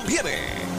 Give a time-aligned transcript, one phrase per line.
[0.00, 0.70] conviene.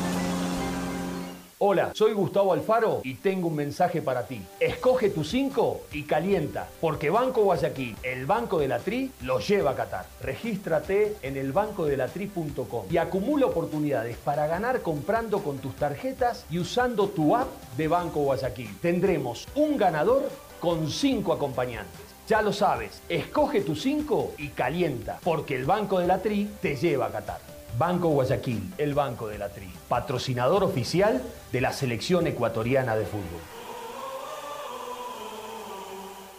[1.64, 4.42] Hola, soy Gustavo Alfaro y tengo un mensaje para ti.
[4.60, 9.72] Escoge tu 5 y calienta, porque Banco Guayaquil, el Banco de la Tri, lo lleva
[9.72, 10.08] a Qatar.
[10.22, 17.36] Regístrate en elbancodelatri.com y acumula oportunidades para ganar comprando con tus tarjetas y usando tu
[17.36, 18.80] app de Banco Guayaquil.
[18.82, 22.02] Tendremos un ganador con 5 acompañantes.
[22.28, 26.76] Ya lo sabes, escoge tu 5 y calienta, porque el Banco de la Tri te
[26.76, 27.51] lleva a Qatar.
[27.78, 31.22] Banco Guayaquil, el Banco de la Tri, patrocinador oficial
[31.52, 33.61] de la selección ecuatoriana de fútbol.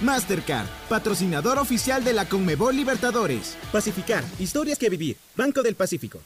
[0.00, 3.56] Mastercard, patrocinador oficial de la Conmebol Libertadores.
[3.72, 5.16] Pacificar, historias que vivir.
[5.34, 6.20] Banco del Pacífico.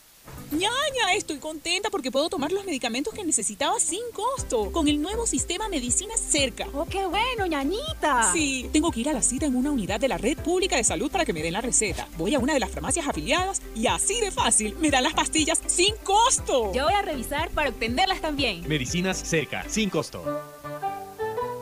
[0.50, 5.24] Ñaña, estoy contenta porque puedo tomar los medicamentos que necesitaba sin costo con el nuevo
[5.24, 6.66] sistema Medicina Cerca.
[6.74, 8.32] ¡Oh, qué bueno, ñañita!
[8.32, 10.82] Sí, tengo que ir a la cita en una unidad de la red pública de
[10.82, 12.08] salud para que me den la receta.
[12.18, 15.60] Voy a una de las farmacias afiliadas y así de fácil me dan las pastillas
[15.66, 16.72] sin costo.
[16.72, 18.66] Yo voy a revisar para obtenerlas también.
[18.68, 20.24] Medicinas Cerca, sin costo.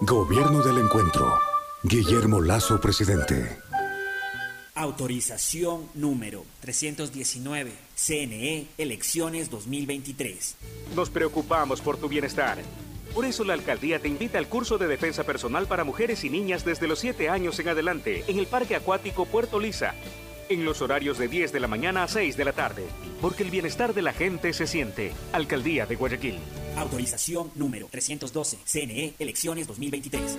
[0.00, 1.57] Gobierno del Encuentro.
[1.88, 3.58] Guillermo Lazo, presidente.
[4.74, 7.72] Autorización número 319.
[7.96, 10.56] CNE Elecciones 2023.
[10.94, 12.58] Nos preocupamos por tu bienestar.
[13.14, 16.62] Por eso la alcaldía te invita al curso de defensa personal para mujeres y niñas
[16.62, 19.94] desde los 7 años en adelante en el Parque Acuático Puerto Lisa,
[20.50, 22.84] en los horarios de 10 de la mañana a 6 de la tarde,
[23.22, 25.14] porque el bienestar de la gente se siente.
[25.32, 26.38] Alcaldía de Guayaquil.
[26.76, 28.58] Autorización número 312.
[28.66, 30.38] CNE Elecciones 2023.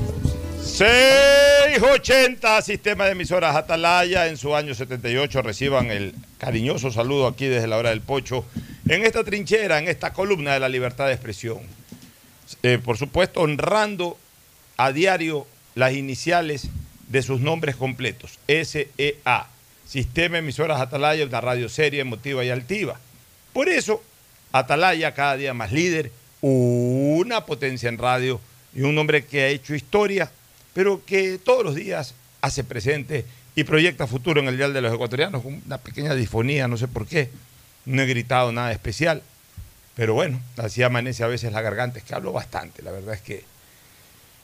[0.63, 7.67] 680, sistema de emisoras Atalaya, en su año 78 reciban el cariñoso saludo aquí desde
[7.67, 8.45] la hora del pocho,
[8.87, 11.59] en esta trinchera, en esta columna de la libertad de expresión.
[12.61, 14.19] Eh, por supuesto, honrando
[14.77, 16.69] a diario las iniciales
[17.07, 19.47] de sus nombres completos, SEA,
[19.87, 22.99] Sistema de Emisoras Atalaya, una radio seria, emotiva y altiva.
[23.51, 24.03] Por eso,
[24.51, 26.11] Atalaya cada día más líder,
[26.41, 28.39] una potencia en radio
[28.75, 30.31] y un hombre que ha hecho historia
[30.73, 33.25] pero que todos los días hace presente
[33.55, 36.87] y proyecta futuro en el Dial de los Ecuatorianos, con una pequeña disfonía, no sé
[36.87, 37.29] por qué.
[37.85, 39.23] No he gritado nada especial,
[39.95, 43.21] pero bueno, así amanece a veces la garganta, es que hablo bastante, la verdad es
[43.21, 43.43] que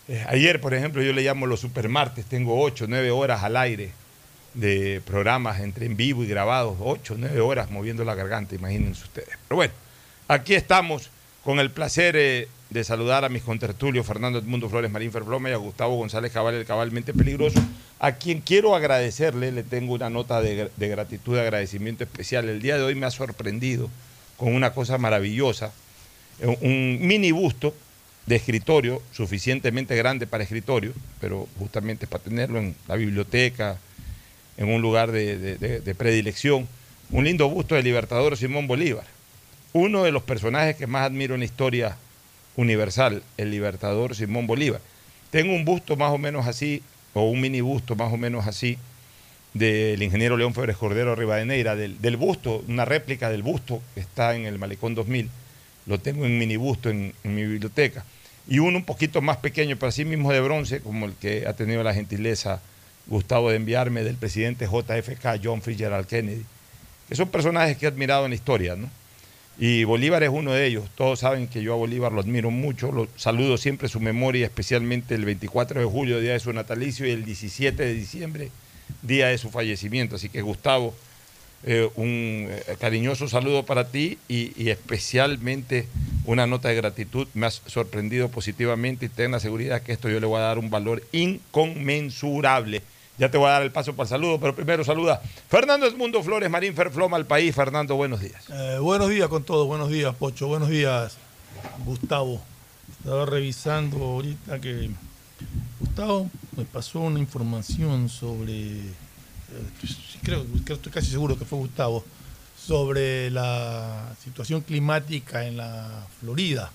[0.07, 3.91] eh, ayer, por ejemplo, yo le llamo los supermartes, tengo ocho, nueve horas al aire
[4.53, 9.37] de programas entre en vivo y grabados, ocho, nueve horas moviendo la garganta, imagínense ustedes.
[9.47, 9.73] Pero bueno,
[10.27, 11.09] aquí estamos
[11.47, 15.53] con el placer eh, de saludar a mis contertulios Fernando Edmundo Flores Marín Ferbloma y
[15.53, 17.63] a Gustavo González Cabal, el cabalmente peligroso,
[17.99, 22.49] a quien quiero agradecerle, le tengo una nota de, gratitud, de agradecimiento especial.
[22.49, 23.89] El día de hoy me ha sorprendido
[24.35, 25.71] con una cosa maravillosa,
[26.41, 27.73] un- un mini busto
[28.25, 30.91] de escritorio, suficientemente grande para escritorio,
[31.21, 33.77] pero justamente para tenerlo en la biblioteca,
[34.57, 36.67] en un lugar de- de predilección,
[37.09, 39.05] un lindo busto del libertador Simón Bolívar,
[39.77, 41.97] uno de los personajes que más admiro en la historia
[42.55, 44.81] universal, el libertador Simón Bolívar.
[45.29, 46.81] Tengo un busto más o menos así,
[47.13, 48.77] o un mini busto más o menos así,
[49.53, 54.35] del ingeniero León Febres Cordero Rivadeneira, del, del busto, una réplica del busto que está
[54.35, 55.29] en el Malecón 2000.
[55.85, 58.03] Lo tengo en mini busto en, mi biblioteca.
[58.47, 61.53] Y uno un poquito más pequeño, pero así mismo de bronce, como el que ha
[61.53, 62.61] tenido la gentileza
[63.07, 66.43] Gustavo de enviarme del presidente JFK, John Fitzgerald Kennedy,
[67.07, 68.89] que son personajes que he admirado en la historia, ¿no?
[69.59, 70.85] Y Bolívar es uno de ellos.
[70.95, 75.15] Todos saben que yo a Bolívar lo admiro mucho, lo saludo siempre su memoria, especialmente
[75.15, 78.51] el 24 de julio, día de su natalicio, y el 17 de diciembre,
[79.01, 80.15] día de su fallecimiento.
[80.15, 80.93] Así que Gustavo,
[81.63, 85.87] eh, un eh, cariñoso saludo para ti y, y especialmente
[86.25, 87.27] una nota de gratitud.
[87.33, 90.59] Me has sorprendido positivamente y ten la seguridad que esto yo le voy a dar
[90.59, 92.83] un valor inconmensurable.
[93.17, 96.21] Ya te voy a dar el paso para el saludo, pero primero saluda Fernando Edmundo
[96.21, 97.55] Flores Marín Ferfloma al país.
[97.55, 98.43] Fernando, buenos días.
[98.51, 101.17] Eh, buenos días con todos, buenos días Pocho, buenos días
[101.85, 102.41] Gustavo.
[102.99, 104.91] Estaba revisando ahorita que
[105.79, 108.91] Gustavo me pasó una información sobre, eh,
[110.23, 112.03] creo, creo- estoy casi seguro que fue Gustavo,
[112.55, 116.69] sobre la situación climática en la Florida.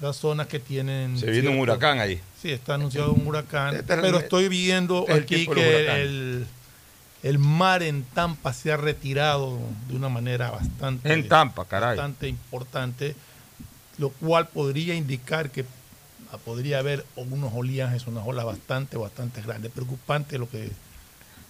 [0.00, 1.18] Las zonas que tienen...
[1.18, 2.20] Se viene un huracán ahí.
[2.40, 6.02] Sí, está anunciado un huracán, Este es el- pero estoy viendo este es aquí que
[6.02, 6.46] el,
[7.22, 11.96] el mar en Tampa se ha retirado de una manera bastante, En Tampa, caray.
[11.96, 13.14] bastante importante,
[13.98, 15.66] lo cual podría indicar que
[16.44, 19.70] podría haber unos oleajes, unas olas bastante, bastante grandes.
[19.72, 20.70] Preocupante lo que...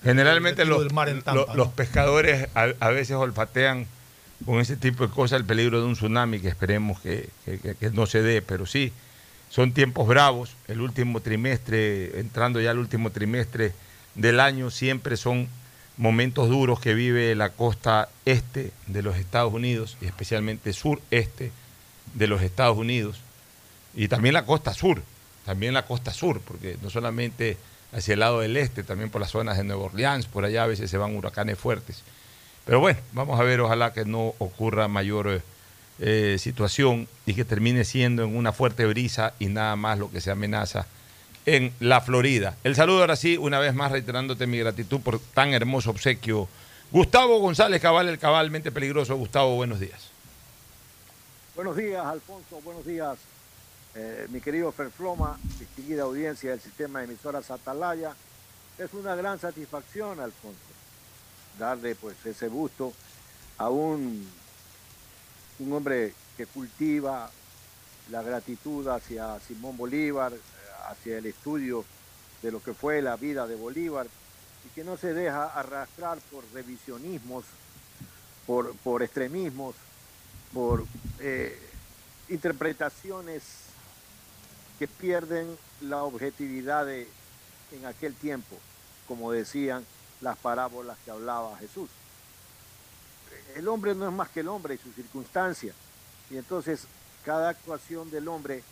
[0.03, 1.73] Generalmente los, del mar en Tampa, lo- los ¿no?
[1.73, 3.87] pescadores a, a veces olfatean
[4.45, 7.29] con ese tipo de cosas el peligro de un tsunami que esperemos que,
[7.93, 8.93] no se dé, pero sí,
[9.51, 10.57] son tiempos bravos.
[10.69, 13.73] El último trimestre, entrando ya al último trimestre
[14.15, 15.49] del año, siempre son
[15.97, 21.53] momentos duros que vive la costa este de los Estados Unidos y especialmente sureste
[22.15, 23.21] de los Estados Unidos
[23.95, 25.03] y también la costa sur,
[25.45, 27.57] también la costa sur, porque no solamente
[27.93, 30.67] hacia el lado del este, también por las zonas de Nueva Orleans, por allá a
[30.67, 32.03] veces se van huracanes fuertes.
[32.65, 35.43] Pero bueno, vamos a ver, ojalá que no ocurra mayor eh,
[35.99, 40.21] eh, situación y que termine siendo en una fuerte brisa y nada más lo que
[40.21, 40.87] se amenaza
[41.47, 42.57] en la Florida.
[42.65, 46.49] El saludo ahora sí, una vez más reiterándote mi gratitud por tan hermoso obsequio.
[46.91, 49.17] Gustavo González Cabal, el cabalmente peligroso.
[49.17, 50.11] Gustavo, buenos días.
[51.55, 52.61] Buenos días, Alfonso.
[52.65, 53.19] Buenos días,
[53.95, 58.15] eh, mi querido Ferfloma, distinguida audiencia del sistema de emisoras Atalaya.
[58.79, 60.59] Es una gran satisfacción, Alfonso,
[61.59, 62.93] darle pues ese gusto
[63.59, 64.27] a un,
[65.59, 67.31] un hombre que cultiva
[68.11, 70.33] la gratitud hacia Simón Bolívar,
[70.89, 71.85] hacia el estudio
[72.43, 74.07] de lo que fue la vida de Bolívar
[74.65, 77.45] y que no se deja arrastrar por revisionismos,
[78.47, 79.75] por, por extremismos,
[80.53, 80.85] por
[81.21, 81.59] eh,
[82.29, 83.43] interpretaciones
[84.79, 87.07] que pierden la objetividad de,
[87.73, 88.57] en aquel tiempo,
[89.07, 89.85] como decían
[90.21, 91.89] las parábolas que hablaba Jesús.
[93.55, 95.73] El hombre no es más que el hombre y su circunstancia.
[96.31, 96.87] Y entonces
[97.25, 98.63] cada actuación del hombre,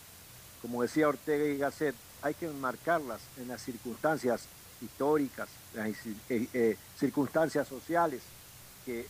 [0.63, 4.43] como decía Ortega y Gasset, hay que enmarcarlas en las circunstancias
[4.81, 8.23] históricas, las eh, eh, circunstancias sociales
[8.85, 9.07] que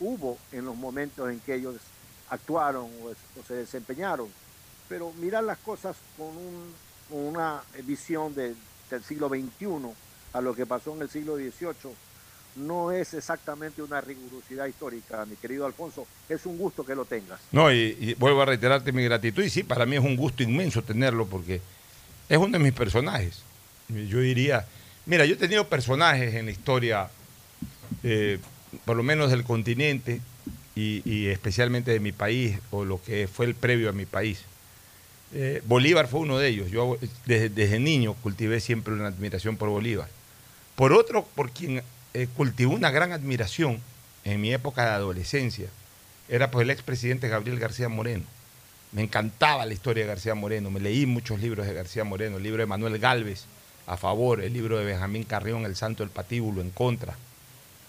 [0.00, 1.76] hubo en los momentos en que ellos
[2.30, 4.28] actuaron o, se desempeñaron.
[4.88, 6.34] Pero mirar las cosas con,
[7.10, 8.56] una visión del
[9.06, 9.94] siglo XXI
[10.34, 11.94] a lo que pasó en el siglo XVIII
[12.56, 16.06] no es exactamente una rigurosidad histórica, mi querido Alfonso.
[16.28, 17.40] Es un gusto que lo tengas.
[17.52, 19.42] No, y, vuelvo a reiterarte mi gratitud.
[19.42, 21.60] Y sí, para mí es un gusto inmenso tenerlo porque
[22.28, 23.42] es uno de mis personajes.
[23.88, 24.66] Yo diría,
[25.06, 27.10] mira, yo he tenido personajes en la historia,
[28.02, 28.38] eh,
[28.84, 30.20] por lo menos del continente
[30.74, 34.40] y, especialmente de mi país, o lo que fue el previo a mi país.
[35.32, 36.70] Eh, Bolívar fue uno de ellos.
[36.70, 40.08] Yo desde, niño cultivé siempre una admiración por Bolívar.
[40.76, 41.82] Por otro, por quien
[42.14, 43.80] eh, cultivó una gran admiración
[44.24, 45.68] en mi época de adolescencia,
[46.28, 48.24] era pues el expresidente Gabriel García Moreno.
[48.92, 52.42] Me encantaba la historia de García Moreno, me leí muchos libros de García Moreno, el
[52.42, 53.44] libro de Manuel Galvez
[53.86, 57.16] a favor, el libro de Benjamín Carrión, El Santo del Patíbulo en contra.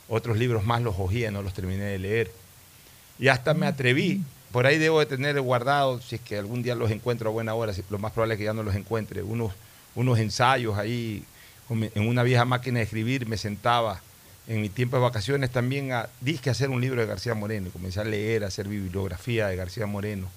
[0.10, 2.32] Otros libros más los ojí, no los terminé de leer.
[3.18, 6.76] Y hasta me atreví, por ahí debo de tener guardado, si es que algún día
[6.76, 9.54] los encuentro a buena hora, lo más probable es que ya no los encuentre, unos,
[9.96, 11.24] unos ensayos ahí,
[11.70, 14.02] en una vieja máquina de escribir, me sentaba
[14.48, 18.00] en mi tiempo de vacaciones también a disque hacer un libro de García Moreno, comencé
[18.02, 20.28] a leer, a hacer bibliografía de García Moreno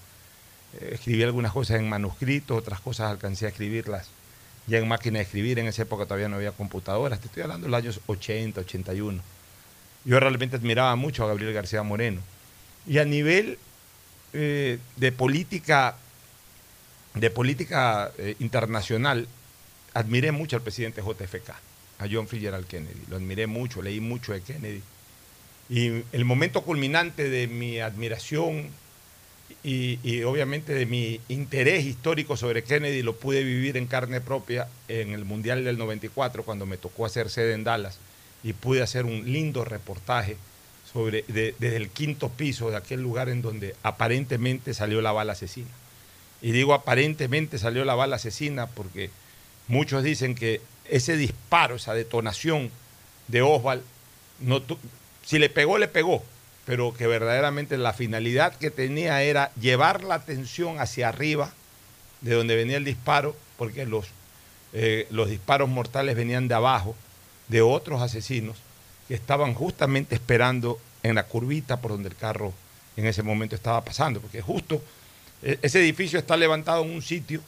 [0.75, 4.09] eh, escribí algunas cosas en manuscrito, otras cosas alcancé a escribirlas
[4.67, 5.59] ya en máquina de escribir.
[5.59, 9.23] En esa época todavía no había computadoras, te estoy hablando de los años 80, 81.
[10.05, 12.21] Yo realmente admiraba mucho a Gabriel García Moreno.
[12.87, 13.59] Y a nivel
[14.33, 15.97] eh, de política,
[17.15, 19.27] de política eh, internacional,
[19.99, 21.51] admiré mucho al presidente JFK,
[21.99, 23.01] a John Fitzgerald Kennedy.
[23.09, 24.81] Lo admiré mucho, leí mucho de Kennedy.
[25.69, 28.69] Y el momento culminante de mi admiración
[29.65, 35.13] y, obviamente de mi interés histórico sobre Kennedy lo pude vivir en carne propia en
[35.13, 37.99] el Mundial del 94 cuando me tocó hacer sede en Dallas
[38.45, 40.37] y pude hacer un lindo reportaje
[40.93, 45.71] sobre desde el quinto piso de aquel lugar en donde aparentemente salió la bala asesina.
[46.41, 49.11] Y digo aparentemente salió la bala asesina porque
[49.69, 52.71] muchos dicen que ese disparo, esa detonación
[53.29, 53.83] de Oswald,
[55.25, 56.23] si le pegó, le pegó,
[56.65, 61.53] pero que verdaderamente la finalidad que tenía era llevar la atención hacia arriba,
[62.21, 64.07] de donde venía el disparo, porque los,
[64.73, 66.97] eh, los disparos mortales venían de abajo,
[67.49, 68.57] de otros asesinos
[69.07, 72.53] que estaban justamente esperando en la curvita por donde el carro
[72.97, 74.83] en ese momento estaba pasando, porque justo
[75.43, 77.41] eh, ese edificio está levantado en un sitio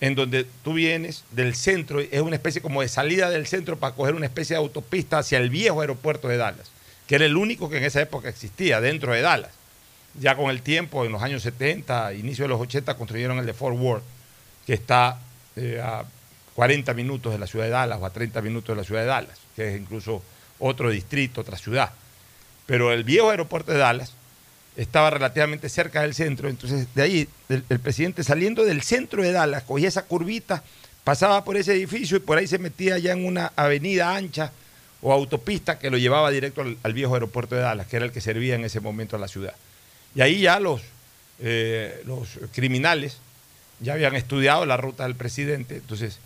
[0.00, 3.94] en donde tú vienes del centro, es una especie como de salida del centro para
[3.94, 6.70] coger una especie de autopista hacia el viejo aeropuerto de Dallas
[7.08, 9.50] que era el único que en esa época existía dentro de Dallas.
[10.20, 13.54] Ya con el tiempo, en los años 70, inicio de los 80, construyeron el de
[13.54, 14.04] Fort Worth,
[14.66, 15.18] que está
[15.56, 16.04] eh, a
[16.54, 19.06] 40 minutos de la ciudad de Dallas o a 30 minutos de la ciudad de
[19.06, 20.22] Dallas, que es incluso
[20.58, 21.92] otro distrito, otra ciudad.
[22.66, 24.12] Pero el viejo aeropuerto de Dallas
[24.78, 29.64] estaba relativamente cerca del centro, entonces de ahí el, presidente saliendo del centro de Dallas,
[29.64, 30.62] cogía esa curvita,
[31.02, 34.52] pasaba por ese edificio y por ahí se metía ya en una avenida ancha
[35.02, 38.20] o autopista que lo llevaba directo al, viejo aeropuerto de Dallas, que era el que
[38.20, 39.54] servía en ese momento a la ciudad.
[40.14, 40.80] Y ahí ya los,
[41.40, 43.18] eh, los criminales
[43.80, 45.76] ya habían estudiado la ruta del presidente.
[45.76, 46.18] Entonces,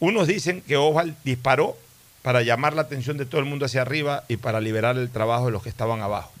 [0.00, 1.76] unos dicen que Oval disparó
[2.22, 5.46] para llamar la atención de todo el mundo hacia arriba y para liberar el trabajo
[5.46, 6.32] de los que estaban abajo.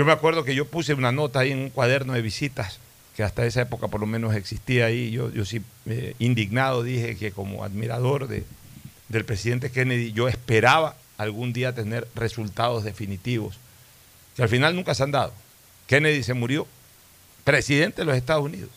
[0.00, 2.78] Yo me acuerdo que yo puse una nota ahí en un cuaderno de visitas,
[3.14, 5.10] que hasta esa época por lo menos existía ahí.
[5.10, 8.46] Yo, yo sí, eh, indignado, dije que como admirador de,
[9.10, 13.58] del presidente Kennedy, yo esperaba algún día tener resultados definitivos,
[14.36, 15.34] que al final nunca se han dado.
[15.86, 16.66] Kennedy se murió
[17.44, 18.70] presidente de los Estados Unidos.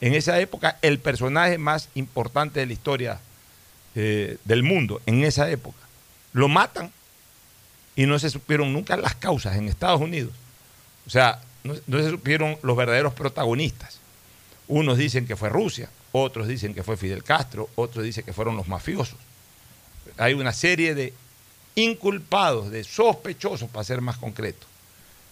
[0.00, 3.20] En esa época, el personaje más importante de la historia
[3.96, 5.76] eh, del mundo, en esa época.
[6.32, 6.90] Lo matan
[7.96, 10.32] y no se supieron nunca las causas en Estados Unidos.
[11.06, 13.98] O sea, no, se supieron los verdaderos protagonistas.
[14.68, 18.56] Unos dicen que fue Rusia, otros dicen que fue Fidel Castro, otros dicen que fueron
[18.56, 19.18] los mafiosos.
[20.16, 21.12] Hay una serie de
[21.74, 24.66] inculpados, de sospechosos, para ser más concreto.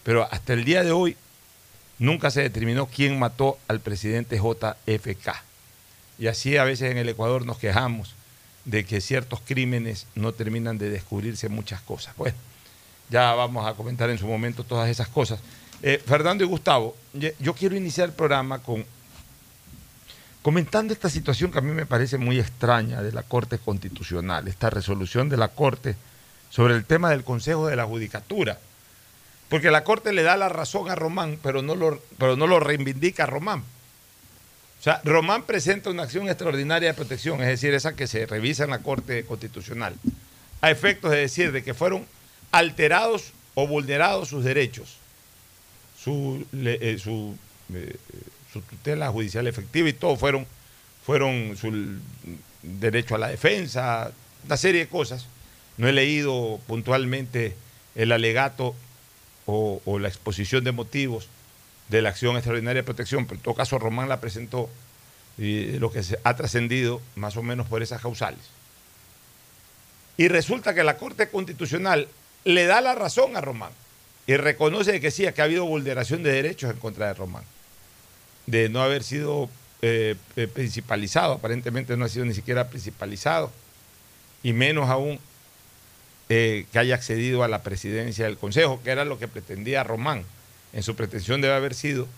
[0.03, 1.17] Pero hasta el día de hoy
[1.99, 5.43] nunca se determinó quién mató al presidente JFK.
[6.19, 8.15] Y así a veces en el Ecuador nos quejamos
[8.65, 12.17] de que ciertos crímenes no terminan de descubrirse muchas cosas.
[12.17, 12.37] Bueno,
[13.11, 15.41] ya vamos a comentar en su momento todas esas cosas.
[15.83, 18.85] Eh, Fernando y Gustavo, yo quiero iniciar el programa con
[20.43, 24.71] comentando esta situación que a mí me parece muy extraña de la Corte Constitucional, esta
[24.71, 25.97] resolución de la Corte
[26.51, 28.59] sobre el tema del Consejo de la Judicatura.
[29.49, 32.59] Porque la Corte le da la razón a Román, pero no lo, pero no lo
[32.59, 33.61] reivindica a Román.
[33.61, 38.65] O sea, Román presenta una acción extraordinaria de protección, es decir, esa que se revisa
[38.65, 39.95] en la Corte Constitucional,
[40.61, 42.05] a efectos de decir de que fueron
[42.51, 44.97] alterados o vulnerados sus derechos,
[46.03, 47.37] su, eh, su,
[47.75, 47.97] eh,
[48.53, 50.47] su tutela judicial efectiva y todo, fueron,
[51.05, 51.99] fueron su
[52.63, 54.13] derecho a la defensa,
[54.45, 55.27] una serie de cosas.
[55.77, 57.55] No he leído puntualmente
[57.95, 58.75] el alegato
[59.47, 61.29] o, o la exposición de motivos
[61.89, 64.69] de la acción extraordinaria de protección, pero en todo caso Román la presentó
[65.39, 68.41] y lo que se ha trascendido más o menos por esas causales.
[70.17, 72.09] Y resulta que la Corte Constitucional
[72.45, 73.73] le da la razón a Román
[74.27, 77.45] y reconoce que sí, que ha habido vulneración de derechos en contra de Román,
[78.47, 79.49] de no haber sido
[79.83, 83.51] eh, eh, principalizado, aparentemente no ha sido ni siquiera principalizado,
[84.43, 85.19] y menos aún
[86.29, 90.25] eh, que haya accedido a la presidencia del Consejo, que era lo que pretendía Román.
[90.73, 92.09] En su pretensión debe haber sido,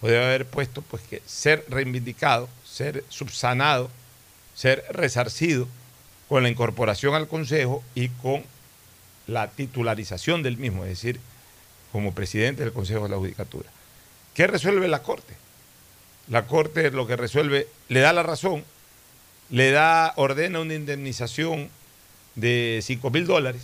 [0.00, 3.90] o debe haber puesto, pues que ser reivindicado, ser subsanado,
[4.54, 5.68] ser resarcido
[6.28, 8.44] con la incorporación al Consejo y con
[9.26, 11.20] la titularización del mismo, es decir,
[11.92, 13.68] como presidente del Consejo de la Judicatura.
[14.34, 15.34] ¿Qué resuelve la Corte?
[16.28, 18.64] La Corte lo que resuelve, le da la razón,
[19.50, 21.68] le da, ordena una indemnización
[22.34, 23.62] de 5 mil dólares,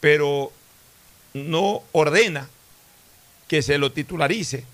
[0.00, 0.52] pero
[1.34, 2.48] no ordena
[3.46, 4.64] que se lo titularice,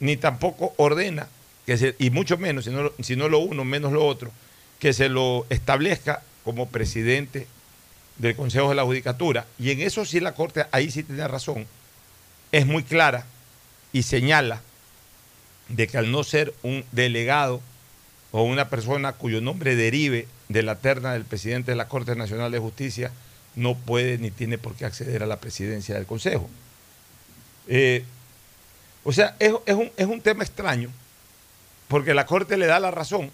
[0.00, 1.28] ni tampoco ordena,
[1.64, 4.30] que se, y mucho menos, si no, si no lo uno, menos lo otro,
[4.78, 7.46] que se lo establezca como presidente
[8.18, 9.46] del Consejo de la Judicatura.
[9.58, 11.66] Y en eso sí la Corte, ahí sí tiene razón,
[12.52, 13.26] es muy clara
[13.92, 14.62] y señala
[15.68, 17.60] de que al no ser un delegado
[18.30, 22.52] o una persona cuyo nombre derive de la terna del presidente de la Corte Nacional
[22.52, 23.10] de Justicia,
[23.54, 26.48] no puede ni tiene por qué acceder a la presidencia del Consejo.
[27.68, 28.04] Eh,
[29.02, 30.90] o sea, es, es un, es un tema extraño,
[31.88, 33.30] porque la Corte le da la razón,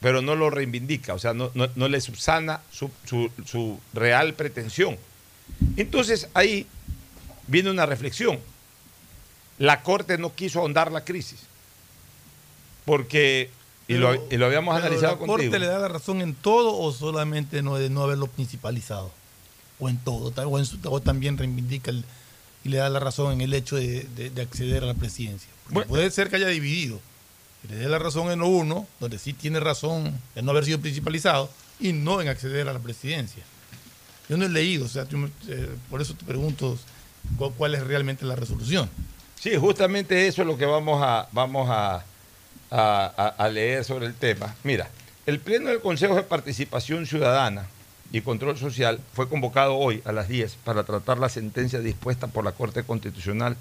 [0.00, 4.34] pero no lo reivindica, o sea, no, no- no le subsana su, su- su real
[4.34, 4.96] pretensión.
[5.76, 6.66] Entonces ahí
[7.46, 8.38] viene una reflexión.
[9.58, 11.40] La Corte no quiso ahondar la crisis,
[12.84, 13.50] porque,
[13.88, 15.36] y, lo, y lo habíamos pero analizado ¿La contigo.
[15.50, 19.12] Corte le da la razón en todo o solamente no de no haberlo principalizado?
[19.78, 22.04] O en todo, o, en su- o también reivindica el-
[22.64, 25.48] y le da la razón en el hecho de, de- de acceder a la presidencia.
[25.88, 27.00] Puede ser que haya dividido.
[27.64, 30.64] Y le dé la razón en lo uno, donde sí tiene razón en no haber
[30.64, 33.42] sido principalizado, y no en acceder a la presidencia.
[34.28, 35.06] Yo no he leído, o sea,
[35.48, 36.78] eh, por eso te pregunto
[37.38, 38.88] cu- cuál es realmente la resolución.
[39.38, 44.54] Sí, justamente eso es lo que vamos a, vamos a leer sobre el tema.
[44.64, 44.88] Mira,
[45.26, 47.66] el Pleno del Consejo de Participación Ciudadana
[48.12, 52.44] y Control Social fue convocado hoy a las 10 para tratar la sentencia dispuesta por
[52.44, 53.56] la Corte Constitucional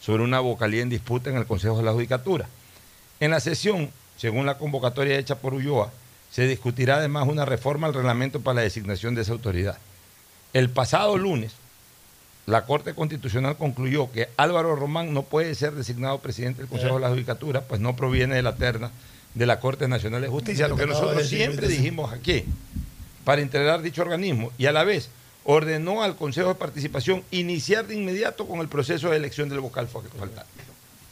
[0.00, 2.46] sobre una vocalía en disputa en el Consejo de la Judicatura.
[3.24, 5.90] En la sesión, según la convocatoria hecha por Ulloa,
[6.30, 9.78] se discutirá además una reforma al reglamento para la designación de esa autoridad.
[10.52, 11.52] El pasado lunes,
[12.44, 17.00] la Corte Constitucional concluyó que Álvaro Román no puede ser designado presidente del Consejo de
[17.00, 18.90] la Judicatura, pues no proviene de la terna
[19.32, 22.44] de la Corte Nacional de Justicia, lo que nosotros siempre dijimos aquí,
[23.24, 25.08] para integrar dicho organismo, y a la vez
[25.44, 29.88] ordenó al Consejo de Participación iniciar de inmediato con el proceso de elección del vocal
[29.88, 30.44] faltante.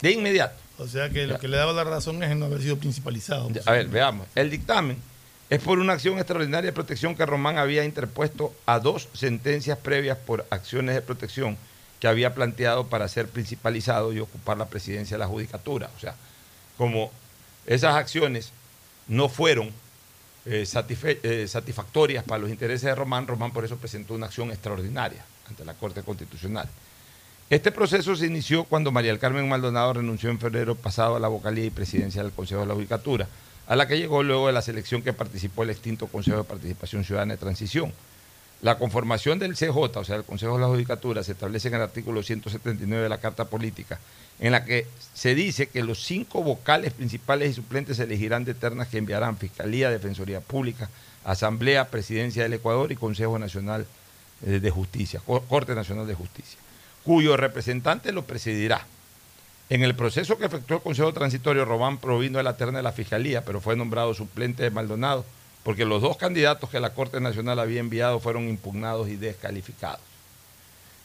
[0.03, 0.63] De inmediato.
[0.83, 3.51] O sea que lo que le daba la razón es en no haber sido principalizado.
[3.67, 4.27] A ver, veamos.
[4.35, 4.97] El dictamen
[5.49, 10.19] es por una acción extraordinaria de protección que Román había interpuesto a dos sentencias previas
[10.19, 11.57] por acciones de protección
[12.01, 15.89] que había planteado para ser principalizado y ocupar la presidencia de la judicatura.
[15.97, 16.17] O sea,
[16.77, 17.13] como
[17.67, 18.51] esas acciones
[19.07, 19.69] no fueron
[20.47, 20.67] eh,
[21.23, 25.65] eh, satisfactorias para los intereses de Román, Román por eso presentó una acción extraordinaria ante
[25.65, 26.69] la Corte Constitucional.
[27.51, 31.29] Este proceso se inició cuando María del Carmen Maldonado renunció en febrero pasado a la
[31.29, 33.29] vocalía y presidencia del Consejo de la Judicatura,
[33.67, 37.05] a la que llegó luego de la selección que participó el extinto Consejo de Participación
[37.05, 37.93] Ciudadana de Transición.
[38.63, 41.83] La conformación del CJ, o sea, el Consejo de la Judicatura, se establece en el
[41.83, 43.99] artículo 179 de la Carta Política,
[44.41, 48.55] en la que se dice que los cinco vocales principales y suplentes se elegirán de
[48.55, 50.89] ternas que enviarán Fiscalía, Defensoría Pública,
[51.25, 53.85] Asamblea, Presidencia del Ecuador y Consejo Nacional
[54.47, 56.59] eh, de Justicia, Co- Corte Nacional de Justicia,
[57.05, 58.87] cuyo representante lo presidirá.
[59.69, 62.93] En el proceso que efectuó el Consejo Transitorio, Román provino de la terna de la
[62.93, 65.25] Fiscalía, pero fue nombrado suplente de Maldonado,
[65.63, 70.01] porque los dos candidatos que la Corte Nacional había enviado fueron impugnados y descalificados.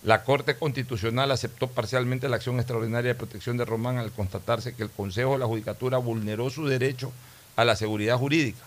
[0.04, 4.84] La Corte Constitucional aceptó parcialmente la acción extraordinaria de protección de Román al constatarse que
[4.84, 7.12] el Consejo de la Judicatura vulneró su derecho
[7.56, 8.64] a la seguridad jurídica.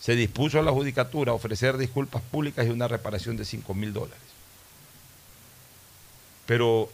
[0.00, 3.92] Se dispuso a la Judicatura a ofrecer disculpas públicas y una reparación de 5 mil
[3.92, 4.29] dólares.
[6.50, 6.90] Pero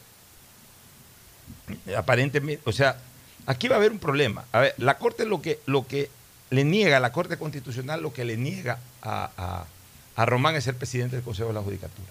[1.97, 2.99] aparentemente, o sea,
[3.47, 4.45] aquí va a haber un problema.
[4.53, 6.11] A ver, la Corte lo que, lo que
[6.51, 9.65] le niega, la Corte Constitucional lo que le niega a, a-
[10.15, 12.09] a Román es ser presidente del Consejo de la Judicatura.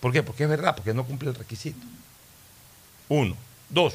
[0.00, 0.22] ¿Por qué?
[0.22, 1.78] Porque es verdad, porque no cumple el requisito.
[3.08, 3.36] Uno.
[3.70, 3.94] Dos.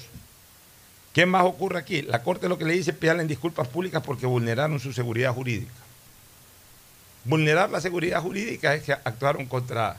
[1.14, 2.02] ¿Qué más ocurre aquí?
[2.02, 5.72] La Corte lo que le dice pedirle disculpas públicas porque vulneraron su seguridad jurídica.
[7.24, 9.96] Vulnerar la seguridad jurídica es que actuaron contra,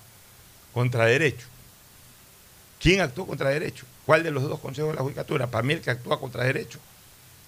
[0.74, 1.46] contra derecho.
[2.81, 3.85] ¿Quién actuó contra derecho?
[4.07, 5.47] ¿Cuál de los dos consejos de la judicatura?
[5.49, 6.79] Para mí el que actúa contra derecho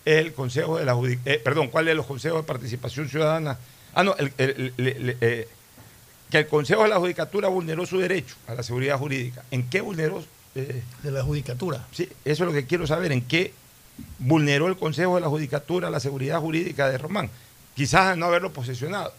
[0.05, 3.59] es el consejo de la eh, perdón, ¿cuál de los consejos de participación ciudadana?
[3.95, 5.49] Ah, no, el- el- el- el- eh,
[6.31, 9.43] que el consejo de la judicatura vulneró su derecho a la seguridad jurídica.
[9.51, 10.25] ¿En qué vulneró?
[10.55, 11.87] Eh, De la judicatura.
[11.93, 13.13] Sí, eso es lo que quiero saber.
[13.13, 13.53] ¿En qué
[14.19, 17.31] vulneró el Consejo de la Judicatura la seguridad jurídica de Román?
[17.75, 19.13] Quizás al no haberlo posesionado.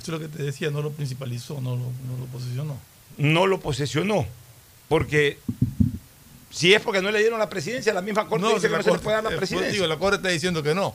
[0.00, 2.78] Eso es lo que te decía, no lo principalizó, no lo, no lo posesionó.
[3.18, 4.26] No lo posesionó.
[4.88, 5.38] Porque
[6.50, 8.82] si es porque no le dieron la presidencia, la misma Corte dice si que no
[8.82, 9.72] se le Corte- puede dar la eh, presidencia.
[9.72, 10.94] digo, la Corte está diciendo que no.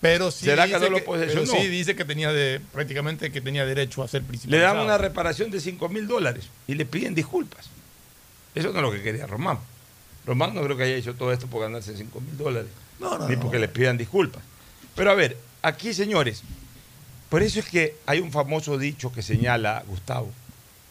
[0.00, 3.40] Pero sí, ¿Será que dice no lo pero sí dice que tenía de, prácticamente que
[3.40, 4.74] tenía derecho a ser le principalizado.
[4.76, 7.66] dan una reparación de 5 mil dólares y le piden disculpas.
[8.54, 9.58] Eso no es lo que quería Román.
[10.26, 12.70] Román no creo que haya hecho todo esto por ganarse 5 mil dólares.
[13.00, 13.40] No, no, ni no.
[13.42, 14.42] porque le pidan disculpas.
[14.94, 16.42] Pero a ver, aquí señores,
[17.30, 20.30] por eso es que hay un famoso dicho que señala Gustavo,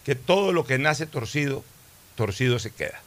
[0.04, 1.64] que todo lo que nace torcido,
[2.16, 3.02] torcido se queda.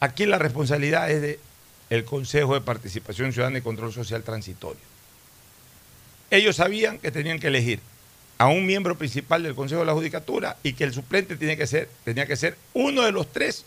[0.00, 1.40] Aquí la responsabilidad es de
[1.88, 4.82] el Consejo de Participación Ciudadana y Control Social Transitorio.
[6.30, 7.80] Ellos sabían que tenían que elegir
[8.38, 11.66] a un miembro principal del Consejo de la Judicatura y que el suplente tenía que
[11.66, 13.64] ser, tenía que ser uno de los tres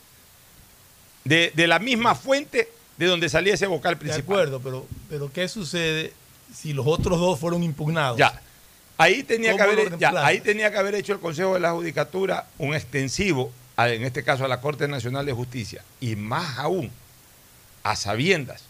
[1.23, 4.23] de, de la misma fuente de donde salía ese vocal De principal.
[4.23, 6.13] acuerdo, pero, pero ¿qué sucede
[6.53, 8.17] si los otros dos fueron impugnados?
[8.17, 8.41] Ya.
[8.97, 11.71] Ahí tenía, que ¿Cómo haber, ya, ahí tenía que haber hecho el Consejo de la
[11.71, 13.51] Judicatura un extensivo,
[13.87, 16.91] en este caso a la Corte Nacional de Justicia, y más aún,
[17.83, 18.63] a sabiendas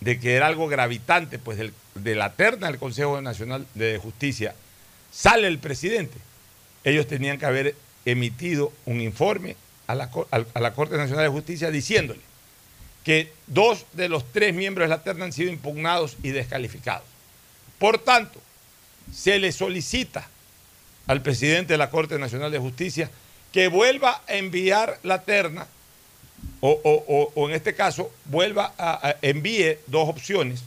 [0.00, 1.58] de que era algo gravitante, pues
[1.94, 4.54] de la terna del Consejo Nacional de Justicia
[5.12, 6.18] sale el presidente.
[6.84, 11.70] Ellos tenían que haber emitido un informe a la, a la Corte Nacional de Justicia
[11.70, 12.20] diciéndole
[13.04, 17.06] que dos de los tres miembros de la terna han sido impugnados y descalificados.
[17.78, 18.40] Por tanto,
[19.12, 20.28] se le solicita
[21.06, 23.10] al presidente de la Corte Nacional de Justicia
[23.52, 25.66] que vuelva a enviar la terna,
[26.60, 30.62] o, o- o- o en este caso, vuelva a, a- envíe dos opciones,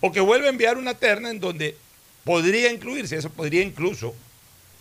[0.00, 1.76] o que vuelva a enviar una terna en donde
[2.24, 4.14] podría incluirse, eso podría incluso,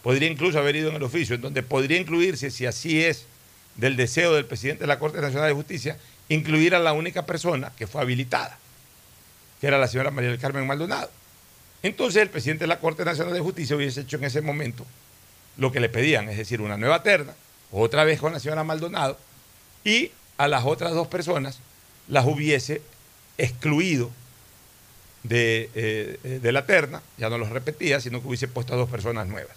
[0.04, 3.26] podría incluso haber ido en el oficio, en donde podría incluirse, si así es
[3.76, 7.72] del deseo del presidente de la Corte Nacional de Justicia, incluir a la única persona
[7.78, 8.58] que fue habilitada,
[9.62, 11.10] que era la señora María del Carmen Maldonado.
[11.82, 14.86] Entonces el presidente de la Corte Nacional de Justicia hubiese hecho en ese momento
[15.60, 17.34] lo que le pedían, es decir, una nueva terna,
[17.72, 19.17] otra vez con la señora Maldonado,
[19.84, 21.60] y a las otras dos personas
[22.08, 22.82] las hubiese
[23.38, 24.10] excluido
[25.24, 28.89] de, eh, de la terna, ya no los repetía, sino que hubiese puesto a dos
[28.89, 29.56] personas nuevas.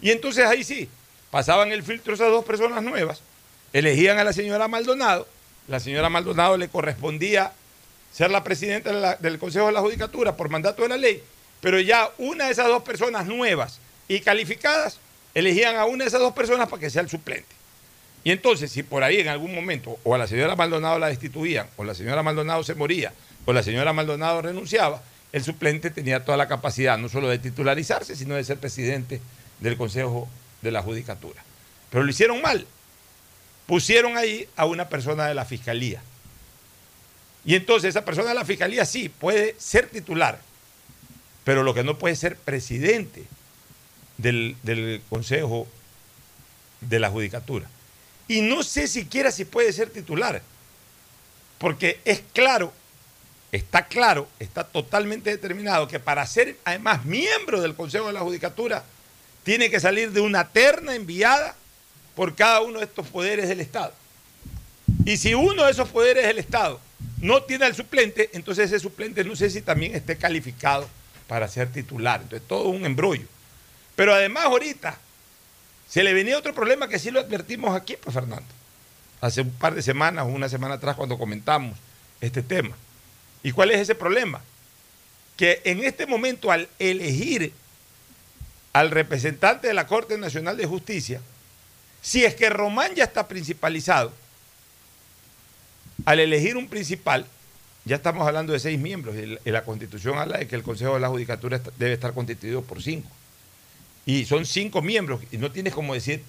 [0.00, 0.88] Y entonces ahí sí,
[1.30, 3.20] pasaban el filtro esas dos personas nuevas,
[3.72, 5.26] elegían a la señora Maldonado,
[5.66, 7.52] la señora Maldonado le correspondía
[8.12, 11.22] ser la presidenta del Consejo de la Judicatura por mandato de la ley,
[11.60, 14.98] pero ya una de esas dos personas nuevas y calificadas
[15.34, 17.60] elegían a una de esas dos personas para que sea el suplente.
[18.22, 21.68] Y entonces, si por ahí en algún momento o a la señora Maldonado la destituían,
[21.76, 23.12] o la señora Maldonado se moría,
[23.46, 28.16] o la señora Maldonado renunciaba, el suplente tenía toda la capacidad no solo de titularizarse,
[28.16, 29.20] sino de ser presidente
[29.60, 30.28] del Consejo
[30.60, 31.42] de la Judicatura.
[31.90, 32.66] Pero lo hicieron mal.
[33.66, 36.02] Pusieron ahí a una persona de la Fiscalía.
[37.44, 40.40] Y entonces esa persona de la Fiscalía sí puede ser titular,
[41.44, 43.24] pero lo que no puede ser presidente
[44.20, 45.66] del, Consejo
[46.80, 47.68] de la Judicatura.
[48.28, 50.42] Y no sé siquiera si puede ser titular,
[51.58, 52.72] porque es claro,
[53.52, 58.84] está claro, está totalmente determinado que para ser además miembro del Consejo de la Judicatura
[59.42, 61.56] tiene que salir de una terna enviada
[62.14, 63.92] por cada uno de estos poderes del Estado.
[65.04, 66.80] Y si uno de esos poderes del Estado
[67.20, 70.88] no tiene al suplente, entonces ese suplente no sé si también esté calificado
[71.26, 72.20] para ser titular.
[72.22, 73.26] Entonces todo un embrollo.
[74.00, 74.96] Pero además ahorita
[75.86, 78.48] se le venía otro problema que sí lo advertimos aquí, pues Fernando.
[79.20, 81.76] Hace un par de semanas o una semana atrás cuando comentamos
[82.18, 82.74] este tema.
[83.42, 84.40] ¿Y cuál es ese problema?
[85.36, 87.52] Que en este momento al elegir
[88.72, 91.20] al representante de la Corte Nacional de Justicia,
[92.00, 94.14] si es que Román ya está principalizado,
[96.06, 97.26] al elegir un principal,
[97.84, 101.00] ya estamos hablando de seis miembros, y la Constitución habla de que el Consejo de
[101.00, 103.10] la Judicatura debe estar constituido por cinco.
[104.06, 106.22] Y son cinco miembros, y no tienes como decir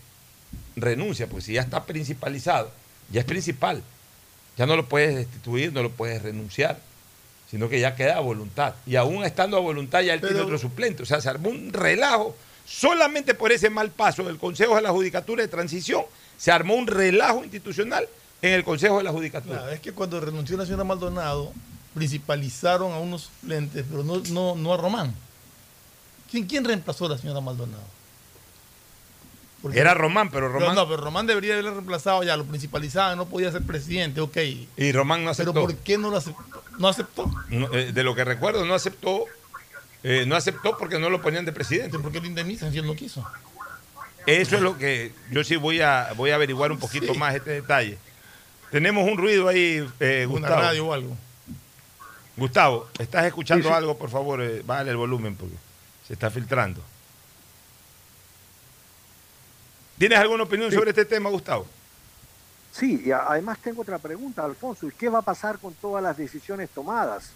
[0.75, 2.71] renuncia, pues si ya está principalizado,
[3.11, 3.81] ya es principal,
[4.57, 6.79] ya no lo puedes destituir, no lo puedes renunciar,
[7.49, 8.75] sino que ya queda a voluntad.
[8.85, 11.03] Y aún estando a voluntad ya él tiene otro suplente.
[11.03, 14.91] O sea, se armó un relajo solamente por ese mal paso del Consejo de la
[14.91, 16.03] Judicatura de Transición,
[16.37, 18.07] se armó un relajo institucional
[18.41, 19.57] en el Consejo de la Judicatura.
[19.57, 21.51] Claro, es que cuando renunció la señora Maldonado,
[21.93, 25.13] principalizaron a unos suplentes, pero no, no, no a Román.
[26.31, 27.83] ¿Quién, ¿Quién reemplazó a la señora Maldonado?
[29.61, 30.73] Porque- Era Román, pero Román.
[30.73, 34.37] No, pero Román debería haberle reemplazado ya, lo principalizaba, no podía ser presidente, ok.
[34.77, 35.53] Y Román no aceptó.
[35.53, 36.63] Pero ¿por qué no lo aceptó?
[36.79, 37.31] No aceptó.
[37.49, 39.25] No, eh, de lo que recuerdo, no aceptó.
[40.03, 41.99] eh, no aceptó porque no lo ponían de presidente.
[41.99, 43.23] ¿Por qué lo indemnizan si él no quiso?
[44.25, 47.51] Eso es lo que yo sí voy a, voy a averiguar un poquito más este
[47.51, 47.99] detalle.
[48.71, 50.61] Tenemos un ruido ahí, eh, Una Gustavo.
[50.61, 51.15] radio o algo.
[52.35, 53.75] Gustavo, ¿estás escuchando Sí, sí.
[53.75, 53.95] algo?
[53.97, 55.53] Por favor, eh, bájale el volumen porque
[56.11, 56.81] se está filtrando.
[59.97, 61.65] ¿Tienes alguna opinión sobre este tema, Gustavo?
[62.73, 64.89] Sí, y además tengo otra pregunta, Alfonso.
[64.89, 67.29] ¿Y qué va a pasar con todas las decisiones tomadas?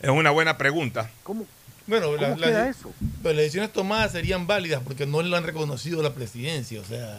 [0.00, 1.10] Es una buena pregunta.
[1.22, 1.44] ¿Cómo,
[1.86, 2.90] Bueno, ¿Cómo la- queda la- eso?
[3.22, 6.80] Pero las decisiones tomadas serían válidas porque no le han reconocido la presidencia.
[6.80, 7.18] O sea,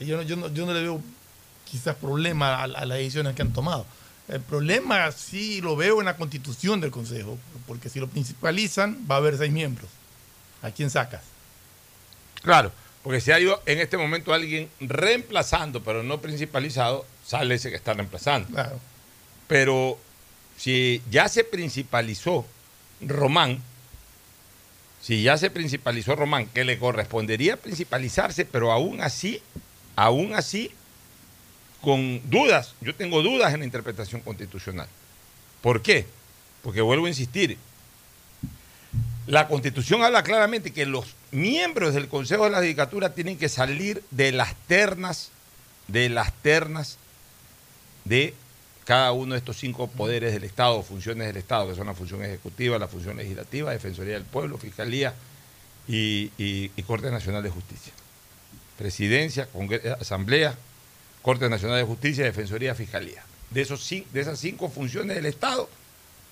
[0.00, 1.00] yo no, yo no, yo no le veo
[1.64, 3.86] quizás problema a, a las decisiones que han tomado.
[4.30, 9.16] El problema sí lo veo en la constitución del Consejo, porque si lo principalizan va
[9.16, 9.90] a haber seis miembros.
[10.62, 11.22] ¿A quién sacas?
[12.42, 12.70] Claro,
[13.02, 17.92] porque si hay en este momento alguien reemplazando, pero no principalizado, sale ese que está
[17.92, 18.48] reemplazando.
[18.50, 18.78] Claro.
[19.48, 19.98] Pero
[20.56, 22.46] si ya se principalizó
[23.00, 23.60] Román,
[25.00, 29.42] si ya se principalizó Román, que le correspondería principalizarse, pero aún así,
[29.96, 30.70] aún así,
[31.80, 34.88] con dudas, yo tengo dudas en la interpretación constitucional.
[35.62, 36.06] ¿Por qué?
[36.62, 37.56] Porque vuelvo a insistir,
[39.26, 44.02] la constitución habla claramente que los miembros del Consejo de la Judicatura tienen que salir
[44.10, 45.30] de las ternas,
[45.88, 46.98] de las ternas
[48.04, 48.34] de
[48.84, 52.24] cada uno de estos cinco poderes del Estado, funciones del Estado, que son la función
[52.24, 55.14] ejecutiva, la función legislativa, Defensoría del Pueblo, Fiscalía
[55.86, 57.92] y, y- Corte Nacional de Justicia.
[58.76, 59.48] Presidencia,
[60.00, 60.56] Asamblea,
[61.22, 63.22] Corte Nacional de Justicia, Defensoría, Fiscalía.
[63.50, 65.68] De, esos, de esas cinco funciones del Estado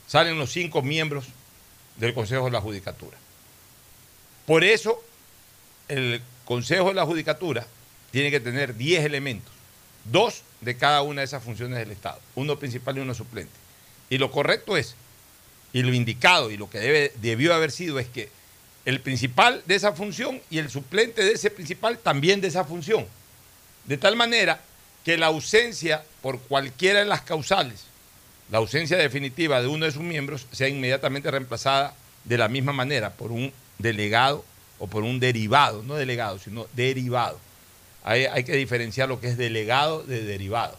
[0.06, 1.26] salen los cinco miembros
[1.96, 3.16] del Consejo de la Judicatura.
[4.46, 5.02] Por eso,
[5.88, 7.66] el Consejo de la Judicatura
[8.10, 9.52] tiene que tener 10 elementos,
[10.04, 13.52] dos de cada una de esas funciones del Estado, uno principal y uno suplente.
[14.08, 14.94] Y lo correcto es,
[15.74, 18.30] y lo indicado y lo que debe, debió haber sido es que
[18.86, 23.06] el principal de esa función y el suplente de ese principal también de esa función.
[23.84, 24.62] De tal manera
[25.08, 27.84] que la ausencia por cualquiera de las causales,
[28.50, 31.94] la ausencia definitiva de uno de sus miembros, sea inmediatamente reemplazada
[32.24, 34.44] de la misma manera por un delegado
[34.78, 37.40] o por un derivado, no delegado, sino derivado.
[38.04, 40.76] Hay, que diferenciar lo que es delegado de derivado.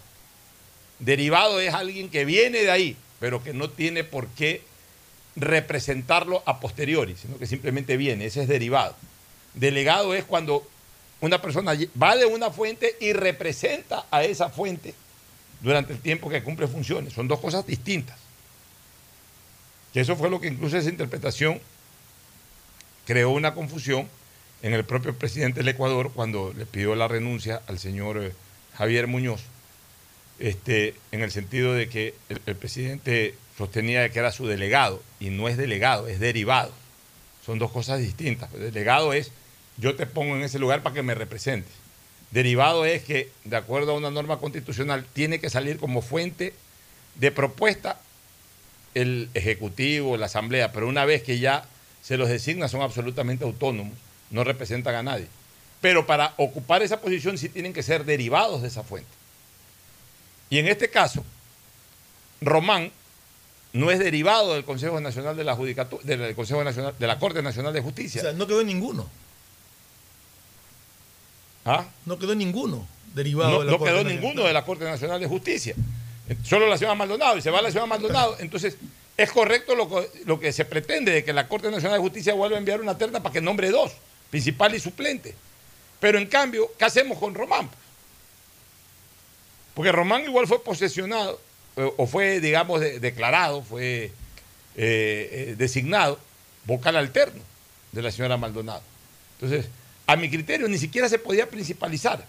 [1.00, 4.62] Derivado es alguien que viene de ahí, pero que no tiene por qué
[5.38, 8.96] representarlo a posteriori, sino que simplemente viene, ese es derivado.
[9.56, 10.70] Delegado es cuando
[11.22, 14.94] una persona va de una fuente y representa a esa fuente
[15.62, 17.14] durante el tiempo que cumple funciones.
[17.14, 18.18] Son dos cosas distintas.
[19.94, 21.60] Que eso fue lo que incluso esa interpretación
[23.06, 24.08] creó una confusión
[24.62, 28.34] en el propio presidente del Ecuador cuando le pidió la renuncia al señor eh,
[28.76, 29.42] Javier Muñoz,
[30.38, 35.50] este, en el sentido de que el, presidente sostenía que era su delegado y no
[35.50, 36.72] es delegado, es derivado.
[37.46, 38.54] Son dos cosas distintas.
[38.54, 39.32] El delegado es
[39.80, 41.72] yo te pongo en ese lugar para que me representes.
[42.32, 46.54] Derivado es que, de acuerdo a una norma constitucional, tiene que salir como fuente
[47.16, 48.00] de propuesta
[48.94, 51.66] el Ejecutivo, la Asamblea, pero una vez que ya
[52.02, 53.98] se los designa son absolutamente autónomos,
[54.30, 55.28] no representan a nadie.
[55.82, 59.10] Pero para ocupar esa posición sí tienen que ser derivados de esa fuente.
[60.50, 61.24] Y en este caso,
[62.42, 62.92] Román
[63.74, 67.42] no es derivado del Consejo Nacional de la Judicatura, del Consejo Nacional, de la Corte
[67.42, 68.22] Nacional de Justicia.
[68.22, 69.08] O sea, no quedó ninguno.
[71.72, 71.86] ¿Ah?
[72.06, 74.24] No quedó ninguno derivado No, de la no Corte quedó Nacional.
[74.24, 75.76] ninguno de la Corte Nacional de Justicia.
[76.44, 78.38] Solo la señora Maldonado y se va la señora Maldonado.
[78.40, 78.76] Entonces,
[79.18, 82.34] es correcto lo, que- lo que se pretende de que la Corte Nacional de Justicia
[82.34, 83.92] vuelva a enviar una terna para que nombre dos,
[84.30, 85.36] principal y suplente.
[86.00, 87.70] Pero en cambio, ¿qué hacemos con Román?
[89.74, 91.40] Porque Román igual fue posesionado,
[91.76, 94.12] o fue, digamos, de- declarado, fue eh,
[94.76, 96.20] eh, designado
[96.66, 97.42] vocal alterno
[97.92, 98.82] de la señora Maldonado.
[99.40, 99.70] Entonces,
[100.10, 102.26] a mi criterio, ni siquiera se podía principalizar.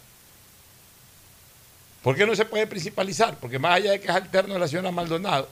[2.03, 3.39] ¿Por qué no se puede principalizar?
[3.41, 5.49] Porque más allá de que es alterno de la señora Maldonado,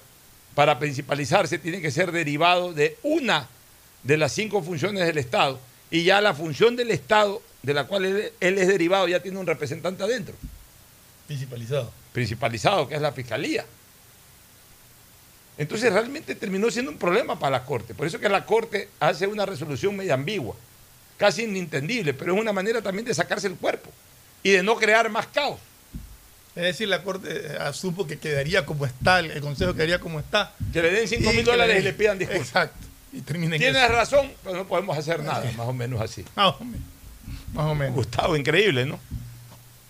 [0.54, 3.48] para principalizarse tiene que ser derivado de una
[4.02, 5.58] de las cinco funciones del Estado.
[5.90, 9.38] Y ya la función del Estado, de la cual él, él es derivado, ya tiene
[9.38, 10.34] un representante adentro,
[11.26, 11.90] Principalizado.
[12.12, 13.64] principalizado, que es la Fiscalía.
[15.56, 17.94] Entonces realmente terminó siendo un problema para la Corte.
[17.94, 20.54] Por eso que la Corte hace una resolución medio ambigua,
[21.18, 23.90] casi inentendible, pero es una manera también de sacarse el cuerpo
[24.42, 25.58] y de no crear más caos.
[26.56, 30.54] Es decir, la Corte eh, asumo que quedaría como está, el Consejo quedaría como está.
[30.72, 32.46] Que le den 5 Y mil dólares den- y le pidan disculpas.
[32.48, 32.86] Exacto.
[33.12, 33.92] Y terminen Tienes eso.
[33.92, 36.24] razón, pero no podemos hacer nada, más o menos así.
[36.34, 36.80] Más o menos.
[37.52, 37.94] Más o menos.
[37.94, 38.98] Gustavo, increíble, ¿no?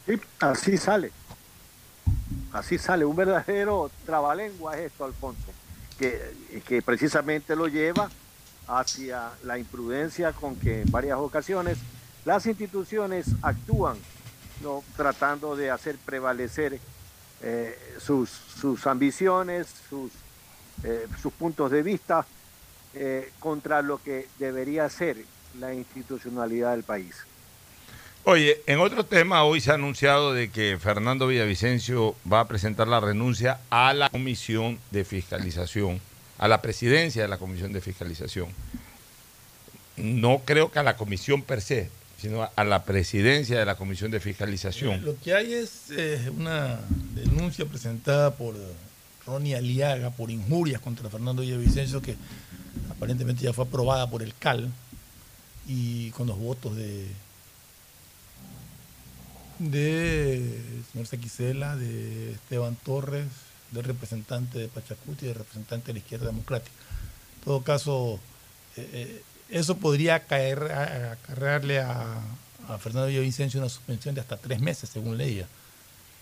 [0.06, 1.10] Sí, así sale.
[2.52, 3.04] Así sale.
[3.04, 5.42] Un verdadero trabalengua es esto, Alfonso,
[5.98, 6.20] que,
[6.66, 8.10] que precisamente lo lleva
[8.68, 11.78] hacia la imprudencia con que en varias ocasiones
[12.24, 13.96] las instituciones actúan,
[14.62, 14.84] ¿no?
[14.96, 16.78] tratando de hacer prevalecer
[17.42, 20.12] eh, sus, sus ambiciones, sus,
[20.84, 22.26] eh, sus puntos de vista
[22.94, 25.16] eh, contra lo que debería ser
[25.58, 27.14] la institucionalidad del país.
[28.24, 32.88] Oye, en otro tema, hoy se ha anunciado de que Fernando Villavicencio va a presentar
[32.88, 36.00] la renuncia a la Comisión de Fiscalización,
[36.38, 38.48] a la presidencia de la Comisión de Fiscalización.
[39.96, 44.10] No creo que a la comisión per se, sino a la presidencia de la Comisión
[44.10, 45.04] de Fiscalización.
[45.04, 46.80] Lo que hay es eh, una
[47.14, 48.54] denuncia presentada por
[49.26, 52.16] Ronnie Aliaga por injurias contra Fernando Villavicencio que
[52.90, 54.70] aparentemente ya fue aprobada por el CAL
[55.66, 57.06] y con los votos de
[59.58, 60.60] de
[60.92, 63.26] señor Sequicela, de Esteban Torres,
[63.70, 66.72] del representante de Pachacuti y del representante de la izquierda democrática.
[67.38, 68.18] En todo caso,
[68.76, 72.18] eh, eh, eso podría caer, acarrearle a,
[72.68, 75.46] a Fernando Villavicencio una suspensión de hasta tres meses, según leía.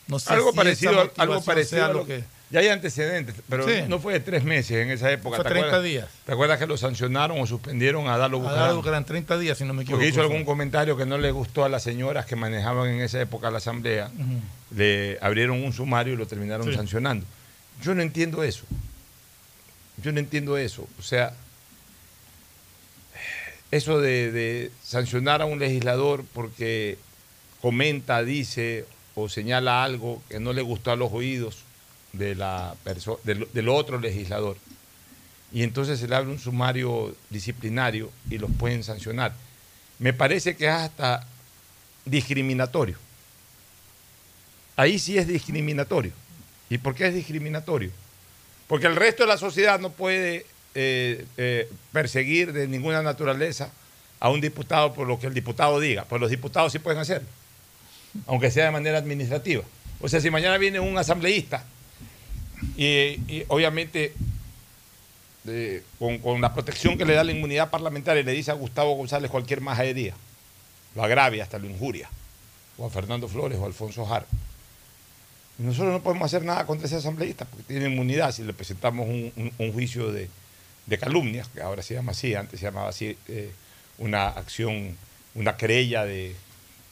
[0.08, 2.22] No sé algo si parecido, algo parecido a lo lo que...
[2.48, 3.82] Ya hay antecedentes, pero Sí.
[3.88, 5.34] no fue de tres meses en esa época.
[5.38, 5.84] Fue ¿te 30 acuerdas?
[5.84, 6.06] días.
[6.24, 8.52] ¿Te acuerdas que lo sancionaron o suspendieron a Dalo A?
[8.52, 9.98] Dado Bucaram, 30 días, si no me equivoco.
[9.98, 13.20] Porque hizo algún comentario que no le gustó a las señoras que manejaban en esa
[13.20, 14.12] época la asamblea.
[14.70, 16.74] Le abrieron un sumario y lo terminaron Sí.
[16.74, 17.24] sancionando.
[17.82, 18.64] Yo no entiendo eso.
[20.02, 20.88] Yo no entiendo eso.
[20.98, 21.34] O sea,
[23.70, 26.98] eso de, de sancionar a un legislador porque
[27.60, 31.58] comenta, dice o señala algo que no le gustó a los oídos
[32.12, 32.74] de la
[33.24, 34.56] del, del otro legislador.
[35.52, 39.32] Y entonces se le abre un sumario disciplinario y los pueden sancionar.
[39.98, 41.26] Me parece que es hasta
[42.04, 42.98] discriminatorio.
[44.76, 46.12] Ahí sí es discriminatorio.
[46.68, 47.90] ¿Y por qué es discriminatorio?
[48.68, 53.70] Porque el resto de la sociedad no puede eh, eh, perseguir de ninguna naturaleza
[54.20, 56.04] a un diputado por lo que el diputado diga.
[56.04, 57.28] Pues los diputados sí pueden hacerlo,
[58.26, 59.62] aunque sea de manera administrativa.
[60.00, 61.64] O sea, si mañana viene un asambleísta
[62.76, 64.12] y, obviamente
[65.98, 69.60] con, la protección que le da la inmunidad parlamentaria le dice a Gustavo González cualquier
[69.60, 70.14] majadería,
[70.94, 72.10] lo agravia, hasta lo injuria,
[72.76, 74.26] o a Fernando Flores o a Alfonso Jara.
[75.58, 79.72] Nosotros no podemos hacer nada contra ese asambleísta porque tiene inmunidad si le presentamos un,
[79.72, 80.28] juicio de,
[80.84, 83.50] de calumnias, que ahora se llama así, antes se llamaba así, eh,
[83.98, 84.96] una acción,
[85.34, 86.34] una querella de,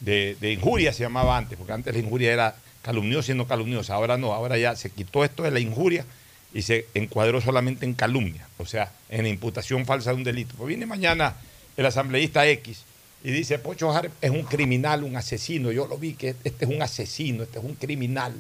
[0.00, 4.16] de, injuria se llamaba antes, porque antes la injuria era calumniosa y no calumniosa, ahora
[4.16, 6.04] no, ahora ya se quitó esto de la injuria
[6.52, 10.54] y se encuadró solamente en calumnia, o sea, en imputación falsa de un delito.
[10.56, 11.34] Pues viene mañana
[11.76, 12.84] el asambleísta X
[13.24, 16.70] y dice, Pocho Jara es un criminal, un asesino, yo lo vi que este es
[16.70, 18.34] un asesino, este es un criminal,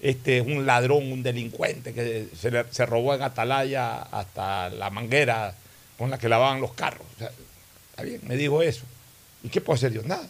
[0.00, 5.54] este es un ladrón, un delincuente que se, robó en Atalaya hasta la manguera
[5.96, 7.06] con la que lavaban los carros.
[7.90, 8.84] Está bien, me dijo eso.
[9.42, 10.02] ¿Y qué puedo hacer yo?
[10.04, 10.28] Nada.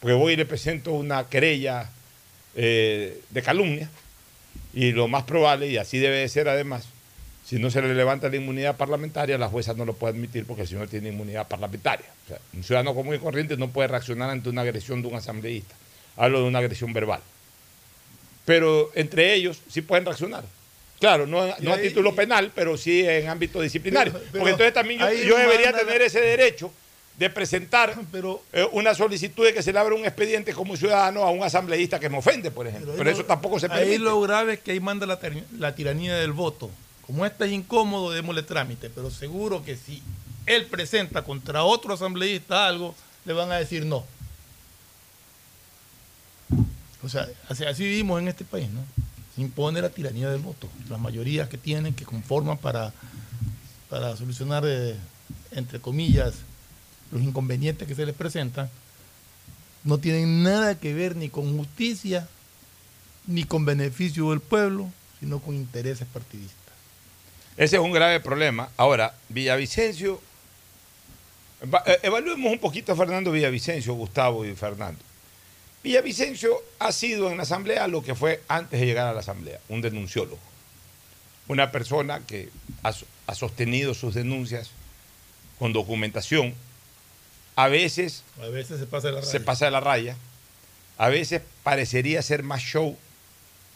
[0.00, 1.88] Porque voy y le presento una querella
[2.54, 3.88] eh, de calumnia
[4.72, 6.86] Y lo más probable, y así debe de ser además,
[7.44, 10.62] si no se le levanta la inmunidad parlamentaria, la jueza no lo puede admitir porque
[10.62, 12.06] el señor tiene inmunidad parlamentaria.
[12.52, 15.74] Un ciudadano común y corriente no puede reaccionar ante una agresión de un asambleísta.
[16.16, 17.20] Hablo de una agresión verbal.
[18.44, 20.44] Pero entre ellos sí pueden reaccionar.
[21.00, 24.12] Claro, no, no a ahí- título penal, pero sí en ámbito disciplinario.
[24.12, 26.70] Pero- pero porque entonces también yo, ahí yo debería manda- tener ese derecho
[27.18, 27.94] de presentar
[28.52, 31.98] eh, una solicitud de que se le abra un expediente como ciudadano a un asambleísta
[32.00, 32.92] que me ofende, por ejemplo.
[32.96, 33.98] Pero, ahí eso lo- tampoco se Ahí permite.
[34.00, 35.18] lo grave es que ahí manda la,
[35.58, 36.70] la tiranía del voto.
[37.06, 40.02] Como este es incómodo, démosle trámite, pero seguro que si
[40.46, 42.94] él presenta contra otro asambleísta algo,
[43.26, 44.04] le van a decir no.
[47.04, 48.80] O sea, así, vivimos en este país, ¿no?
[49.34, 50.68] Se impone la tiranía del voto.
[50.88, 52.94] Las mayorías que tienen, que conforman para,
[53.90, 54.96] para solucionar, eh,
[55.52, 56.34] entre comillas,
[57.12, 58.70] los inconvenientes que se les presentan,
[59.82, 62.26] no tienen nada que ver ni con justicia,
[63.26, 64.90] ni con beneficio del pueblo,
[65.20, 66.74] sino con intereses partidistas.
[67.56, 68.70] Ese es un grave problema.
[68.78, 70.20] Ahora, Villavicencio,
[71.86, 75.00] eh, evaluemos un poquito a Fernando Villavicencio, Gustavo y Fernando.
[75.84, 79.60] Villavicencio ha sido en la Asamblea lo que fue antes de llegar a la Asamblea,
[79.68, 80.38] un denunciólogo.
[81.46, 82.48] Una persona que
[82.82, 84.70] ha, so- ha sostenido sus denuncias
[85.58, 86.54] con documentación.
[87.54, 89.44] A veces A veces se pasa de la se raya.
[89.44, 90.16] pasa de la raya.
[90.96, 92.96] A veces parecería ser más show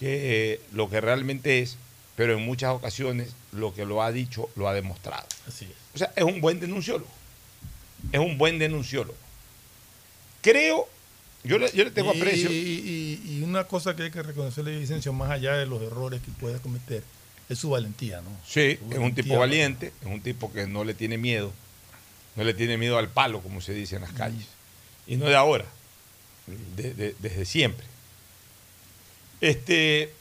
[0.01, 1.77] que eh, lo que realmente es,
[2.17, 5.27] pero en muchas ocasiones lo que lo ha dicho lo ha demostrado.
[5.47, 5.77] Así es.
[5.95, 7.11] O sea, es un buen denunciólogo.
[8.13, 9.17] Es un buen denunciólogo.
[10.41, 10.89] Creo,
[11.45, 12.51] yo le, yo le tengo y, aprecio.
[12.51, 15.81] y- y- y una cosa que hay que reconocerle a Vicencio, más allá de los
[15.83, 17.03] errores que pueda cometer,
[17.49, 18.31] es su valentía, ¿no?
[18.47, 21.53] Sí, es un tipo valiente, es un tipo que no le tiene miedo,
[22.37, 24.47] no le tiene miedo al palo, como se dice en las calles.
[25.07, 25.65] Y no de ahora,
[26.77, 27.87] de- de- desde siempre.
[29.41, 30.13] Este,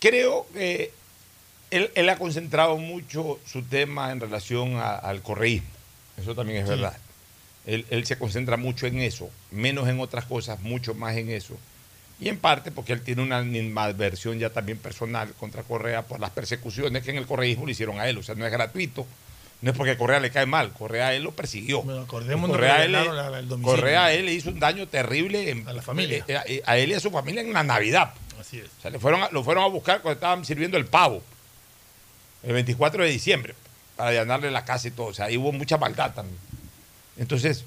[0.00, 0.92] creo que
[1.70, 5.68] él, él ha concentrado mucho su tema en relación a- al correísmo.
[6.16, 6.70] Eso también es Sí.
[6.70, 6.96] verdad.
[7.66, 11.56] Él, él se concentra mucho en eso, menos en otras cosas, mucho más en eso.
[12.20, 16.30] Y en parte porque él tiene una animadversión ya también personal contra Correa por las
[16.30, 18.16] persecuciones que en el correísmo le hicieron a él.
[18.18, 19.06] O sea, no es gratuito.
[19.62, 20.72] No es porque Correa le cae mal.
[20.72, 21.82] Correa a él lo persiguió.
[22.02, 22.92] acordémonos, Correa, a le él.
[23.62, 26.24] Correa él le hizo un daño terrible en- A la familia.
[26.28, 28.14] eh, eh, a él y a su familia en la Navidad.
[28.40, 28.66] Así es.
[28.78, 31.22] O sea, le fueron a- lo fueron a buscar cuando estaban sirviendo el pavo.
[32.42, 33.54] El 24 de diciembre.
[33.96, 35.06] Para allanarle la casa y todo.
[35.08, 36.38] O sea, ahí hubo mucha maldad también.
[37.18, 37.64] Entonces,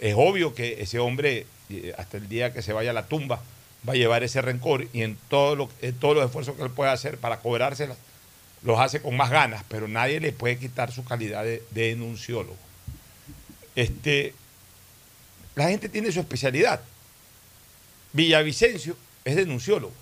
[0.00, 3.40] es obvio que ese hombre, eh, hasta el día que se vaya a la tumba,
[3.88, 5.70] va a llevar ese rencor y en, todo lo,
[6.00, 7.96] todos los esfuerzos que él pueda hacer para cobrárselas,
[8.62, 12.56] los hace con más ganas, pero nadie le puede quitar su calidad de, de denunciólogo.
[13.76, 14.34] Este,
[15.54, 16.80] la gente tiene su especialidad.
[18.12, 19.92] Villavicencio es denunciólogo.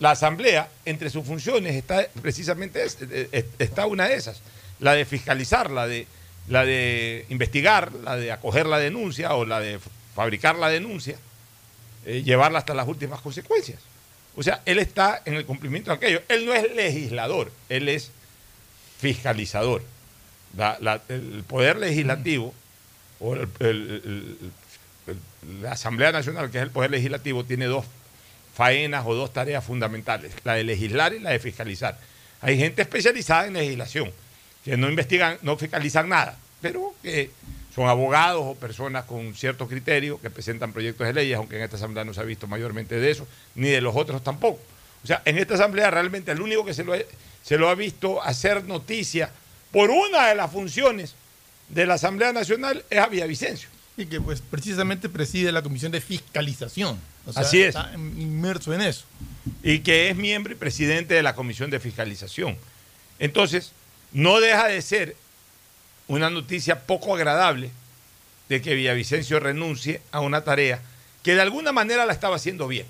[0.00, 4.40] La asamblea, entre sus funciones, está precisamente eh, eh, está una de esas,
[4.78, 6.06] la de fiscalizar, la de,
[6.48, 9.78] la de investigar, la de acoger la denuncia o la de
[10.14, 11.16] fabricar la denuncia,
[12.06, 13.78] eh, llevarla hasta las últimas consecuencias.
[14.36, 16.22] O sea, él está en el cumplimiento de aquello.
[16.28, 18.10] Él no es legislador, él es
[18.98, 19.82] fiscalizador.
[20.56, 22.54] La- la- el poder legislativo
[23.20, 24.38] o el-
[25.62, 27.84] la Asamblea Nacional, que es el poder legislativo, tiene dos
[28.54, 31.98] faenas o dos tareas fundamentales, la de legislar y la de fiscalizar.
[32.40, 34.12] Hay gente especializada en legislación,
[34.64, 37.30] que no investigan, no fiscalizan nada, pero que
[37.74, 41.76] son abogados o personas con cierto criterio que presentan proyectos de leyes, aunque en esta
[41.76, 44.60] asamblea no se ha visto mayormente de eso, ni de los otros tampoco.
[45.02, 46.92] O sea, en esta asamblea realmente el único que se lo,
[47.42, 49.30] se lo ha visto hacer noticia
[49.72, 51.14] por una de las funciones
[51.68, 53.68] de la Asamblea Nacional es a Villavicencio.
[53.96, 56.98] Y que pues precisamente preside la Comisión de Fiscalización.
[57.26, 57.68] O sea, Así es.
[57.68, 59.04] Está inmerso en eso.
[59.62, 62.56] y que es miembro y presidente de la Comisión de Fiscalización.
[63.18, 63.72] Entonces,
[64.12, 65.16] no deja de ser
[66.08, 67.70] una noticia poco agradable
[68.48, 70.82] de que Villavicencio renuncie a una tarea
[71.22, 72.86] que de alguna manera la estaba haciendo bien.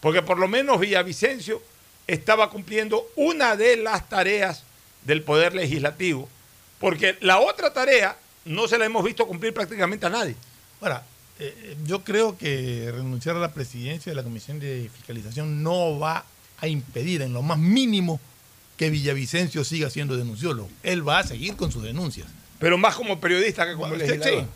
[0.00, 1.62] Porque por lo menos Villavicencio
[2.06, 4.64] estaba cumpliendo una de las tareas
[5.04, 6.28] del Poder Legislativo,
[6.78, 10.34] porque la otra tarea no se la hemos visto cumplir prácticamente a nadie.
[10.80, 11.04] Ahora,
[11.38, 16.24] eh, yo creo que renunciar a la presidencia de la Comisión de Fiscalización no va
[16.58, 18.20] a impedir en lo más mínimo
[18.80, 20.70] que Villavicencio siga siendo denunciólogo.
[20.82, 22.26] Él va a seguir con sus denuncias.
[22.58, 24.46] Pero más como periodista que como sí, legislador.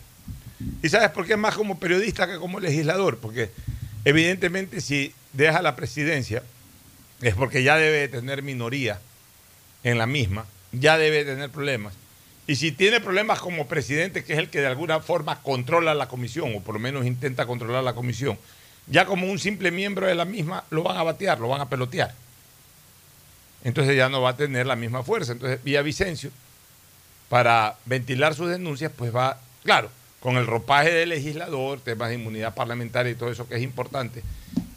[0.82, 3.18] ¿Y sabes por qué es más como periodista que como legislador?
[3.18, 3.50] Porque
[4.06, 6.42] evidentemente si deja la presidencia
[7.20, 8.98] es porque ya debe de tener minoría
[9.82, 11.92] en la misma, ya debe de tener problemas.
[12.46, 16.08] Y si tiene problemas como presidente, que es el que de alguna forma controla la
[16.08, 18.38] comisión, o por lo menos intenta controlar la comisión,
[18.86, 21.68] ya como un simple miembro de la misma lo van a batear, lo van a
[21.68, 22.23] pelotear.
[23.64, 25.32] Entonces ya no va a tener la misma fuerza.
[25.32, 26.30] Entonces Villavicencio,
[27.28, 29.90] para ventilar sus denuncias, pues va, claro,
[30.20, 34.22] con el ropaje del legislador, temas de inmunidad parlamentaria y todo eso que es importante,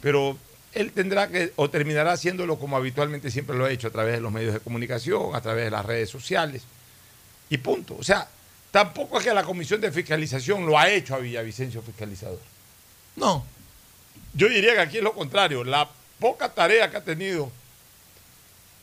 [0.02, 0.36] pero
[0.72, 4.20] él tendrá que, o terminará haciéndolo como habitualmente siempre lo ha hecho, a través de
[4.20, 6.62] los medios de comunicación, a través de las redes sociales,
[7.50, 7.96] y punto.
[7.98, 8.28] O sea,
[8.70, 12.40] tampoco es que la comisión de fiscalización lo ha hecho a Villavicencio fiscalizador.
[13.16, 13.44] No.
[14.34, 15.88] Yo diría que aquí es lo contrario, la
[16.20, 17.50] poca tarea que ha tenido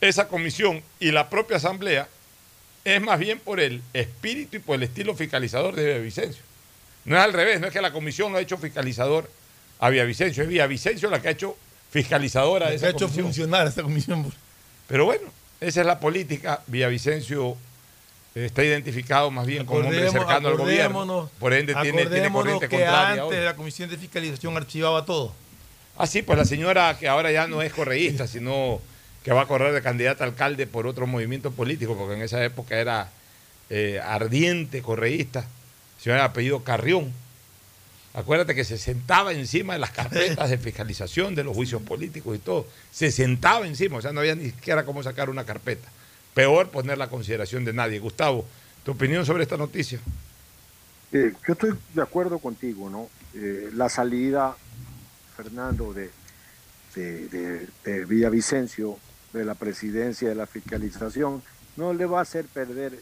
[0.00, 2.08] esa comisión y la propia asamblea
[2.84, 6.42] es más bien por el espíritu y por el estilo fiscalizador de Villavicencio.
[7.04, 9.30] No es al revés, no es que la comisión lo ha hecho fiscalizador
[9.78, 11.56] a Villavicencio, es Villavicencio la que ha hecho
[11.90, 14.32] fiscalizadora de Que esa ha hecho funcionar esa comisión.
[14.86, 15.30] Pero bueno,
[15.60, 16.62] esa es la política.
[16.66, 17.56] Villavicencio
[18.34, 21.30] está identificado más bien como hombre cercano al gobierno.
[21.38, 23.22] Por ende, tiene, tiene corriente que contraria.
[23.22, 23.44] antes hoy.
[23.44, 25.32] la comisión de fiscalización archivaba todo.
[25.96, 28.80] Ah, sí, pues la señora que ahora ya no es correísta, sino
[29.26, 32.44] que va a correr de candidata a alcalde por otro movimiento político, porque en esa
[32.44, 33.10] época era
[33.70, 35.44] eh, ardiente correísta,
[36.00, 37.12] señora de apellido Carrión.
[38.14, 42.38] Acuérdate que se sentaba encima de las carpetas de fiscalización de los juicios políticos y
[42.38, 42.68] todo.
[42.92, 45.88] Se sentaba encima, o sea, no había ni siquiera cómo sacar una carpeta.
[46.32, 47.98] Peor poner la consideración de nadie.
[47.98, 48.46] Gustavo,
[48.84, 49.98] ¿tu opinión sobre esta noticia?
[51.10, 53.08] Eh, yo estoy de acuerdo contigo, ¿no?
[53.34, 54.56] Eh, la salida,
[55.36, 56.10] Fernando, de,
[56.94, 58.98] de, de- de Villavicencio
[59.36, 61.42] de la presidencia de la fiscalización
[61.76, 62.98] no le va a hacer perder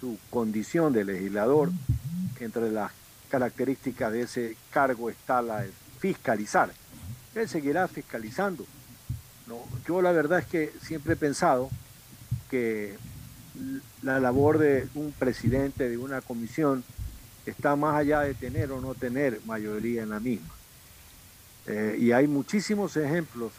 [0.00, 1.70] su condición de legislador,
[2.40, 2.92] entre las
[3.30, 5.64] características de ese cargo está la
[5.98, 6.70] fiscalizar.
[7.34, 8.66] Él seguirá fiscalizando.
[9.46, 9.58] ¿no?
[9.86, 11.70] Yo la verdad es que siempre he pensado
[12.50, 12.96] que
[14.02, 16.84] la labor de un presidente de una comisión
[17.46, 20.54] está más allá de tener o no tener mayoría en la misma.
[21.66, 23.52] Eh, y hay muchísimos ejemplos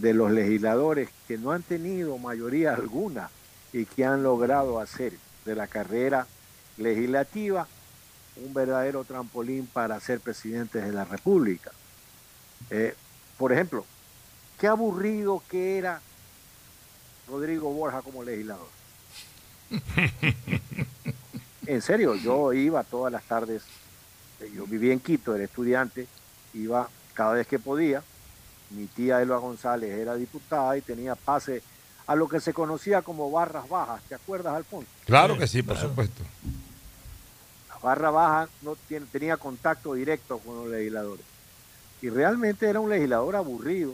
[0.00, 3.30] de los legisladores que no han tenido mayoría alguna
[3.72, 5.12] y que han logrado hacer
[5.44, 6.26] de la carrera
[6.76, 7.66] legislativa
[8.36, 11.72] un verdadero trampolín para ser presidentes de la República.
[12.70, 12.94] Eh,
[13.36, 13.84] por ejemplo,
[14.60, 16.00] qué aburrido que era
[17.28, 18.68] Rodrigo Borja como legislador.
[21.68, 23.62] En serio, yo iba todas las tardes,
[24.40, 26.06] eh, yo vivía en Quito, era estudiante,
[26.54, 28.02] iba cada vez que podía.
[28.70, 31.62] Mi tía Elba González era diputada y tenía pase
[32.06, 34.02] a lo que se conocía como barras bajas.
[34.08, 34.88] ¿Te acuerdas, Alfonso?
[35.06, 36.22] Claro que sí, por supuesto.
[37.68, 41.24] La barra baja no tiene, tenía contacto directo con los legisladores.
[42.02, 43.92] Y realmente era un legislador aburrido,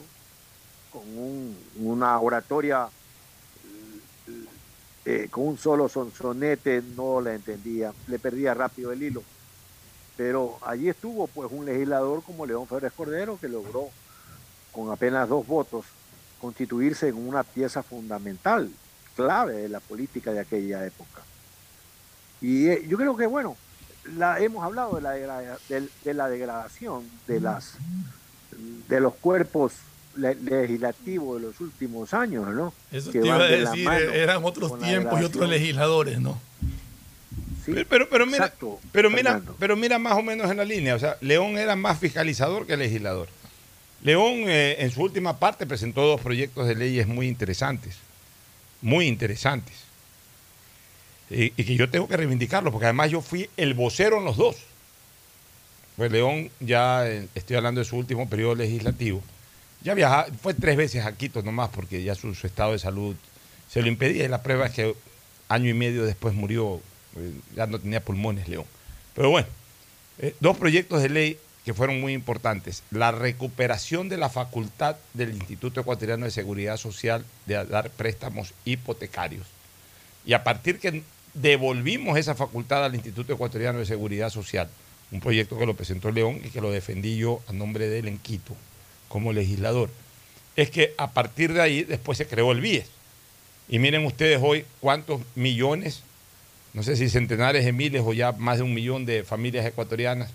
[0.93, 2.89] con un- una oratoria,
[5.05, 9.23] eh, con un solo sonsonete, no la entendía, le perdía rápido el hilo.
[10.17, 13.89] Pero allí estuvo pues un legislador como León Férez Cordero que logró
[14.75, 15.85] con apenas dos votos
[16.41, 18.71] constituirse en una pieza fundamental,
[19.17, 21.23] clave de la política de aquella época.
[22.41, 23.57] Y eh, yo creo que, bueno,
[24.17, 25.13] la, hemos hablado de la,
[25.69, 27.75] de, de la degradación de, las,
[28.89, 29.73] de los cuerpos
[30.17, 32.75] le- legislativos de los últimos años, ¿no?
[32.93, 36.39] Eso Que te iba a decir, mano eran otros tiempos y otros legisladores, ¿no?
[37.65, 39.57] pero, pero, pero mira, Exacto, pero, mira, Fernando.
[39.59, 40.95] pero mira más o menos en la línea.
[40.95, 43.29] O sea, León era más fiscalizador que legislador.
[44.05, 47.97] León eh, en su última parte presentó dos proyectos de leyes muy interesantes.
[48.83, 49.75] Muy interesantes.
[51.31, 54.57] Y, que yo tengo que reivindicarlos, porque además yo fui el vocero en los dos.
[55.97, 59.23] Pues León ya, eh, estoy hablando de su último periodo legislativo,
[59.83, 63.17] ya viajaba, fue tres veces a Quito nomás, porque ya su, estado de salud
[63.71, 64.25] se lo impedía.
[64.25, 64.95] Y la prueba es que
[65.49, 66.83] año y medio después murió,
[67.17, 68.67] eh, ya no tenía pulmones León.
[69.15, 69.49] Pero bueno,
[70.41, 72.83] dos proyectos de ley que fueron muy importantes.
[72.91, 79.47] La recuperación de la facultad del Instituto Ecuatoriano de Seguridad Social de dar préstamos hipotecarios.
[80.27, 81.03] Y a partir que
[81.33, 84.69] devolvimos esa facultad al Instituto Ecuatoriano de Seguridad Social,
[85.11, 88.09] un proyecto que lo presentó León y que lo defendí yo a nombre de él
[88.09, 88.55] en Quito
[89.09, 89.89] como legislador,
[90.57, 92.87] es que a partir de ahí después se creó el BIES.
[93.69, 96.03] Y miren ustedes hoy cuántos millones,
[96.75, 100.31] no sé si centenares de miles o ya más de un millón de familias ecuatorianas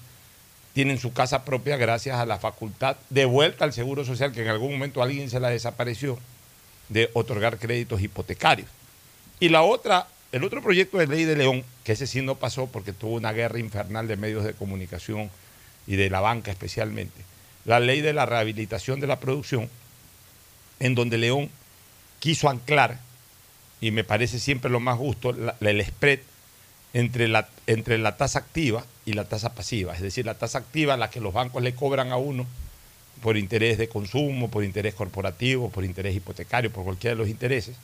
[0.80, 4.48] tienen su casa propia gracias a la facultad de vuelta al Seguro Social que en
[4.48, 6.18] algún momento alguien se la desapareció
[6.88, 8.70] de otorgar créditos hipotecarios.
[9.42, 12.68] Y la otra, el otro proyecto de ley de León, que ese sí no pasó
[12.68, 15.30] porque tuvo una guerra infernal de medios de comunicación
[15.86, 17.26] y de la banca especialmente,
[17.66, 19.70] la ley de la rehabilitación de la producción,
[20.80, 21.50] en donde León
[22.20, 23.00] quiso anclar,
[23.82, 26.20] y me parece siempre lo más justo, el spread
[26.94, 29.94] entre la, entre la tasa activa y la tasa pasiva.
[29.94, 32.46] Es decir, la tasa activa, la que los bancos le cobran a uno
[33.22, 37.76] por interés de consumo, por interés corporativo, por interés hipotecario, por cualquiera de los intereses,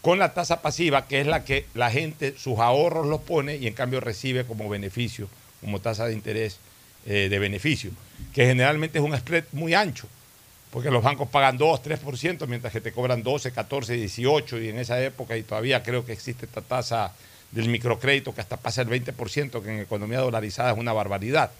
[0.00, 3.66] con la tasa pasiva, que es la que la gente sus ahorros los pone y
[3.66, 5.28] en cambio recibe como beneficio,
[5.60, 6.58] como tasa de interés
[7.06, 7.90] eh, de beneficio,
[8.32, 10.06] que generalmente es un spread muy ancho,
[10.70, 14.78] porque los bancos pagan 2, 3%, mientras que te cobran 12, 14, 18, y en
[14.78, 17.12] esa época, y todavía creo que existe esta tasa
[17.56, 21.50] del microcrédito que hasta pasa el 20%, que en economía dolarizada es una barbaridad.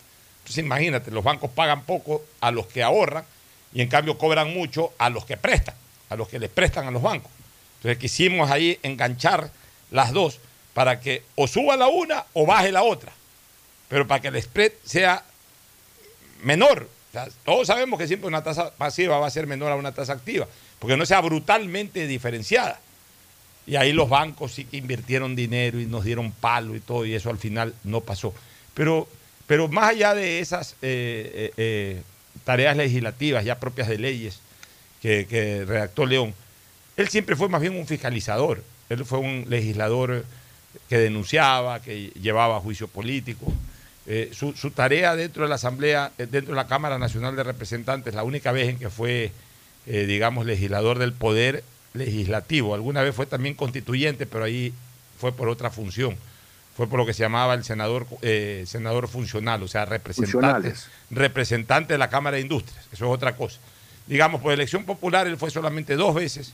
[0.41, 3.25] Entonces imagínate, los bancos pagan poco a los que ahorran
[3.73, 5.75] y en cambio cobran mucho a los que prestan,
[6.11, 7.33] a los que les prestan a los bancos.
[7.79, 9.51] Entonces quisimos ahí enganchar
[9.91, 10.39] las dos
[10.75, 13.11] para que o suba la una o baje la otra,
[13.89, 15.25] pero para que el spread sea
[16.43, 16.91] menor.
[17.47, 20.47] Todos sabemos que siempre una tasa pasiva va a ser menor a una tasa activa,
[20.79, 22.81] porque no sea brutalmente diferenciada.
[23.67, 27.15] Y ahí los bancos sí que invirtieron dinero y nos dieron palo y todo, y
[27.15, 28.33] eso al final no pasó.
[28.75, 29.09] Pero,
[29.47, 32.03] pero más allá de esas eh, eh, eh,
[32.45, 34.41] tareas legislativas ya propias de leyes
[35.03, 36.35] que, redactó León,
[36.97, 38.63] él siempre fue más bien un fiscalizador.
[38.89, 40.25] Él fue un legislador
[40.89, 43.53] que denunciaba, que llevaba juicio político.
[44.33, 48.23] Su, su tarea dentro de la Asamblea, dentro de la Cámara Nacional de Representantes, la
[48.23, 49.33] única vez en que fue,
[49.85, 51.65] digamos, legislador del poder
[51.97, 52.75] legislativo.
[52.75, 54.73] Alguna vez fue también constituyente, pero ahí
[55.19, 56.17] fue por otra función.
[56.77, 60.75] Fue por lo que se llamaba el senador, eh, senador funcional, o sea, representante,
[61.11, 62.85] representante de la Cámara de Industrias.
[62.93, 63.59] Eso es otra cosa.
[64.07, 66.53] Digamos, por elección popular, él fue solamente dos veces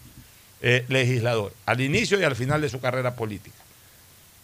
[0.60, 3.56] eh, legislador, al inicio y al final de su carrera política.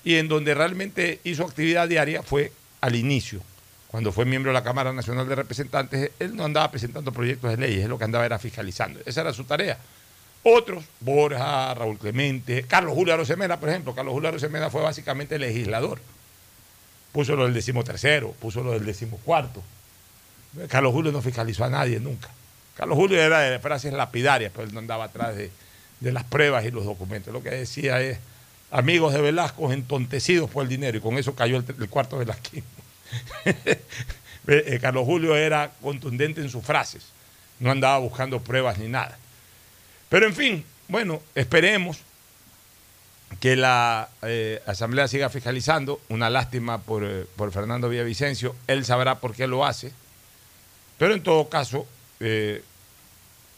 [0.02, 3.40] Y en donde realmente hizo actividad diaria fue al inicio.
[3.86, 7.56] Cuando fue miembro de la Cámara Nacional de Representantes, él no andaba presentando proyectos de
[7.56, 9.00] leyes, él lo que andaba era fiscalizando.
[9.06, 9.78] Esa era su tarea.
[10.42, 13.94] Otros, Borja, Raúl Clemente, Carlos Julio Arosemena, por ejemplo.
[13.94, 16.00] Carlos Julio Arosemena fue básicamente legislador.
[17.12, 19.62] Puso lo del decimotercero, puso lo del decimocuarto.
[20.68, 22.28] Carlos Julio no fiscalizó a nadie nunca.
[22.76, 25.50] Carlos Julio era de frases lapidarias, pero él no andaba atrás de,
[26.00, 27.32] de las pruebas y los documentos.
[27.32, 28.18] Lo que decía es,
[28.70, 32.64] amigos de Velasco entontecidos por el dinero, y con eso cayó el, el cuarto Velasquín.
[34.50, 37.04] Eh, Carlos Julio era contundente en sus frases,
[37.60, 39.18] no andaba buscando pruebas ni nada.
[40.08, 41.98] Pero en fin, bueno, esperemos
[43.40, 46.00] que la eh, Asamblea siga fiscalizando.
[46.08, 49.92] Una lástima por, eh, por Fernando Villavicencio, él sabrá por qué lo hace.
[50.98, 51.86] Pero en todo caso,
[52.20, 52.62] eh,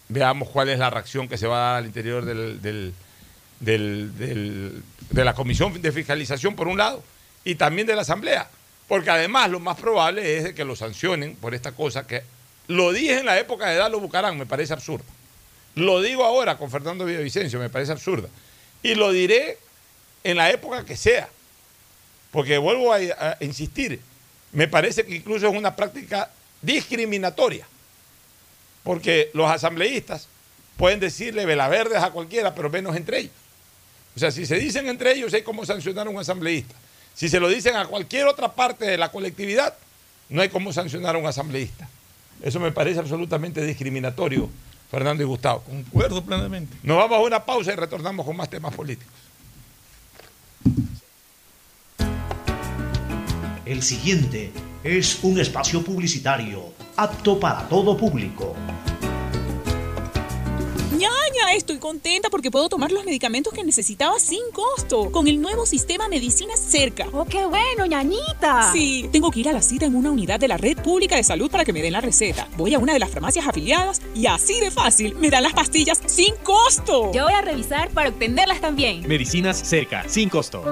[0.08, 2.94] veamos cuál es la reacción que se va a dar al interior del,
[3.60, 7.02] de la Comisión de Fiscalización, por un lado,
[7.44, 8.50] y también de la Asamblea.
[8.88, 12.24] Porque además lo más probable es que lo sancionen por esta cosa que
[12.66, 15.04] lo dije en la época de Dalo Bucarán, me parece absurdo.
[15.74, 18.28] Lo digo ahora con Fernando Villavicencio, me parece absurda.
[18.82, 19.58] Y lo diré
[20.24, 21.28] en la época que sea.
[22.30, 24.00] Porque vuelvo a, a insistir,
[24.52, 26.30] me parece que incluso es una práctica
[26.62, 27.66] discriminatoria.
[28.84, 30.28] Porque los asambleístas
[30.76, 33.32] pueden decirle velaverdes a cualquiera, pero menos entre ellos.
[34.16, 36.74] O sea, si se dicen entre ellos, hay cómo sancionar a un asambleísta.
[37.14, 39.74] Si se lo dicen a cualquier otra parte de la colectividad,
[40.28, 41.88] no hay cómo sancionar a un asambleísta.
[42.42, 44.48] Eso me parece absolutamente discriminatorio,
[44.90, 45.62] Fernando y Gustavo.
[45.62, 46.76] Concuerdo plenamente.
[46.82, 49.12] Nos vamos a una pausa y retornamos con más temas políticos.
[53.64, 58.56] El siguiente es un espacio publicitario apto para todo público.
[61.54, 66.08] Estoy contenta porque puedo tomar los medicamentos que necesitaba sin costo con el nuevo sistema
[66.08, 67.06] Medicina Cerca.
[67.12, 68.72] ¡Oh, qué bueno, ñañita!
[68.72, 71.24] Sí, tengo que ir a la cita en una unidad de la red pública de
[71.24, 72.48] salud para que me den la receta.
[72.56, 76.00] Voy a una de las farmacias afiliadas y así de fácil me dan las pastillas
[76.06, 77.12] sin costo.
[77.12, 79.06] Yo voy a revisar para obtenerlas también.
[79.06, 80.62] Medicinas cerca, sin costo.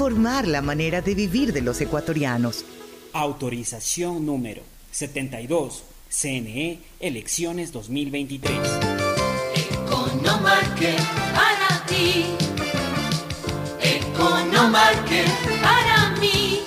[0.00, 2.64] la manera de vivir de los ecuatorianos.
[3.12, 5.82] Autorización número 72.
[6.08, 8.50] CNE Elecciones 2023.
[9.54, 10.96] Economarket
[11.34, 12.24] para ti.
[13.82, 15.28] Economarket
[15.62, 16.60] para mí.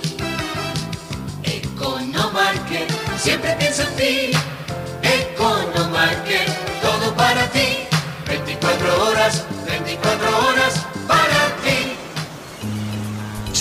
[1.41, 4.37] Economarket siempre pienso en ti.
[5.01, 6.49] Economarket
[6.83, 7.79] todo para ti.
[8.27, 10.82] 24 horas, 24 horas.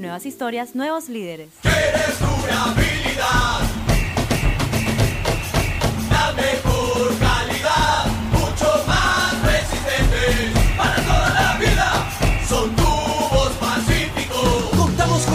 [0.00, 1.50] Nuevas historias, nuevos líderes.
[6.10, 10.59] La mejor calidad, mucho más resistentes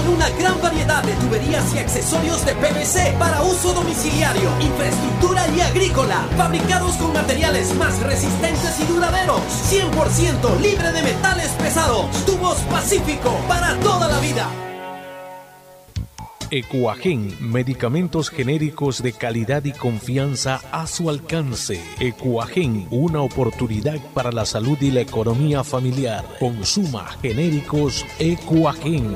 [0.08, 6.28] una gran variedad de tuberías y accesorios de PVC para uso domiciliario, infraestructura y agrícola,
[6.38, 9.41] fabricados con materiales más resistentes y duraderos,
[9.72, 12.08] 100% libre de metales pesados.
[12.26, 14.49] Tubos Pacífico para toda la vida.
[16.51, 21.82] Ecuagen, medicamentos genéricos de calidad y confianza a su alcance.
[21.99, 26.24] Ecuagen, una oportunidad para la salud y la economía familiar.
[26.39, 29.16] Consuma genéricos Ecuagen.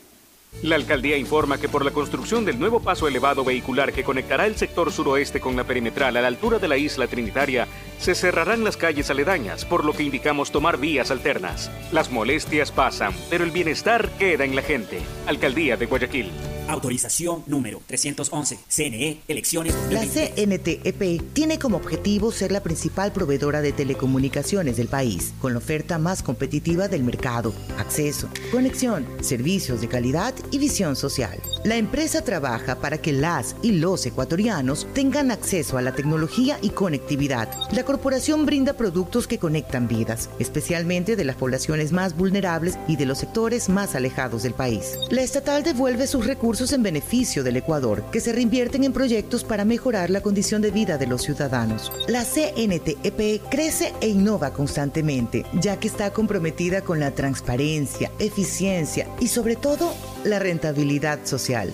[0.63, 4.55] La alcaldía informa que por la construcción del nuevo paso elevado vehicular que conectará el
[4.55, 7.67] sector suroeste con la perimetral a la altura de la isla Trinitaria,
[8.01, 11.71] se cerrarán las calles aledañas, por lo que indicamos tomar vías alternas.
[11.91, 14.99] Las molestias pasan, pero el bienestar queda en la gente.
[15.27, 16.31] Alcaldía de Guayaquil.
[16.67, 18.59] Autorización número 311.
[18.67, 20.81] CNE Elecciones La 2023.
[20.83, 25.97] CNTEP tiene como objetivo ser la principal proveedora de telecomunicaciones del país, con la oferta
[25.97, 31.39] más competitiva del mercado, acceso, conexión, servicios de calidad y visión social.
[31.65, 36.69] La empresa trabaja para que las y los ecuatorianos tengan acceso a la tecnología y
[36.69, 37.49] conectividad.
[37.71, 43.05] La corporación brinda productos que conectan vidas, especialmente de las poblaciones más vulnerables y de
[43.05, 44.97] los sectores más alejados del país.
[45.09, 49.65] La estatal devuelve sus recursos en beneficio del Ecuador, que se reinvierten en proyectos para
[49.65, 51.91] mejorar la condición de vida de los ciudadanos.
[52.07, 59.27] La CNTEP crece e innova constantemente, ya que está comprometida con la transparencia, eficiencia y
[59.27, 61.73] sobre todo la rentabilidad social.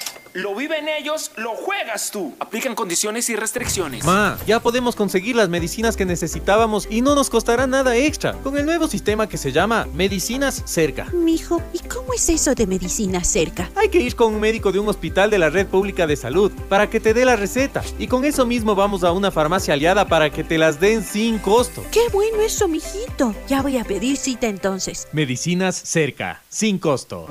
[0.33, 2.33] Lo viven ellos, lo juegas tú.
[2.39, 4.05] Aplican condiciones y restricciones.
[4.05, 8.57] Ma, ya podemos conseguir las medicinas que necesitábamos y no nos costará nada extra con
[8.57, 11.07] el nuevo sistema que se llama Medicinas Cerca.
[11.11, 13.69] Mijo, ¿y cómo es eso de medicina cerca?
[13.75, 16.49] Hay que ir con un médico de un hospital de la red pública de salud
[16.69, 20.07] para que te dé la receta y con eso mismo vamos a una farmacia aliada
[20.07, 21.83] para que te las den sin costo.
[21.91, 23.35] Qué bueno eso, mijito.
[23.49, 25.09] Ya voy a pedir cita entonces.
[25.11, 27.27] Medicinas Cerca, sin costo.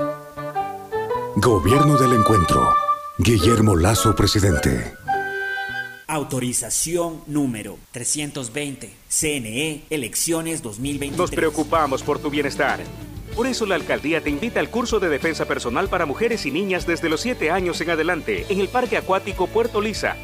[1.37, 2.90] Gobierno del Encuentro.
[3.23, 4.95] Guillermo Lazo, presidente.
[6.07, 8.91] Autorización número 320.
[9.11, 11.19] CNE, elecciones 2023.
[11.19, 12.81] Nos preocupamos por tu bienestar.
[13.37, 16.87] Por eso la alcaldía te invita al curso de defensa personal para mujeres y niñas
[16.87, 20.17] desde los 7 años en adelante en el Parque Acuático Puerto Lisa,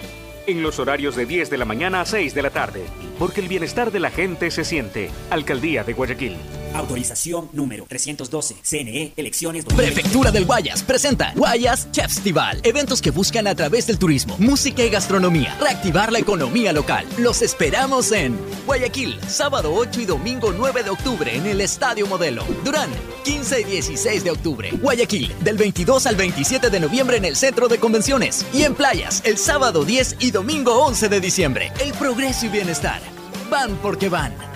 [0.47, 2.83] en los horarios de 10 de la mañana a 6 de la tarde,
[3.19, 5.11] porque el bienestar de la gente se siente.
[5.29, 6.39] Alcaldía de Guayaquil.
[6.77, 8.57] Autorización número 312.
[8.63, 9.95] CNE, elecciones 2023.
[9.95, 12.61] Prefectura del Guayas presenta Guayas Chefstival.
[12.63, 17.07] Eventos que buscan a través del turismo, música y gastronomía reactivar la economía local.
[17.19, 22.45] Los esperamos en Guayaquil, sábado 8 y domingo 9 de octubre en el Estadio Modelo.
[22.65, 22.91] Durán,
[23.25, 24.71] 15 y 16 de octubre.
[24.73, 28.45] Guayaquil, del 22 al 27 de noviembre en el Centro de Convenciones.
[28.53, 31.73] Y en Playas, el sábado 10 y domingo 11 de diciembre.
[31.81, 33.01] El progreso y bienestar.
[33.51, 34.56] Van porque van.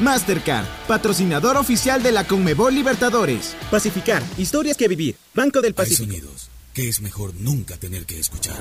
[0.00, 3.56] Mastercard, patrocinador oficial de la Conmebol Libertadores.
[3.70, 5.16] Pacificar, historias que vivir.
[5.34, 6.12] Banco del Hay Pacífico.
[6.12, 8.58] sonidos que es mejor nunca tener que escuchar.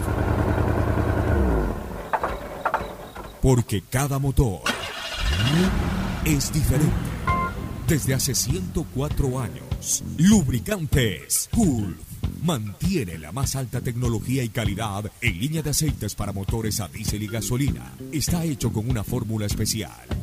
[3.41, 4.61] Porque cada motor
[6.23, 6.95] es diferente.
[7.89, 11.97] Desde hace 104 años, Lubricantes Gulf
[12.41, 17.23] mantiene la más alta tecnología y calidad en línea de aceites para motores a diésel
[17.23, 17.91] y gasolina.
[18.13, 19.91] Está hecho con una fórmula especial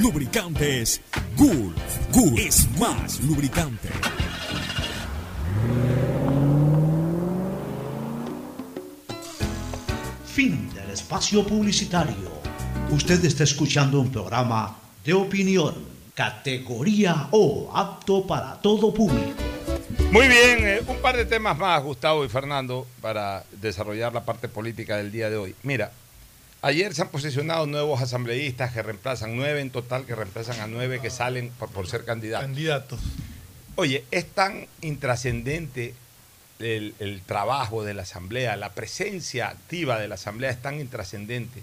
[0.00, 1.00] Lubricantes
[1.36, 2.10] Gulf.
[2.12, 3.88] Gulf es más lubricante.
[10.26, 12.32] Fin del espacio publicitario.
[12.90, 15.74] Usted está escuchando un programa de opinión,
[16.14, 19.32] categoría O, apto para todo público.
[20.10, 24.48] Muy bien, eh, un par de temas más, Gustavo y Fernando, para desarrollar la parte
[24.48, 25.54] política del día de hoy.
[25.62, 25.90] Mira,
[26.64, 31.00] ayer se han posicionado nuevos asambleístas que reemplazan, nueve en total, que reemplazan a nueve
[31.00, 32.46] que salen por, por ser candidatos.
[32.46, 33.00] Candidatos.
[33.76, 35.94] Oye, es tan intrascendente
[36.58, 41.62] el, el trabajo de la Asamblea, la presencia activa de la Asamblea es tan intrascendente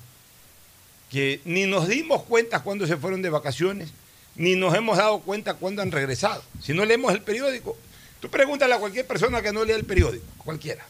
[1.09, 3.89] que ni nos dimos cuenta cuando se fueron de vacaciones,
[4.35, 6.41] ni nos hemos dado cuenta cuando han regresado.
[6.61, 7.77] Si no leemos el periódico,
[8.21, 10.85] tú pregúntale a cualquier persona que no lea el periódico, cualquiera.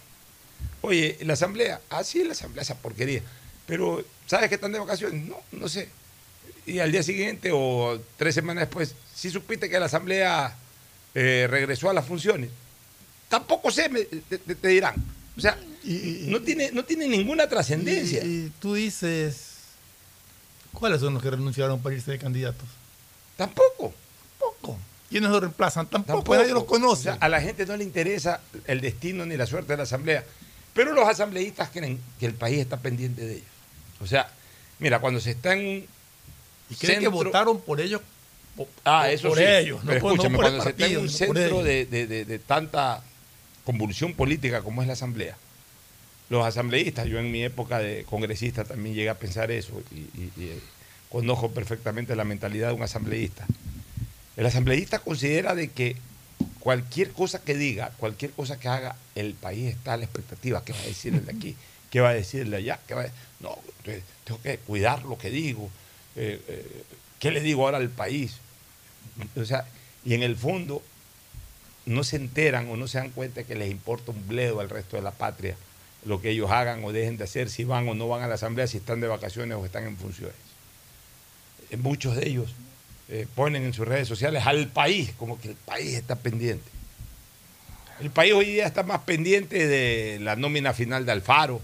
[0.82, 3.22] Oye, la Asamblea, ah, sí, la Asamblea, esa porquería.
[3.72, 5.26] Pero, ¿sabes que están de vacaciones?
[5.30, 5.88] No, no sé.
[6.66, 10.54] Y al día siguiente o tres semanas después, sí supiste que la Asamblea
[11.16, 12.50] eh, regresó a las funciones.
[13.30, 14.96] Tampoco sé, me- te, dirán.
[15.38, 15.58] O sea,
[16.28, 18.22] no, tiene, no tiene ninguna trascendencia.
[18.26, 19.52] Y, y tú dices,
[20.74, 22.68] ¿cuáles son los que renunciaron para irse de candidatos?
[23.38, 23.94] Tampoco.
[24.38, 24.78] Tampoco.
[25.10, 25.88] ¿Quiénes los reemplazan?
[25.88, 26.36] Tampoco, Tampoco.
[26.36, 27.10] nadie los conoce.
[27.10, 29.84] O sea, a la gente no le interesa el destino ni la suerte de la
[29.84, 30.26] asamblea.
[30.74, 33.46] Pero los asambleístas creen que el país está pendiente de ellos.
[34.02, 34.30] O sea,
[34.80, 35.88] mira, cuando se está en un
[36.70, 38.02] y creen que votaron por ellos.
[38.56, 39.44] po- Ah, por- eso por sí.
[39.46, 41.38] ellos, Pero no por, escúchame, no por el cuando se está en partido, un por
[41.38, 43.04] centro de, de- de- de tanta
[43.66, 45.38] convulsión política como es la asamblea,
[46.30, 50.32] los asambleístas, yo en mi época de congresista también llegué a pensar eso y, y-
[50.38, 50.60] y, eh,
[51.10, 53.46] conozco perfectamente la mentalidad de un asambleísta.
[54.38, 55.98] El asambleísta considera de que
[56.62, 60.64] cualquier cosa que diga, cualquier cosa que haga, el país está a la expectativa.
[60.64, 61.56] ¿Qué va a decir el de aquí?
[61.92, 62.80] ¿Qué va a decir el de allá?
[62.88, 63.06] ¿Qué va
[63.40, 65.70] No, entonces, tengo que cuidar lo que digo.
[66.16, 66.84] Eh, eh,
[67.20, 68.38] ¿Qué le digo ahora al país?
[69.36, 69.68] O sea,
[70.04, 70.82] y en el fondo
[71.86, 74.96] no se enteran o no se dan cuenta que les importa un bledo al resto
[74.96, 75.56] de la patria
[76.06, 78.36] lo que ellos hagan o dejen de hacer, si van o no van a la
[78.36, 80.36] asamblea, si están de vacaciones o están en funciones.
[81.70, 82.54] eh, muchos de ellos
[83.10, 86.70] eh, ponen en sus redes sociales al país, como que el país está pendiente.
[88.00, 91.62] El país hoy día está más pendiente de la nómina final de Alfaro,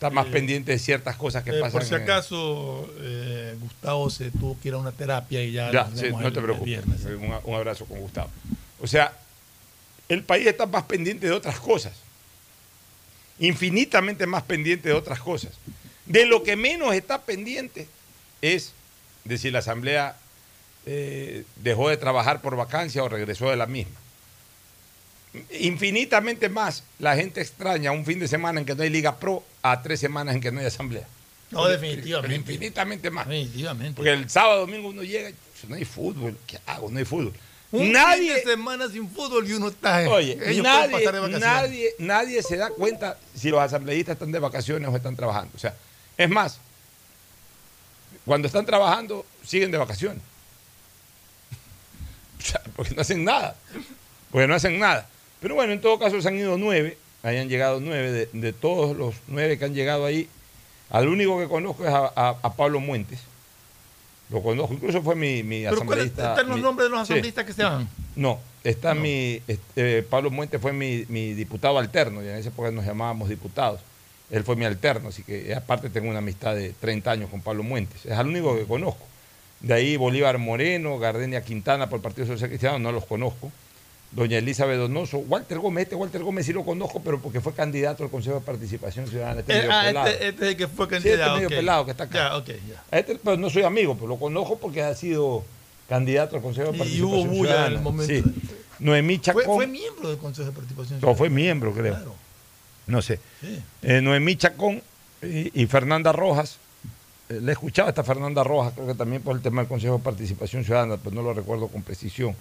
[0.00, 1.72] está más Eh, pendiente de ciertas cosas que Eh, pasan.
[1.72, 5.70] por si acaso, eh, Gustavo se tuvo que ir a una terapia y ya.
[5.70, 6.64] Ya, sí, no el- te preocupes.
[6.64, 7.04] viernes.
[7.04, 8.30] Un, un abrazo con Gustavo.
[8.80, 9.12] O sea,
[10.08, 11.92] el país está más pendiente de otras cosas.
[13.40, 15.52] Infinitamente más pendiente de otras cosas.
[16.06, 17.86] De lo que menos está pendiente
[18.40, 18.72] es
[19.24, 20.16] de si la Asamblea
[20.86, 23.98] eh, dejó de trabajar por vacancia o regresó de la misma.
[25.60, 29.44] Infinitamente más la gente extraña un fin de semana en que no hay Liga Pro
[29.62, 31.06] a tres semanas en que no hay Asamblea.
[31.50, 32.36] No, Pero definitivamente.
[32.36, 33.26] infinitamente más.
[33.26, 33.94] Definitivamente.
[33.96, 36.36] Porque el sábado domingo uno llega y "Pues, no hay fútbol.
[36.46, 36.90] ¿Qué hago?
[36.90, 37.32] No hay fútbol.
[37.72, 40.08] Un nadie, fin de semana sin fútbol y uno está.
[40.08, 41.40] oye, ellos pueden nadie, pasar de vacaciones.
[41.40, 45.52] nadie, nadie se da cuenta si los asambleístas están de vacaciones o están trabajando.
[45.54, 45.74] O sea,
[46.16, 46.58] es más,
[48.24, 50.22] cuando están trabajando, siguen de vacaciones.
[52.38, 53.54] O sea, porque no hacen nada.
[54.30, 55.06] Porque no hacen nada.
[55.40, 58.52] Pero bueno, en todo caso se han ido nueve, ahí han llegado nueve, de, de
[58.52, 60.28] todos los nueve que han llegado ahí,
[60.90, 63.20] al único que conozco es a, a- a Pablo Muentes.
[64.30, 66.30] Lo conozco, incluso fue mi, mi Pero ¿cuál es- asambleísta.
[66.30, 67.12] están los mi- nombres de los sí.
[67.12, 67.88] asambleístas que se van?
[68.14, 69.42] No, está mi.
[69.48, 73.80] este, Pablo Muentes fue mi, mi diputado alterno, y en esa época nos llamábamos diputados.
[74.30, 77.64] Él fue mi alterno, así que aparte tengo una amistad de 30 años con Pablo
[77.64, 78.06] Muentes.
[78.06, 79.04] Es el único que conozco.
[79.58, 83.50] De ahí Bolívar Moreno, Gardenia Quintana por el Partido Social Cristiano, no los conozco.
[84.12, 88.02] Doña Elizabeth Donoso, Walter Gómez, este Walter Gómez sí lo conozco, pero porque fue candidato
[88.02, 89.40] al Consejo de Participación Ciudadana.
[89.40, 90.06] Este Eh, medio ah, pelado.
[90.08, 91.34] este, este es el que fue Sí, este candidato.
[91.36, 92.42] medio pelado que está acá.
[92.90, 95.44] Este, pero no soy amigo, pero lo conozco porque ha sido
[95.88, 97.76] candidato al Consejo de Y Participación hubo bulla en Ciudadana.
[97.76, 98.12] el momento.
[98.14, 98.24] Sí.
[98.80, 99.44] Noemí Chacón.
[99.44, 101.00] Fue, fue miembro del Consejo de Participación.
[101.00, 101.94] No, fue miembro, creo.
[101.94, 102.14] Claro.
[102.88, 103.20] No sé.
[103.40, 103.62] Sí.
[103.82, 104.82] Eh, Noemí Chacón
[105.22, 106.56] y, y Fernanda Rojas.
[107.28, 110.02] Eh, le escuchaba esta Fernanda Rojas, creo que también por el tema del Consejo de
[110.02, 112.34] Participación Ciudadana, pero no lo recuerdo con precisión.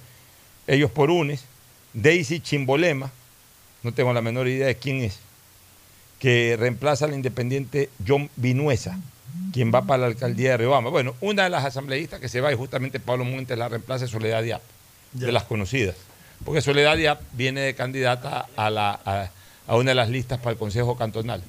[0.65, 1.45] Ellos por UNES.
[1.93, 3.11] Daisy Chimbolema,
[3.83, 5.17] no tengo la menor idea de quién es,
[6.19, 8.99] que reemplaza al independiente John Vinuesa,
[9.53, 10.89] quien va para la alcaldía de Riobamba.
[10.89, 14.11] Bueno, una de las asambleístas que se va y justamente Pablo Montes la reemplaza es
[14.11, 14.61] Soledad Diap,
[15.13, 15.25] Ya.
[15.27, 15.95] de las conocidas.
[16.45, 19.29] Porque Soledad Diap viene de candidata a, la, a,
[19.67, 21.41] a una de las listas para el Consejo Cantonal.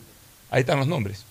[0.51, 1.25] Ahí están los nombres.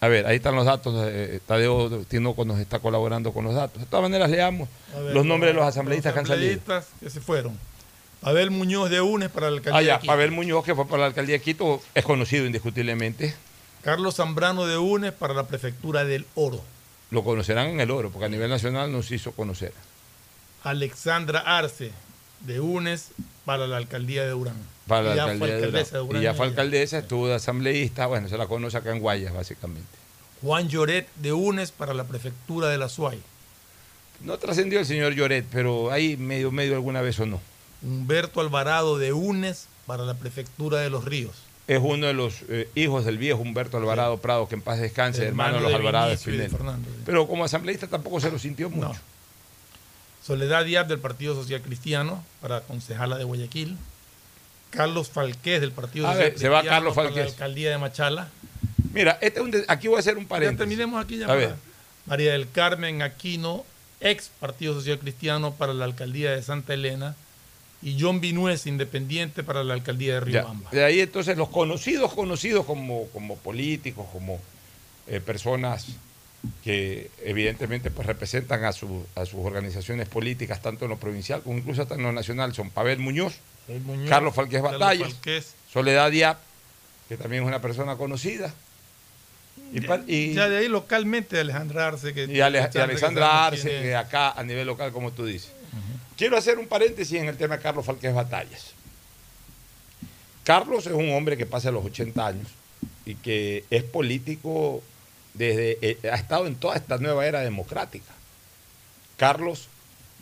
[0.00, 0.94] A ver, ahí están los datos.
[1.08, 3.80] eh, Tadeo Tinoco nos está colaborando con los datos.
[3.80, 6.52] De todas maneras, leamos ver, los nombres de los asambleístas que han salido.
[6.52, 7.58] asambleístas que se fueron.
[8.20, 10.12] Pavel Muñoz de UNES para la alcaldía Ah, ya, de Quito.
[10.12, 13.34] Pavel Muñoz, que fue para la alcaldía de Quito, es conocido indiscutiblemente.
[13.82, 16.62] Carlos Zambrano de UNES para la prefectura del Oro.
[17.10, 19.72] Lo conocerán en el oro, porque a nivel nacional nos hizo conocer.
[20.62, 21.92] Alexandra Arce
[22.40, 23.08] de UNES
[23.44, 24.56] para la alcaldía de Durán.
[24.86, 26.08] Para la Y ya alcaldía fue de alcaldesa de Durán.
[26.08, 29.32] Durán Y ya fue alcaldesa, estuvo de asambleísta, bueno, se la conoce acá en Guayas,
[29.32, 29.88] básicamente.
[30.42, 33.20] Juan Lloret de UNES para la prefectura de la SUAY.
[34.20, 37.40] No trascendió el señor Lloret, pero ahí medio, medio alguna vez o no.
[37.82, 41.34] Humberto Alvarado de UNES para la prefectura de Los Ríos.
[41.66, 45.26] Es uno de los eh, hijos del viejo Humberto Alvarado Prado, que en paz descanse,
[45.26, 46.16] hermano, de los Alvarado de.
[46.16, 47.02] Fernando, sí.
[47.04, 48.88] Pero como asambleísta tampoco se lo sintió mucho.
[48.88, 48.96] No.
[50.24, 53.76] Soledad Díaz del Partido Social Cristiano para concejala de Guayaquil.
[54.70, 57.78] Carlos Falqués del Partido A Social ver, se va Cristiano Carlos para la alcaldía de
[57.78, 58.28] Machala.
[58.92, 60.58] Mira, este es un de- aquí voy a hacer un Ya paréntesis.
[60.58, 61.24] terminemos aquí ya.
[61.24, 61.54] A para- ver.
[62.06, 63.64] María del Carmen Aquino,
[64.00, 67.14] ex Partido Social Cristiano para la alcaldía de Santa Elena.
[67.80, 70.70] Y John Vinuez, independiente para la alcaldía de Ya, Riobamba.
[70.70, 74.40] de ahí entonces los conocidos, conocidos como, como políticos, como
[75.06, 75.86] eh, personas
[76.64, 81.58] que evidentemente pues representan a, su- a sus organizaciones políticas, tanto en lo provincial como
[81.58, 83.34] incluso hasta en lo nacional, son Pavel Muñoz,
[84.08, 85.54] Carlos Falqués Batallas, Falqués.
[85.72, 86.38] Soledad Diap,
[87.08, 88.52] que también es una persona conocida,
[90.06, 92.14] y, ya de ahí localmente Alejandra Arce.
[92.14, 95.50] Que, y, Ale- y Alexandra Arce, que acá a nivel local, como tú dices.
[96.18, 98.72] Quiero hacer un paréntesis en el tema de Carlos Falqués Batallas.
[100.42, 102.48] Carlos es un hombre que pasa los 80 años
[103.06, 104.82] y que es político
[105.34, 105.78] desde.
[105.80, 108.12] eh, ha estado en toda esta nueva era democrática.
[109.16, 109.68] Carlos,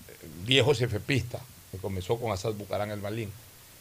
[0.08, 1.40] eh, viejo cefepista,
[1.72, 3.32] que comenzó con Asad Bucarán el Malín.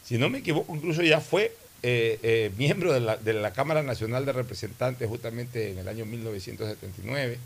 [0.02, 5.06] Si no me equivoco, incluso ya fue eh, miembro de la Cámara Nacional de Representantes
[5.06, 7.38] justamente en el año 1979.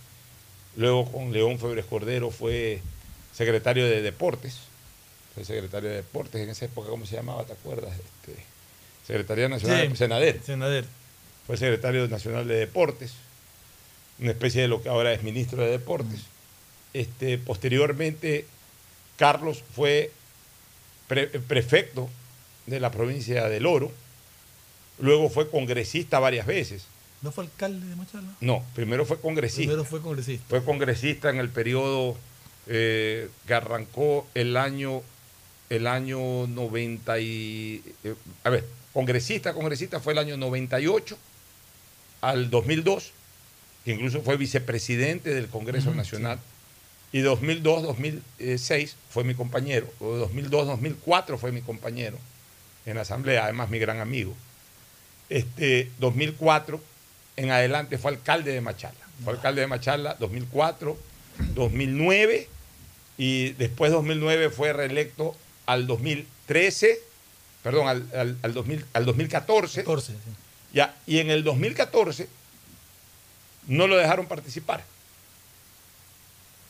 [0.76, 2.80] Luego con León Febres Cordero fue
[3.44, 4.58] secretario de Deportes.
[5.34, 7.44] Fue secretario de Deportes en esa época, ¿cómo se llamaba?
[7.44, 7.92] ¿Te acuerdas?
[7.94, 8.38] Este,
[9.06, 10.40] Secretaría Nacional, Sí, Senader.
[10.44, 10.84] Senader.
[11.46, 13.12] Fue secretario nacional de Deportes,
[14.18, 16.20] una especie de lo que ahora es ministro de Deportes.
[16.92, 18.44] Este, posteriormente,
[19.16, 20.12] Carlos fue
[21.08, 22.10] pre- prefecto
[22.66, 23.90] de la provincia del Oro,
[24.98, 26.84] luego fue congresista varias veces,
[27.22, 28.28] ¿No fue alcalde de Machala?
[28.40, 29.62] No, primero fue congresista.
[29.70, 30.44] Primero fue congresista.
[30.48, 32.16] Fue congresista en el periodo
[32.72, 35.02] eh, que arrancó el año
[35.70, 38.14] el año 90 y eh,
[38.44, 41.18] a ver, congresista, congresista fue el año 98
[42.20, 43.10] al 2002,
[43.84, 46.38] que incluso fue vicepresidente del Congreso Ujú, Nacional.
[47.12, 49.92] Y 2002-2006 fue mi compañero.
[49.98, 52.18] O 2002-2004 fue mi compañero
[52.86, 54.36] en la Asamblea, además mi gran amigo.
[55.28, 56.80] Este 2004
[57.36, 58.94] en adelante fue alcalde de Machala.
[59.24, 60.96] Fue alcalde de Machala 2004,
[61.54, 62.48] 2009
[63.22, 66.98] y después 2009 fue reelecto al 2013,
[67.62, 69.82] perdón, al, al- al 2000 al 2014.
[70.72, 72.28] Ya, y en el 2014
[73.66, 74.82] no lo dejaron participar.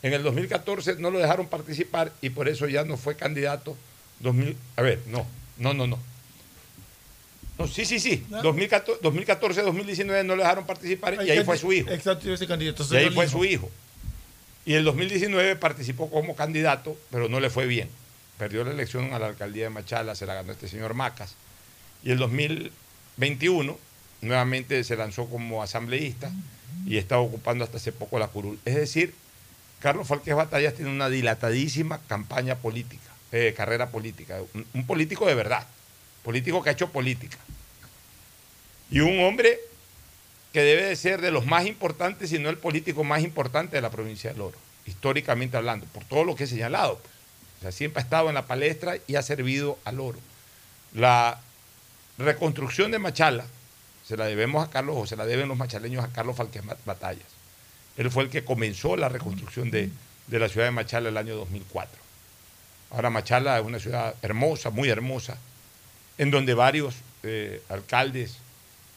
[0.03, 3.77] En el 2014 no lo dejaron participar y por eso ya no fue candidato.
[4.19, 5.25] 2000, a ver, no,
[5.57, 5.99] no, no, no.
[7.57, 8.25] No, sí, sí, sí.
[9.01, 11.89] 2014, 2019 no lo dejaron participar y ahí fue su hijo.
[11.91, 12.83] Exacto, yo ese candidato.
[12.83, 13.69] Y ahí fue su hijo.
[14.65, 17.89] Y el 2019 participó como candidato, pero no le fue bien.
[18.37, 21.35] Perdió la elección a la alcaldía de Machala, se la ganó este señor Macas.
[22.03, 23.77] Y el 2021
[24.21, 26.31] nuevamente se lanzó como asambleísta
[26.85, 28.59] y está ocupando hasta hace poco la curul.
[28.65, 29.13] Es decir,
[29.79, 34.39] Carlos Falquez Batallas tiene una dilatadísima campaña política, eh, carrera política,
[34.73, 35.65] un político de verdad,
[36.23, 37.37] político que ha hecho política.
[38.91, 39.59] Y un hombre
[40.53, 43.81] que debe de ser de los más importantes, si no el político más importante de
[43.81, 47.01] la provincia del Oro, históricamente hablando, por todo lo que he señalado.
[47.59, 50.17] O sea, siempre ha estado en la palestra y ha servido al oro.
[50.95, 51.39] La
[52.17, 53.45] reconstrucción de Machala
[54.07, 57.27] se la debemos a Carlos, o se la deben los machaleños a Carlos Falquez Batallas.
[57.97, 59.91] Él fue el que comenzó la reconstrucción de,
[60.25, 62.01] de la ciudad de Machala el año 2004.
[62.89, 65.37] Ahora Machala es una ciudad hermosa, muy hermosa,
[66.17, 68.37] en donde varios eh, alcaldes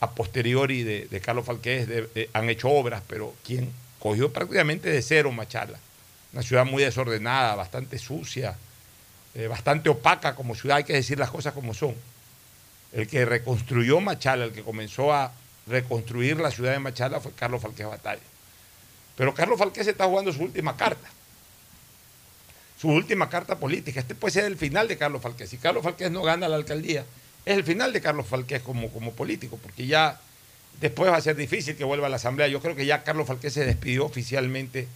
[0.04, 1.88] a posteriori de, Carlos Falqués
[2.32, 5.78] han hecho obras, pero quien cogió prácticamente de cero Machala,
[6.32, 8.56] una ciudad muy desordenada, bastante sucia,
[9.34, 11.94] eh, bastante opaca como ciudad, hay que decir las cosas como son.
[12.92, 15.32] El que reconstruyó Machala, el que comenzó a
[15.66, 18.20] reconstruir la ciudad de Machala fue Carlos Falqués Batalla.
[19.16, 21.08] Pero Carlos Falqués está jugando su última carta.
[22.78, 24.00] Su última carta política.
[24.00, 25.50] Este puede ser el final de Carlos Falqués.
[25.50, 27.04] Si Carlos Falqués no gana la alcaldía,
[27.46, 30.20] es el final de Carlos Falqués como, como político, porque ya
[30.80, 32.48] después va a ser difícil que vuelva a la Asamblea.
[32.48, 34.88] Yo creo que ya Carlos Falqués se despidió oficialmente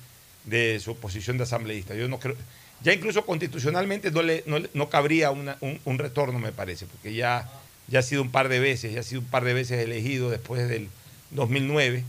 [0.44, 1.94] de su posición de asambleísta.
[1.94, 2.34] Yo no creo,
[2.82, 4.42] ya incluso constitucionalmente no, le,
[4.74, 7.51] no, cabría una- un, un retorno, me parece, porque ya,
[7.88, 10.30] ya ha sido un par de veces, ya ha sido un par de veces elegido
[10.30, 10.88] después del
[11.32, 12.05] 2009.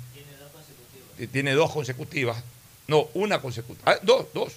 [1.19, 2.41] Eh, Tiene dos consecutivas.
[2.87, 3.91] No, una consecutiva.
[3.91, 4.53] Ah, dos, dos.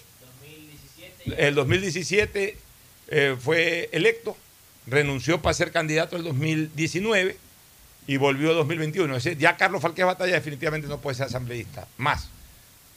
[1.37, 2.57] El 2017
[3.09, 4.37] eh, fue electo,
[4.87, 7.37] renunció para ser candidato el 2019
[8.07, 9.17] y volvió el 2021.
[9.17, 12.29] Es decir, ya Carlos Falquez Batalla definitivamente no puede ser asambleísta, más.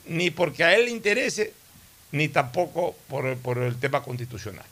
[0.07, 1.53] Ni porque a él le interese,
[2.11, 4.65] ni tampoco por, por el tema constitucional.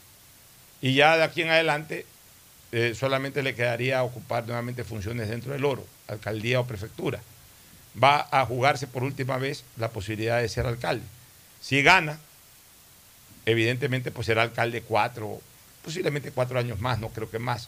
[0.81, 2.05] Y ya de aquí en adelante
[2.71, 7.21] eh, solamente le quedaría ocupar nuevamente funciones dentro del oro, alcaldía o prefectura.
[8.01, 11.05] Va a jugarse por última vez la posibilidad de ser alcalde.
[11.61, 12.19] Si gana,
[13.45, 15.39] evidentemente pues será alcalde cuatro,
[15.83, 17.67] posiblemente cuatro años más, no creo que más,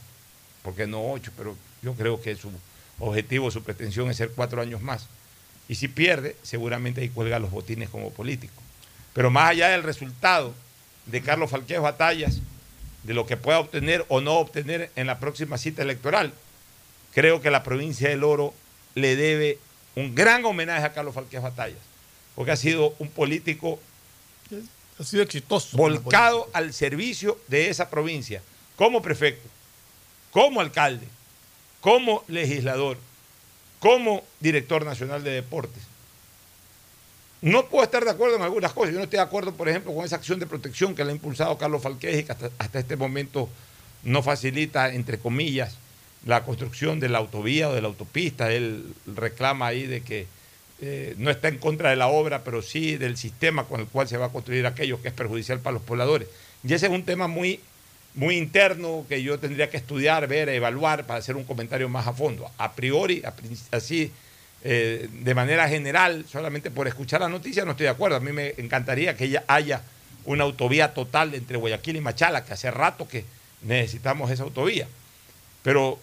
[0.63, 2.51] porque no ocho, pero yo creo que su
[2.99, 5.07] objetivo, su pretensión es ser cuatro años más.
[5.67, 8.53] Y si pierde, seguramente ahí cuelga los botines como político.
[9.13, 10.53] Pero más allá del resultado
[11.05, 12.39] de Carlos Falquez Batallas,
[13.03, 16.33] de lo que pueda obtener o no obtener en la próxima cita electoral,
[17.13, 18.53] creo que la provincia del Oro
[18.95, 19.59] le debe
[19.95, 21.79] un gran homenaje a Carlos Falquez Batallas,
[22.35, 23.79] porque ha sido un político
[24.99, 25.75] Ha sido exitoso.
[25.77, 28.41] volcado al servicio de esa provincia,
[28.75, 29.47] como prefecto,
[30.31, 31.07] como alcalde,
[31.81, 32.97] como legislador,
[33.79, 35.83] como director nacional de deportes.
[37.41, 38.93] No puedo estar de acuerdo en algunas cosas.
[38.93, 41.15] Yo no estoy de acuerdo, por ejemplo, con esa acción de protección que le ha
[41.15, 43.49] impulsado Carlos Falqués y que hasta, hasta este momento
[44.03, 45.77] no facilita, entre comillas,
[46.25, 48.51] la construcción de la autovía o de la autopista.
[48.51, 50.25] Él reclama ahí de que
[50.85, 54.07] eh, no está en contra de la obra, pero sí del sistema con el cual
[54.07, 56.27] se va a construir aquello que es perjudicial para los pobladores.
[56.63, 57.59] Y ese es un tema muy,
[58.13, 62.13] muy interno que yo tendría que estudiar, ver, evaluar para hacer un comentario más a
[62.13, 62.49] fondo.
[62.57, 63.23] A priori,
[63.71, 64.11] así,
[64.63, 68.17] eh, de manera general, solamente por escuchar la noticia, no estoy de acuerdo.
[68.17, 69.81] A mí me encantaría que ya haya
[70.25, 73.25] una autovía total entre Guayaquil y Machala, que hace rato que
[73.63, 74.87] necesitamos esa autovía.
[75.63, 75.99] Pero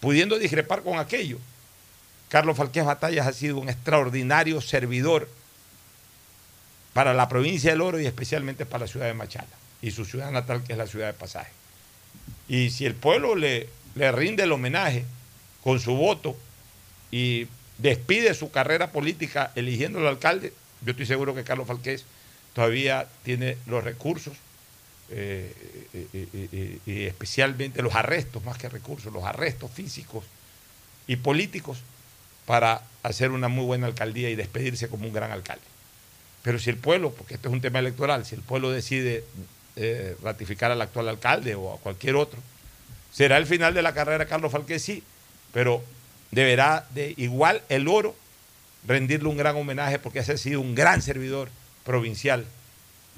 [0.00, 1.38] pudiendo discrepar con aquello,
[2.30, 5.28] Carlos Falqués Batallas ha sido un extraordinario servidor
[6.94, 9.46] para la provincia del Oro y especialmente para la ciudad de Machala
[9.82, 11.50] y su ciudad natal, que es la ciudad de Pasaje.
[12.48, 15.04] Y si el pueblo le, le rinde el homenaje
[15.62, 16.36] con su voto,
[17.10, 17.48] y
[17.78, 20.52] despide su carrera política eligiéndolo alcalde,
[20.84, 22.04] yo estoy seguro que Carlos Falqués
[22.54, 24.36] todavía tiene los recursos
[25.10, 25.52] eh,
[25.92, 30.24] eh, eh, eh, especialmente los arrestos, más que recursos, los arrestos físicos
[31.08, 31.78] y políticos
[32.50, 35.62] para hacer una muy buena alcaldía y despedirse como un gran alcalde.
[36.42, 39.22] Pero si el pueblo, porque esto es un tema electoral, si el pueblo decide
[39.76, 42.40] eh, ratificar al actual alcalde o a cualquier otro,
[43.12, 45.04] será el final de la carrera Carlos Falqués, sí,
[45.52, 45.84] pero
[46.32, 48.16] deberá de igual el oro
[48.84, 51.50] rendirle un gran homenaje porque ha sido un gran servidor
[51.84, 52.44] provincial,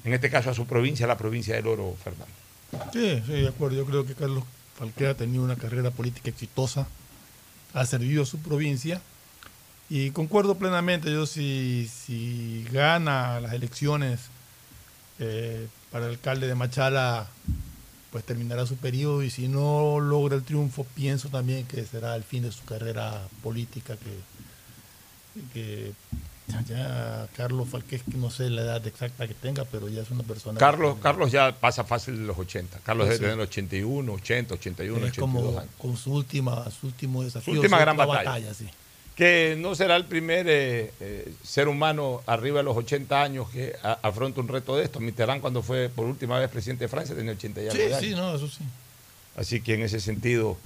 [0.05, 2.35] en este caso a su provincia, la provincia del oro, Fernando.
[2.93, 3.77] Sí, sí, de acuerdo.
[3.77, 4.43] Yo creo que Carlos
[4.77, 6.87] Falqué ha tenido una carrera política exitosa,
[7.73, 9.01] ha servido a su provincia
[9.93, 11.11] y concuerdo plenamente.
[11.11, 14.21] Yo, si, si gana las elecciones
[15.19, 17.27] eh, para el alcalde de Machala,
[18.11, 22.23] pues terminará su periodo y si no logra el triunfo, pienso también que será el
[22.23, 23.95] fin de su carrera política.
[23.97, 25.91] Que, que
[26.67, 30.23] ya Carlos Falqué, que no sé la edad exacta que tenga, pero ya es una
[30.23, 30.59] persona.
[30.59, 32.79] Carlos, Carlos ya pasa fácil de los 80.
[32.79, 35.71] Carlos Sí, debe tener 81, 80, 81, es 82 como años.
[35.77, 37.53] con su última, su último desafío.
[37.53, 38.55] Su última su gran batalla.
[38.55, 38.67] sí.
[39.15, 43.73] Que no será el primer eh, eh, ser humano arriba de los 80 años que
[43.83, 45.01] a- afronta un reto de estos.
[45.03, 47.99] Mitterrand, cuando fue por última vez presidente de Francia, tenía 80 y algo Sí, de
[47.99, 48.19] sí, años.
[48.19, 48.63] no, eso sí.
[49.35, 50.57] Así que en ese sentido,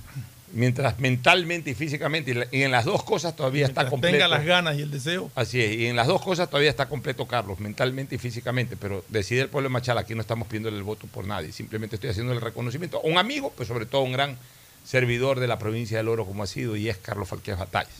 [0.54, 4.14] mientras mentalmente y físicamente, y la- y en las dos cosas todavía está completo.
[4.16, 5.30] tenga las ganas y el deseo.
[5.36, 9.04] Así es, y en las dos cosas todavía está completo Carlos, mentalmente y físicamente, pero
[9.10, 12.12] decide el pueblo de Machala, aquí no estamos pidiéndole el voto por nadie, simplemente estoy
[12.12, 14.38] haciendo el reconocimiento a un amigo, pues sobre todo un gran
[14.86, 17.92] servidor de la provincia del Oro como ha sido, y es Carlos Falqués Batallas.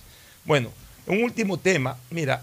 [0.48, 0.72] Bueno,
[1.08, 2.42] un último tema, mira,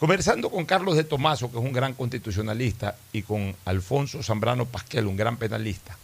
[0.00, 5.06] conversando con Carlos de Tomaso, que es un gran constitucionalista, y con Alfonso Zambrano Pasquel,
[5.06, 5.96] un gran penalista,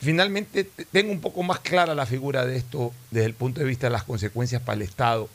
[0.00, 3.66] finalmente te- tengo un poco más clara la figura de esto desde el punto de
[3.66, 5.28] vista de las consecuencias para el Estado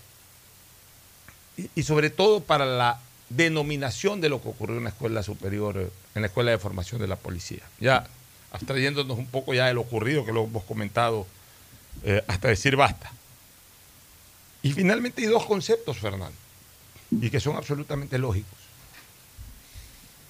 [1.76, 3.00] y, sobre todo para la
[3.30, 7.08] denominación de lo que ocurrió en la escuela superior, en la escuela de formación de
[7.08, 7.64] la policía.
[7.82, 8.08] Ya
[8.52, 11.28] abstrayéndonos un poco ya de lo ocurrido, que lo hemos comentado
[12.04, 13.12] eh, hasta decir basta.
[14.68, 16.36] Y finalmente hay dos conceptos, Fernando,
[17.10, 18.60] y que son absolutamente lógicos.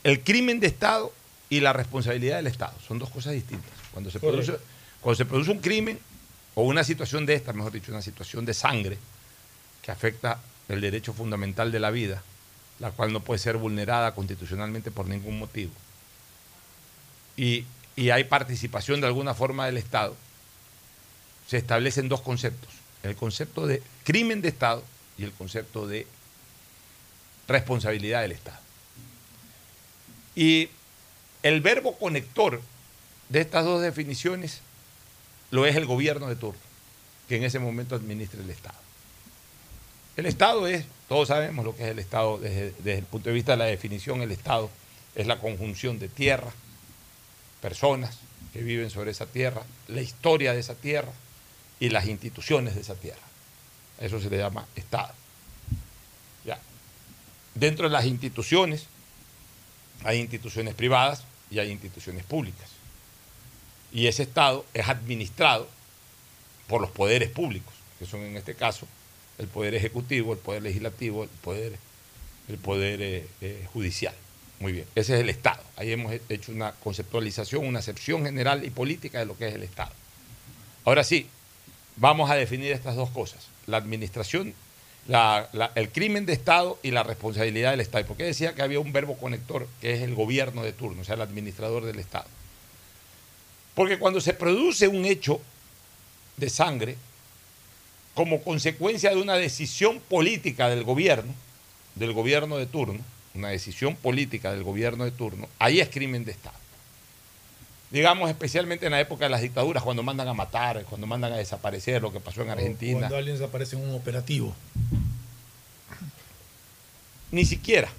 [0.03, 1.11] El crimen de Estado
[1.49, 3.72] y la responsabilidad del Estado son dos cosas distintas.
[3.91, 4.59] Cuando se, produce,
[5.01, 5.99] cuando se produce un crimen
[6.53, 8.99] o una situación de esta, mejor dicho, una situación de sangre
[9.81, 10.39] que afecta
[10.69, 12.22] el derecho fundamental de la vida,
[12.77, 15.72] la cual no puede ser vulnerada constitucionalmente por ningún motivo,
[17.35, 17.65] y,
[17.95, 20.15] y hay participación de alguna forma del Estado,
[21.47, 24.84] se establecen dos conceptos, el concepto de crimen de Estado
[25.18, 26.07] y el concepto de
[27.48, 28.60] responsabilidad del Estado.
[30.36, 30.69] Y
[31.44, 32.61] el verbo conector
[33.30, 34.61] de estas dos definiciones
[35.52, 36.60] lo es el gobierno de turno,
[37.28, 38.78] que en ese momento administra el Estado.
[40.18, 43.36] El Estado es, todos sabemos lo que es el Estado desde, desde el punto de
[43.36, 44.69] vista de la definición, el Estado
[45.15, 46.52] es la conjunción de tierra,
[47.61, 48.18] personas
[48.53, 51.11] que viven sobre esa tierra, la historia de esa tierra
[51.79, 53.21] y las instituciones de esa tierra.
[53.99, 55.13] Eso se le llama Estado.
[56.45, 56.59] Ya.
[57.55, 58.85] Dentro de las instituciones
[60.03, 62.69] hay instituciones privadas y hay instituciones públicas.
[63.91, 65.67] Y ese Estado es administrado
[66.67, 68.87] por los poderes públicos, que son en este caso
[69.37, 71.77] el poder ejecutivo, el poder legislativo, el poder,
[72.49, 74.13] el poder eh, eh, judicial.
[74.59, 75.61] Muy bien, ese es el Estado.
[75.77, 79.53] Ahí hemos he- hecho una conceptualización, una acepción general y política de lo que es
[79.55, 79.91] el Estado.
[80.83, 81.29] Ahora sí,
[81.98, 84.53] vamos a definir estas dos cosas, la administración,
[85.76, 88.03] el crimen de Estado y la responsabilidad del Estado.
[88.06, 91.02] ¿Y por qué decía que había un verbo conector que es el gobierno de turno,
[91.02, 92.28] o sea, el administrador del Estado?
[93.74, 95.40] Porque cuando se produce un hecho
[96.38, 96.95] de sangre,
[98.14, 101.34] como consecuencia de una decisión política del gobierno,
[101.95, 102.99] del gobierno de turno,
[103.36, 106.57] una decisión política del gobierno de turno, ahí es crimen de Estado.
[107.89, 111.38] Digamos, especialmente en la época de las dictaduras, cuando mandan a matar, cuando mandan a
[111.38, 112.99] desaparecer, lo que pasó en Argentina.
[112.99, 114.53] Cuando alguien desaparece en un operativo.
[117.31, 117.89] Ni siquiera.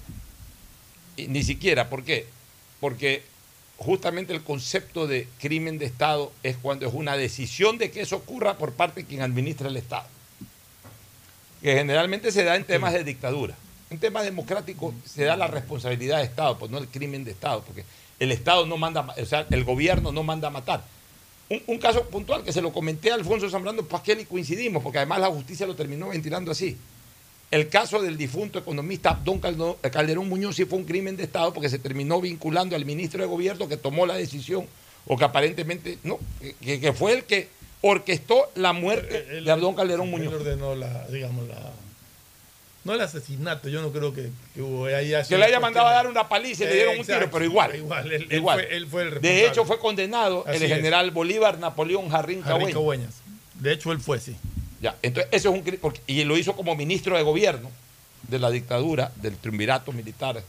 [1.17, 1.89] Ni siquiera.
[1.89, 2.27] ¿Por qué?
[2.79, 3.23] Porque
[3.77, 8.17] justamente el concepto de crimen de Estado es cuando es una decisión de que eso
[8.17, 10.07] ocurra por parte de quien administra el Estado.
[11.61, 13.55] Que generalmente se da en temas de dictadura.
[13.89, 17.63] En temas democráticos se da la responsabilidad de Estado, pues no el crimen de Estado,
[17.63, 17.83] porque
[18.19, 20.83] el Estado no manda, o sea, el gobierno no manda a matar.
[21.49, 24.99] Un, un caso puntual que se lo comenté a Alfonso Zambrano Pasquel y coincidimos, porque
[24.99, 26.77] además la justicia lo terminó ventilando así.
[27.49, 31.69] El caso del difunto economista Caldo- Calderón Muñoz sí fue un crimen de Estado porque
[31.69, 34.67] se terminó vinculando al ministro de Gobierno que tomó la decisión,
[35.07, 36.19] o que aparentemente, no,
[36.61, 37.47] que, que fue el que
[37.81, 40.33] orquestó la muerte de Abdón Calderón Muñoz.
[40.33, 41.71] Él ordenó la, digamos, la.
[42.85, 45.91] No el asesinato, yo no creo que, que hubo ahí Que le haya mandado a
[45.91, 47.75] dar una paliza y le dieron un tiro, pero igual.
[47.75, 48.59] Igual, él, él Igual.
[48.59, 50.69] fue, él fue el De hecho, fue condenado Así el es.
[50.77, 52.71] general Bolívar Napoleón Jarrín Jarrín.
[52.71, 53.15] Cagüeñas.
[53.55, 54.35] De hecho, él fue, sí.
[54.81, 57.69] Ya, entonces eso es un porque- y lo hizo como ministro de gobierno
[58.29, 60.41] de la dictadura del triunvirato militar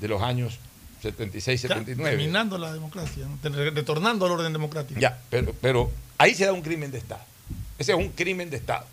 [0.00, 0.58] de los años
[1.02, 2.10] 76, Ya, 79.
[2.10, 4.98] terminando la democracia, retornando al orden democrático.
[4.98, 7.22] Ya, pero, pero ahí se da un crimen de Estado.
[7.78, 8.86] Ese es un crimen de Estado.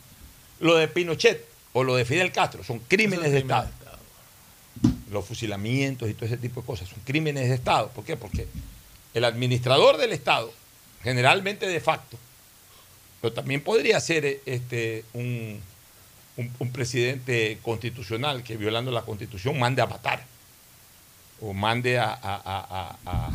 [0.59, 1.43] Lo de Pinochet
[1.73, 3.69] o lo de Fidel Castro son crímenes de Estado.
[5.11, 7.89] Los fusilamientos y todo ese tipo de cosas son crímenes de Estado.
[7.89, 8.17] ¿Por qué?
[8.17, 8.47] Porque
[9.13, 10.51] el administrador del Estado,
[11.03, 12.17] generalmente de facto,
[13.21, 15.59] pero también podría ser eh, este, un,
[16.37, 20.23] un- un presidente constitucional que violando la constitución mande a matar
[21.41, 23.31] o mande a, a- a- a- a-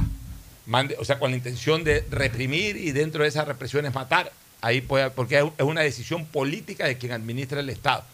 [0.67, 4.33] mande, o sea, con la intención de reprimir y dentro de esas represiones matar.
[4.61, 8.05] Ahí puede, porque es una decisión política de quien administra el Estado.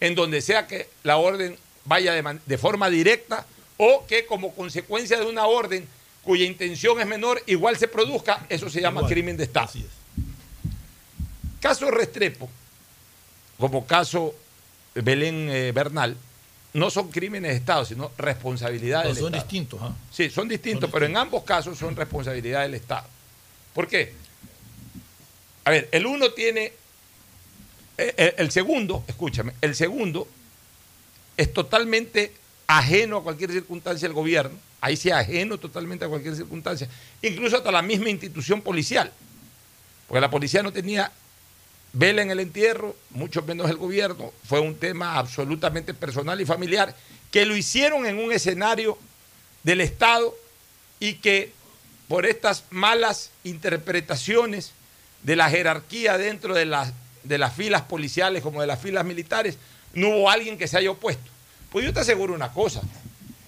[0.00, 3.46] En donde sea que la orden vaya de, forma directa
[3.76, 5.86] o que como consecuencia de una orden
[6.22, 9.72] cuya intención es menor, igual se produzca, eso se llama Igual, crimen de Estado.
[11.60, 12.48] Caso Restrepo,
[13.58, 14.34] como caso
[14.94, 16.16] Belén eh, Bernal,
[16.72, 19.44] no son crímenes de Estado, sino responsabilidad No, del son Estado.
[19.44, 19.80] distintos.
[19.82, 19.94] ¿ah?
[20.10, 23.06] Sí, son distintos, pero en ambos casos son responsabilidad del Estado.
[23.72, 24.12] ¿Por qué?
[25.64, 26.72] A ver, el uno tiene.
[27.98, 30.28] Eh, eh, El segundo, escúchame, el segundo
[31.36, 32.32] es totalmente
[32.66, 34.56] ajeno a cualquier circunstancia del gobierno.
[34.80, 36.88] Ahí sí ajeno totalmente a cualquier circunstancia.
[37.22, 39.12] Incluso hasta la misma institución policial.
[40.06, 41.10] Porque la policía no tenía
[41.92, 44.32] vela en el entierro, mucho menos el gobierno.
[44.46, 46.94] Fue un tema absolutamente personal y familiar
[47.30, 48.98] que lo hicieron en un escenario
[49.62, 50.34] del Estado
[51.00, 51.52] y que
[52.08, 54.72] por estas malas interpretaciones
[55.22, 56.92] de la jerarquía dentro de las,
[57.24, 59.58] de las filas policiales como de las filas militares,
[59.94, 61.30] no hubo alguien que se haya opuesto.
[61.70, 62.82] Pues yo te aseguro una cosa.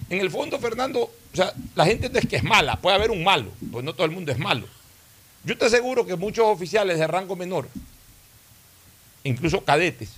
[0.09, 3.11] En el fondo, Fernando, o sea, la gente no es que es mala, puede haber
[3.11, 4.65] un malo, pues no todo el mundo es malo.
[5.43, 7.67] Yo te aseguro que muchos oficiales de rango menor,
[9.23, 10.09] incluso cadetes,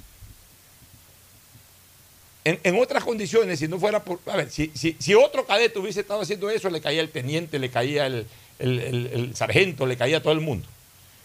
[2.45, 4.19] en, en otras condiciones, si no fuera por.
[4.27, 7.69] A ver, si, si, otro cadete hubiese estado haciendo eso, le caía el teniente, le
[7.69, 8.25] caía el-
[8.59, 10.67] el sargento, le caía a todo el mundo.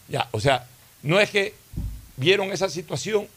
[0.07, 0.67] Ya, o sea,
[1.03, 1.53] no es que
[2.17, 3.27] vieron esa situación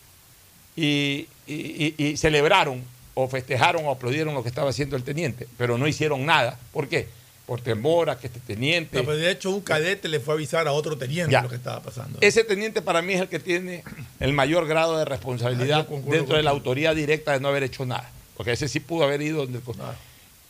[0.77, 2.83] y, y- y- y celebraron
[3.15, 6.59] o festejaron o aplaudieron lo que estaba haciendo el teniente, pero no hicieron nada.
[6.73, 7.09] ¿Por qué?
[7.47, 8.97] Por temor a que este teniente.
[8.99, 11.43] No, pero de hecho, un cadete le fue a avisar a otro teniente Ya.
[11.43, 12.19] lo que estaba pasando.
[12.21, 13.83] Ese teniente para mí es el que tiene
[14.21, 16.51] el mayor grado de responsabilidad Ah, dentro de la contigo.
[16.51, 18.09] autoría directa de no haber hecho nada.
[18.37, 19.61] Porque ese sí pudo haber ido donde...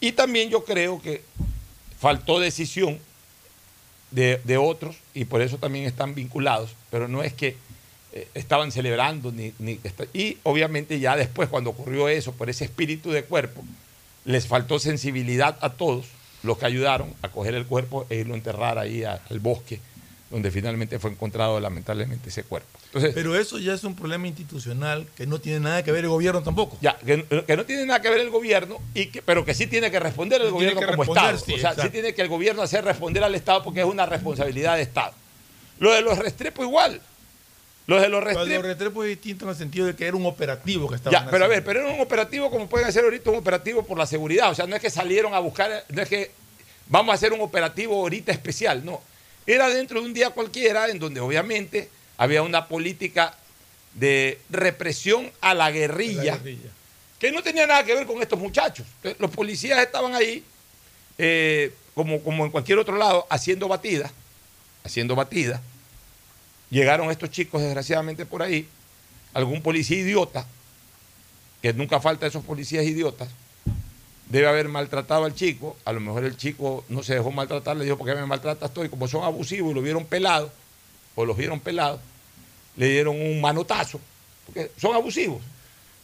[0.01, 1.23] Y también yo creo que
[1.99, 2.99] faltó decisión
[4.11, 7.57] de, de otros y por eso también están vinculados, pero no es que
[8.13, 9.53] eh, estaban celebrando ni,
[10.15, 13.63] y obviamente ya después cuando ocurrió eso por ese espíritu de cuerpo
[14.25, 16.07] les faltó sensibilidad a todos
[16.43, 19.81] los que ayudaron a coger el cuerpo e irlo a enterrar ahí a- al bosque
[20.31, 22.69] donde finalmente fue encontrado lamentablemente ese cuerpo.
[22.87, 26.11] Entonces, Pero eso ya es un problema institucional que no tiene nada que ver el
[26.11, 26.77] gobierno tampoco.
[26.83, 29.67] ya, que, que no tiene nada que ver el gobierno, y que, pero que sí
[29.67, 31.39] tiene que responder el gobierno como Estado.
[31.39, 34.05] sí, o sea, sí tiene que el gobierno hacer responder al Estado porque es una
[34.05, 35.15] responsabilidad de Estado.
[35.79, 37.01] Lo de los Restrepo igual.
[37.89, 38.63] Lo de los Pero Restrepo.
[38.63, 41.31] Los Restrepo es distinto en el sentido de que era un operativo que estaba Ya,
[41.31, 44.07] pero a ver, pero era un operativo como pueden hacer ahorita un operativo por la
[44.07, 44.51] seguridad.
[44.51, 46.31] O sea, no es que salieron a buscar, no es que
[46.89, 49.01] vamos a hacer un operativo ahorita especial, no.
[49.47, 51.89] Era dentro de un día cualquiera en donde obviamente
[52.19, 53.35] había una política
[53.95, 56.39] de represión a la guerrilla,
[57.19, 58.87] que no tenía nada que ver con estos muchachos.
[59.19, 60.45] Los policías estaban ahí,
[61.17, 64.13] eh, como, como en cualquier otro lado, haciendo batida,
[64.85, 65.63] haciendo batida.
[66.71, 68.69] Llegaron estos chicos, desgraciadamente, por ahí,
[69.33, 70.47] algún policía idiota,
[71.63, 73.29] que nunca falta esos policías idiotas,
[74.29, 77.85] debe haber maltratado al chico, a lo mejor el chico no se dejó maltratar, le
[77.85, 78.85] dijo, ¿por qué me maltratas tú?
[78.85, 80.51] Y como son abusivos y lo vieron pelado,
[81.15, 82.01] o los vieron pelados,
[82.77, 83.99] le dieron un manotazo,
[84.47, 85.41] porque son abusivos.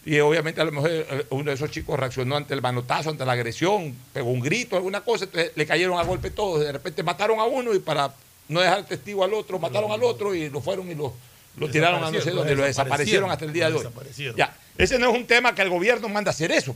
[0.07, 3.25] Y obviamente a lo mejor eh, uno de esos chicos reaccionó ante el manotazo, ante
[3.25, 6.61] la agresión, pegó un grito, alguna cosa, le cayeron a golpe todos.
[6.61, 8.13] De repente mataron a uno y para
[8.49, 11.15] no dejar testigo al otro, mataron al otro y lo fueron y lo,
[11.57, 13.85] lo tiraron a no sé Desaparecieron, dónde, lo desaparecieron hasta el día de lo hoy.
[13.85, 14.37] desaparecieron.
[14.37, 16.75] Ya, ese no es un tema que el gobierno manda a hacer eso.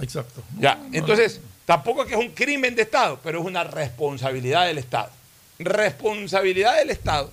[0.00, 0.42] Exacto.
[0.58, 4.78] Ya, entonces, tampoco es que es un crimen de Estado, pero es una responsabilidad del
[4.78, 5.10] Estado.
[5.58, 7.32] Responsabilidad del Estado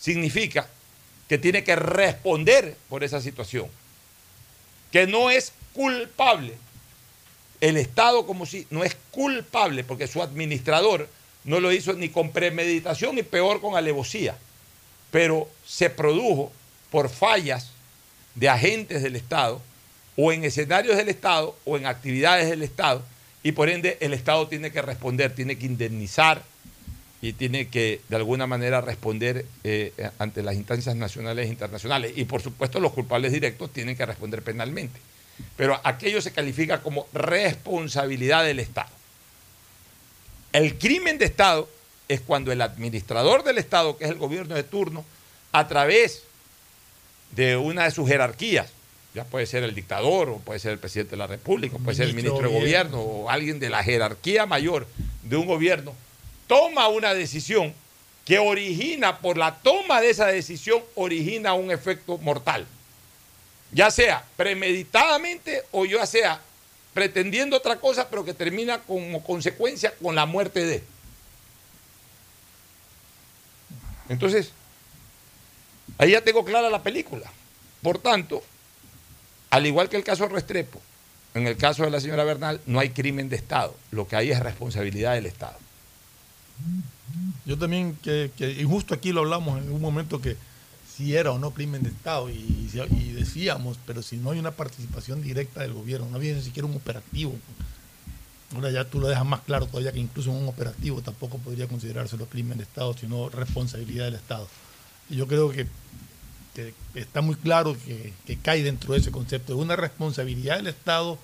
[0.00, 0.66] significa
[1.28, 3.66] que tiene que responder por esa situación,
[4.90, 6.54] que no es culpable.
[7.60, 11.08] El Estado como si no es culpable porque su administrador
[11.44, 14.36] no lo hizo ni con premeditación y peor con alevosía.
[15.10, 16.50] pero se produjo
[16.90, 17.70] por fallas
[18.34, 19.60] de agentes del Estado
[20.16, 23.02] o en escenarios del Estado o en actividades del Estado
[23.42, 26.42] y por ende el Estado tiene que responder, tiene que indemnizar
[27.20, 32.12] y tiene que de alguna manera responder eh, ante las instancias nacionales e internacionales.
[32.16, 34.98] Y por supuesto los culpables directos tienen que responder penalmente.
[35.56, 38.90] Pero aquello se califica como responsabilidad del Estado.
[40.52, 41.68] El crimen de Estado
[42.08, 45.04] es cuando el administrador del Estado, que es el gobierno de turno,
[45.50, 46.24] a través
[47.30, 48.70] de una de sus jerarquías,
[49.14, 51.96] ya puede ser el dictador, o puede ser el presidente de la República, o puede
[51.96, 54.86] ser el Ministro de gobierno, o alguien de la jerarquía mayor
[55.22, 55.94] de un gobierno,
[56.46, 57.74] toma una decisión
[58.24, 62.66] que origina, por la toma de esa decisión, origina un efecto mortal.
[63.72, 66.40] Ya sea premeditadamente o ya sea
[66.94, 70.82] pretendiendo otra cosa, pero que termina como consecuencia con la muerte de.
[74.08, 74.52] Entonces,
[75.98, 77.30] ahí ya tengo clara la película.
[77.82, 78.42] Por tanto,
[79.50, 80.80] al igual que el caso Restrepo,
[81.34, 83.74] en el caso de la señora Bernal, no hay crimen de Estado.
[83.90, 85.58] Lo que hay es responsabilidad del Estado.
[87.44, 90.36] Yo también, que, y justo aquí lo hablamos en un momento que
[91.02, 92.70] si era o no crimen de Estado y,
[93.14, 96.76] decíamos, pero si no hay una participación directa del gobierno, no había ni siquiera un
[96.76, 97.36] operativo.
[98.54, 102.16] Ahora ya tú lo dejas más claro todavía que incluso un operativo tampoco podría considerarse
[102.16, 104.46] los crimen de Estado, sino responsabilidad del Estado.
[105.10, 105.66] Y yo creo que,
[106.94, 108.12] está muy claro que,
[108.42, 109.54] cae dentro de ese concepto.
[109.54, 111.18] de una responsabilidad del Estado,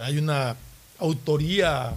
[0.00, 0.56] hay una
[0.98, 1.94] autoría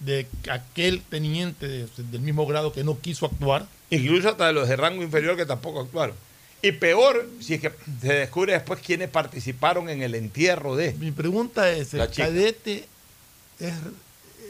[0.00, 3.66] de aquel teniente de- del mismo grado que no quiso actuar.
[3.90, 6.14] Incluso hasta de los de rango inferior que tampoco actuaron.
[6.60, 10.92] Y peor, si es que se descubre después quiénes participaron en el entierro de.
[10.94, 12.86] Mi pregunta es, el cadete,
[13.60, 13.74] es,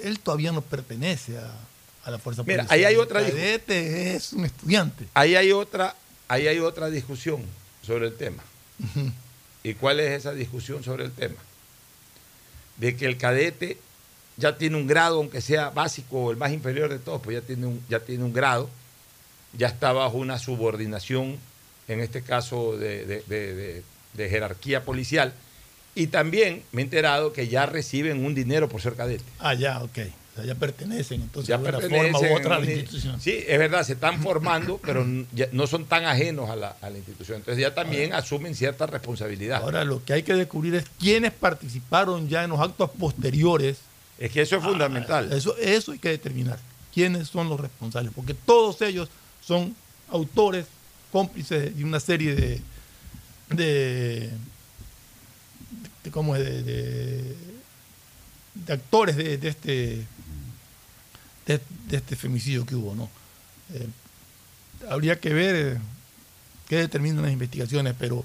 [0.02, 1.52] él todavía no pertenece a,
[2.04, 2.78] a la fuerza Mira, policial.
[2.78, 5.06] ahí hay otra El cadete es un estudiante.
[5.12, 5.94] Ahí hay otra,
[6.28, 7.42] ahí hay otra discusión
[7.82, 8.42] sobre el tema.
[9.62, 11.36] ¿Y cuál es esa discusión sobre el tema?
[12.78, 13.76] De que el cadete
[14.36, 17.46] ya tiene un grado, aunque sea básico o el más inferior de todos, pues ya
[17.46, 18.70] tiene un, ya tiene un grado,
[19.52, 21.36] ya está bajo una subordinación,
[21.88, 23.22] en este caso de, de-
[24.14, 25.32] de- jerarquía policial,
[25.94, 29.22] y también me he enterado que ya reciben un dinero por ser cadete.
[29.38, 29.98] Ah, ya, ok.
[30.32, 33.20] O sea, ya pertenecen, entonces, Ya de una pertenecen forma u otra a la institución.
[33.20, 36.90] Sí, es verdad, se están formando, pero ya no son tan ajenos a la, a
[36.90, 37.38] la institución.
[37.38, 39.62] Entonces ya también asumen cierta responsabilidad.
[39.62, 43.78] Ahora, lo que hay que descubrir es quiénes participaron ya en los actos posteriores.
[44.18, 45.32] Es que eso es fundamental.
[45.32, 46.58] Eso, eso hay que determinar.
[46.92, 48.12] ¿Quiénes son los responsables?
[48.14, 49.08] Porque todos ellos
[49.48, 49.74] son
[50.10, 50.66] autores,
[51.10, 52.60] cómplices de una serie de.
[53.48, 54.30] de,
[56.10, 56.34] ¿Cómo?
[56.34, 57.36] De, de-
[58.72, 60.06] actores de, de este.
[61.46, 63.08] De, de este femicidio que hubo, ¿no?
[63.72, 63.88] Eh,
[64.90, 65.78] habría que ver eh,
[66.68, 68.22] qué determinan las investigaciones, pero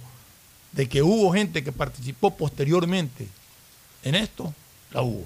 [0.73, 3.27] de que hubo gente que participó posteriormente
[4.03, 4.53] en esto,
[4.91, 5.25] la hubo.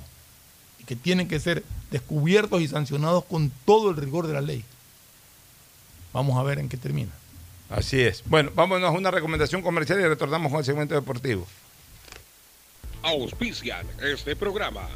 [0.80, 4.64] Y que tienen que ser descubiertos y sancionados con todo el rigor de la ley.
[6.18, 7.12] Vamos a ver en qué termina.
[7.70, 8.24] Así es.
[8.26, 11.46] Bueno, vámonos a una recomendación comercial y retornamos con el segmento deportivo.
[13.04, 14.90] Auspician este programa.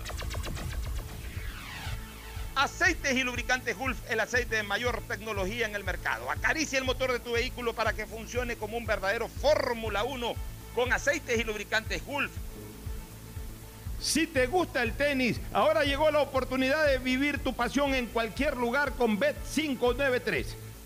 [2.56, 6.31] Aceites y lubricantes Gulf, el aceite de mayor tecnología en el mercado.
[6.31, 10.34] Acaricia el motor de tu vehículo para que funcione como un verdadero Fórmula 1
[10.73, 12.31] con aceites y lubricantes Gulf.
[13.99, 18.57] Si te gusta el tenis, ahora llegó la oportunidad de vivir tu pasión en cualquier
[18.57, 20.70] lugar con Bet593.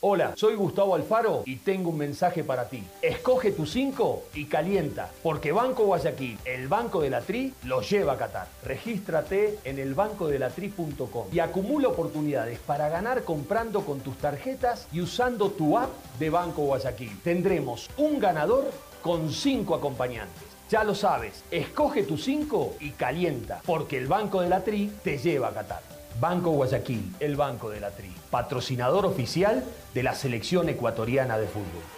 [0.00, 2.84] Hola, soy Gustavo Alfaro y tengo un mensaje para ti.
[3.02, 8.12] Escoge tu 5 y calienta, porque Banco Guayaquil, el Banco de la Tri, lo lleva
[8.12, 8.46] a Qatar.
[8.62, 15.76] Regístrate en elbancodelatri.com y acumula oportunidades para ganar comprando con tus tarjetas y usando tu
[15.76, 17.20] app de Banco Guayaquil.
[17.24, 18.70] Tendremos un ganador
[19.02, 20.44] con 5 acompañantes.
[20.70, 25.18] Ya lo sabes, escoge tu 5 y calienta, porque el Banco de la Tri te
[25.18, 25.82] lleva a Qatar.
[26.20, 29.64] Banco Guayaquil, el Banco de la Tri, patrocinador oficial
[29.94, 31.97] de la selección ecuatoriana de fútbol.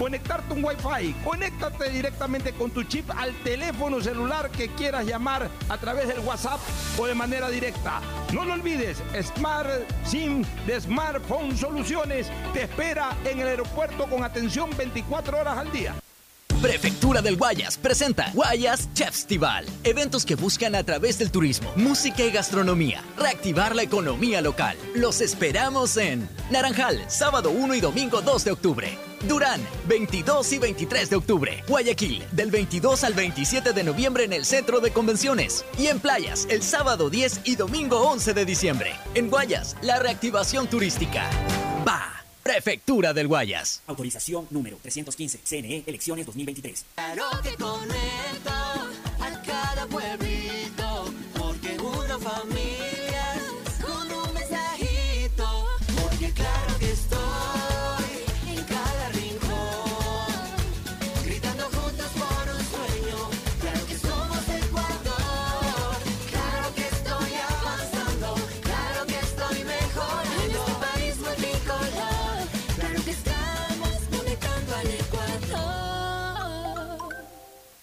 [0.00, 1.14] conectarte un Wi-Fi.
[1.22, 6.58] Conéctate directamente con tu chip al teléfono celular que quieras llamar a través del WhatsApp
[6.98, 8.00] o de manera directa.
[8.32, 9.68] No lo olvides, Smart
[10.06, 15.94] SIM de Smartphone Soluciones te espera en el aeropuerto con atención 24 horas al día.
[16.62, 19.66] Prefectura del Guayas presenta Guayas Festival.
[19.84, 24.78] Eventos que buscan a través del turismo, música y gastronomía reactivar la economía local.
[24.94, 29.09] Los esperamos en Naranjal, sábado 1 y domingo 2 de octubre.
[29.28, 31.64] Durán, 22 y 23 de octubre.
[31.68, 35.64] Guayaquil, del 22 al 27 de noviembre en el Centro de Convenciones.
[35.78, 38.92] Y en Playas, el sábado 10 y domingo 11 de diciembre.
[39.14, 41.30] En Guayas, la reactivación turística.
[41.86, 42.16] Va.
[42.42, 43.82] Prefectura del Guayas.
[43.86, 45.40] Autorización número 315.
[45.44, 46.86] CNE, elecciones 2023.
[46.94, 50.19] Claro que conecto a cada pueblito,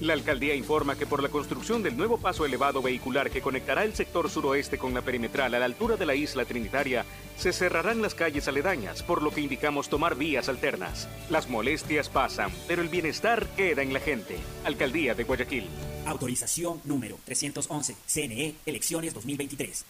[0.00, 3.94] La alcaldía informa que por la construcción del nuevo paso elevado vehicular que conectará el
[3.94, 7.04] sector suroeste con la perimetral a la altura de la isla Trinitaria,
[7.36, 11.08] se cerrarán las calles aledañas, por lo que indicamos tomar vías alternas.
[11.30, 14.36] Las molestias pasan, pero el bienestar queda en la gente.
[14.64, 15.68] Alcaldía de Guayaquil.
[16.06, 17.94] Autorización número 311.
[18.06, 19.84] CNE, elecciones 2023.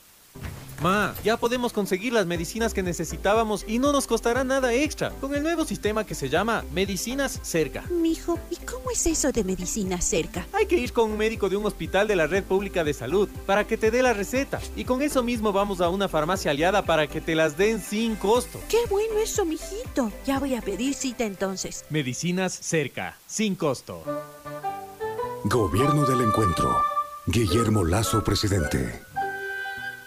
[0.84, 5.34] Ma, ya podemos conseguir las medicinas que necesitábamos y no nos costará nada extra con
[5.34, 7.84] el nuevo sistema que se llama Medicinas Cerca.
[7.90, 10.46] Mijo, ¿y cómo es eso de medicina cerca?
[10.52, 13.30] Hay que ir con un médico de un hospital de la red pública de salud
[13.46, 16.84] para que te dé la receta y con eso mismo vamos a una farmacia aliada
[16.84, 18.60] para que te las den sin costo.
[18.68, 20.12] Qué bueno eso, mijito.
[20.26, 21.86] Ya voy a pedir cita entonces.
[21.88, 24.02] Medicinas Cerca, sin costo.
[25.44, 26.76] Gobierno del Encuentro.
[27.26, 29.00] Guillermo Lazo, presidente.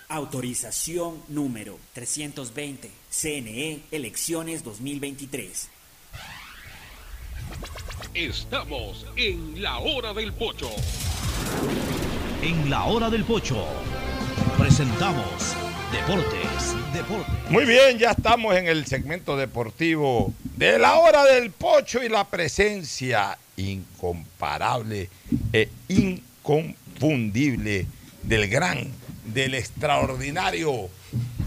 [0.10, 2.90] Autorización número 320.
[3.10, 5.70] CNE, elecciones 2023.
[8.14, 10.70] Estamos en la hora del pocho.
[12.42, 13.66] En la hora del pocho
[14.58, 15.56] presentamos
[15.92, 17.52] Deportes, Deportes.
[17.52, 22.24] Muy bien, ya estamos en el segmento deportivo de la hora del pocho y la
[22.24, 25.10] presencia incomparable
[25.52, 27.88] e inconfundible
[28.24, 28.92] del gran,
[29.34, 30.90] del extraordinario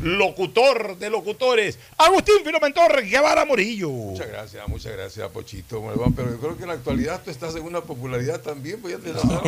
[0.03, 3.89] locutor de locutores, Agustín Filomentor Guevara Morillo.
[3.91, 5.83] Muchas gracias, muchas gracias, Pochito.
[6.17, 9.01] Pero yo creo que en la actualidad tú estás en una popularidad también, pues ya
[9.03, 9.43] te No.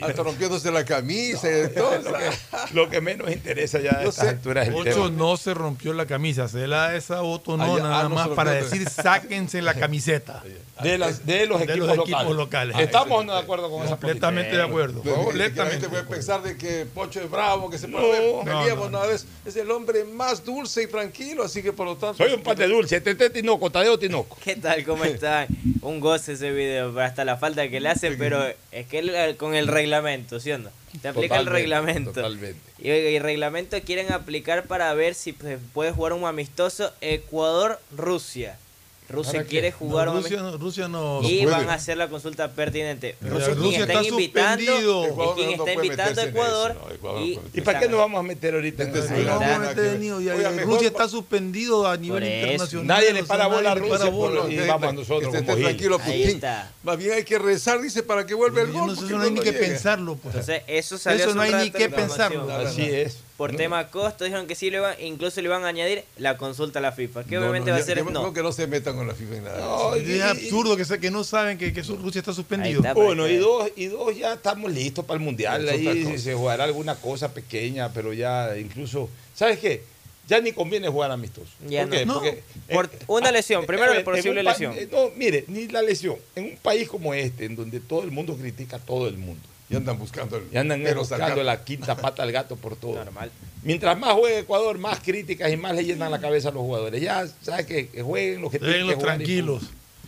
[0.06, 1.96] Hasta rompiéndose la camisa y todo.
[1.98, 2.30] lo, que,
[2.74, 5.10] lo que menos interesa ya a estas alturas es el Ocho tema.
[5.10, 8.14] no se rompió la camisa, se la da esa voto no, Allá- nada ah, no
[8.16, 10.42] más para decir sáquense la camiseta.
[10.82, 12.34] De, las- de los, equipos, locales.
[12.36, 12.76] locales.
[12.80, 15.02] Estamos de acuerdo con esa Completamente de acuerdo.
[15.02, 15.88] Completamente.
[15.88, 18.90] puede pensar de que Pocho es bravo, que se No, puede no.
[18.90, 19.26] nada de eso.
[19.54, 22.24] Es el hombre más dulce y tranquilo, así que por lo tanto.
[22.24, 24.36] Soy un pate dulce, Tete Tinoco, Tadeo Tinoco.
[24.42, 24.84] ¿Qué tal?
[24.84, 25.46] ¿Cómo están?
[25.80, 29.54] Un goce ese video, hasta la falta que le hacen, pero es que él, con
[29.54, 30.70] el reglamento, ¿sí o no?
[31.00, 32.10] Se aplica el reglamento.
[32.10, 32.58] totalmente.
[32.80, 38.58] Y el reglamento quieren aplicar para ver si pues, puede jugar un amistoso Ecuador-Rusia.
[39.06, 43.16] Rusia quiere jugar No, Rusia no- Rusia no- y van a hacer la consulta pertinente.
[43.20, 43.48] Rusia,
[43.80, 46.70] está está invitando, Ecuador quien no está invitando a Ecuador.
[46.70, 49.14] eso, no, Ecuador y, no ¿Y para qué nos vamos a meter ahorita en eso?
[49.14, 52.24] no vamos a meter de niño, ya- Oiga, ya mejor Rusia está suspendido a nivel
[52.24, 52.86] internacional.
[52.86, 55.64] Nadie le para bola a Rusia por- y vamos nosotros que esté como Gil.
[55.66, 56.40] tranquilo, Putin.
[56.82, 58.86] Más bien hay que rezar, dice, para que vuelva el gol.
[58.86, 60.16] no eso no hay ni que pensarlo.
[60.16, 60.34] Pues.
[60.34, 62.50] Entonces, eso Eso no hay ni que pensarlo.
[62.50, 63.18] Así es.
[63.36, 63.58] Por No.
[63.58, 66.82] tema costo, dijeron que sí le van, incluso le van a añadir la consulta a
[66.82, 68.32] la FIFA, que No, obviamente no, va a ser yo no.
[68.32, 69.58] que no se metan con la FIFA en nada.
[69.58, 72.78] No, es absurdo que, se- que no saben que, que su- Rusia está suspendido.
[72.80, 75.68] Está, Uno que- y dos, y dos ya estamos listos para el mundial.
[75.68, 79.82] Ahí se jugará alguna cosa pequeña, pero ya incluso, ¿sabes qué?
[80.28, 81.50] Ya ni conviene jugar amistoso.
[81.68, 82.06] Ya ¿Por qué?
[82.06, 82.14] no.
[82.72, 84.72] Porque, Por una lesión, primero eh, la posible lesión.
[84.78, 86.16] eh, No, mire, ni la lesión.
[86.36, 89.42] En un país como este, en donde todo el mundo critica a todo el mundo.
[89.70, 92.96] Y andan buscando el Y andan buscando la quinta pata al gato por todo.
[92.96, 93.30] Normal.
[93.62, 97.00] Mientras más juegue Ecuador, más críticas y más le llenan la cabeza a los jugadores.
[97.00, 99.62] Ya, ¿sabes que, que jueguen los que tienen que jugar tranquilos.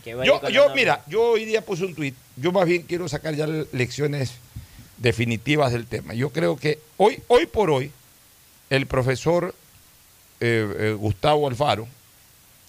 [0.05, 2.15] Yo, yo mira, yo hoy día puse un tuit.
[2.37, 4.33] Yo más bien quiero sacar ya lecciones
[4.97, 6.13] definitivas del tema.
[6.13, 7.91] Yo creo que hoy, hoy por hoy,
[8.69, 9.53] el profesor
[10.39, 11.87] eh, eh, Gustavo Alfaro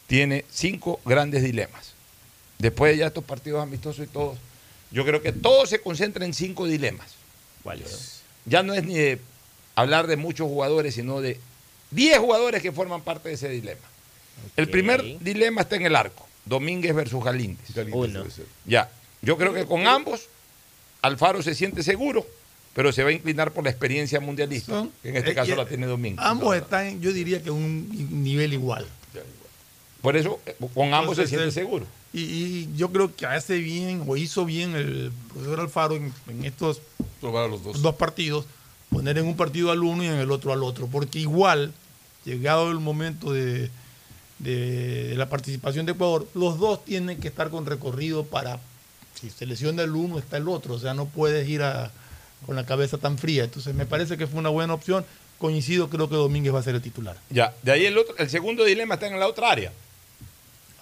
[0.06, 1.92] tiene cinco grandes dilemas.
[2.58, 4.38] Después de ya estos partidos amistosos y todos,
[4.90, 7.06] yo creo que todo se concentra en cinco dilemas.
[7.62, 8.20] ¿Cuáles?
[8.46, 9.20] Ya no es ni de
[9.74, 11.38] hablar de muchos jugadores, sino de
[11.90, 13.80] 10 jugadores que forman parte de ese dilema.
[14.56, 17.66] El primer dilema está en el arco, Domínguez versus Galíndez.
[17.92, 18.24] Uno.
[18.66, 18.90] Ya,
[19.22, 20.28] yo creo que con ambos
[21.02, 22.26] Alfaro se siente seguro,
[22.74, 25.54] pero se va a inclinar por la experiencia mundialista, Son- que en este eh, caso
[25.56, 26.24] la tiene Domínguez.
[26.24, 28.86] Ambos están, yo diría que un nivel igual.
[30.00, 30.40] Por eso,
[30.74, 31.86] con ambos se siente el- seguro.
[32.12, 36.44] Y, y yo creo que hace bien o hizo bien el profesor Alfaro en, en
[36.44, 36.80] estos
[37.22, 37.82] los dos.
[37.82, 38.46] dos partidos,
[38.90, 41.72] poner en un partido al uno y en el otro al otro, porque igual,
[42.24, 43.70] llegado el momento de,
[44.38, 48.60] de la participación de Ecuador, los dos tienen que estar con recorrido para,
[49.20, 51.90] si se lesiona el uno, está el otro, o sea, no puedes ir a-
[52.46, 53.42] con la cabeza tan fría.
[53.44, 55.04] Entonces me parece que fue una buena opción.
[55.38, 57.16] Coincido, creo que Domínguez va a ser el titular.
[57.30, 59.72] Ya, de ahí el otro, el segundo dilema está en la otra área,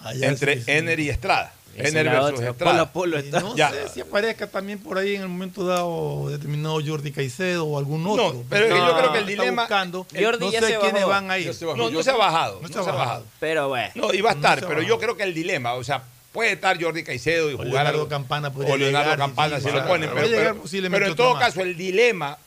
[0.09, 0.71] Allá entre sí, sí.
[0.71, 1.53] Ener y Estrada.
[1.75, 2.91] Esa Ener versus otra, Estrada.
[2.91, 3.69] polo polo Y no Ya.
[3.69, 8.05] sé si aparezca también por ahí en el momento dado determinado Jordi Caicedo o algún
[8.07, 8.33] otro.
[8.33, 10.07] No, pero yo creo que el dilema- buscando.
[10.11, 11.09] Jordi no ya sé se quiénes bajó.
[11.09, 11.55] van a ir.
[11.61, 12.55] No, no Yo- se ha bajado.
[12.55, 12.97] No No, se se ha bajado.
[12.99, 13.25] bajado.
[13.39, 13.91] Pero bueno.
[13.93, 16.01] No, iba a No estar, pero yo creo que el dilema, o sea,
[16.31, 18.77] puede estar Jordi Caicedo y O jugar Leonardo algo- Campana o Leonardo
[19.11, 21.43] llegar, Campana si sí, lo ponen, Puede pero, llegar pero- posiblemente pero en todo más.
[21.45, 22.37] caso el dilema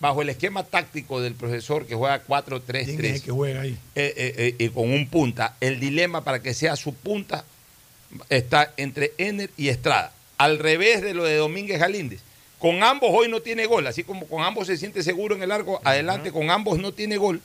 [0.00, 3.78] bajo el esquema táctico del profesor que juega 4-3-3 ¿Quién es el que juega ahí?
[3.94, 7.44] eh, eh, eh, y con un punta, el dilema para que sea su punta
[8.28, 12.20] está entre Ener y Estrada, al revés de lo de Domínguez Galíndez.
[12.58, 15.52] Con ambos hoy no tiene gol, así como con ambos se siente seguro en el
[15.52, 17.40] arco, adelante con ambos no tiene gol,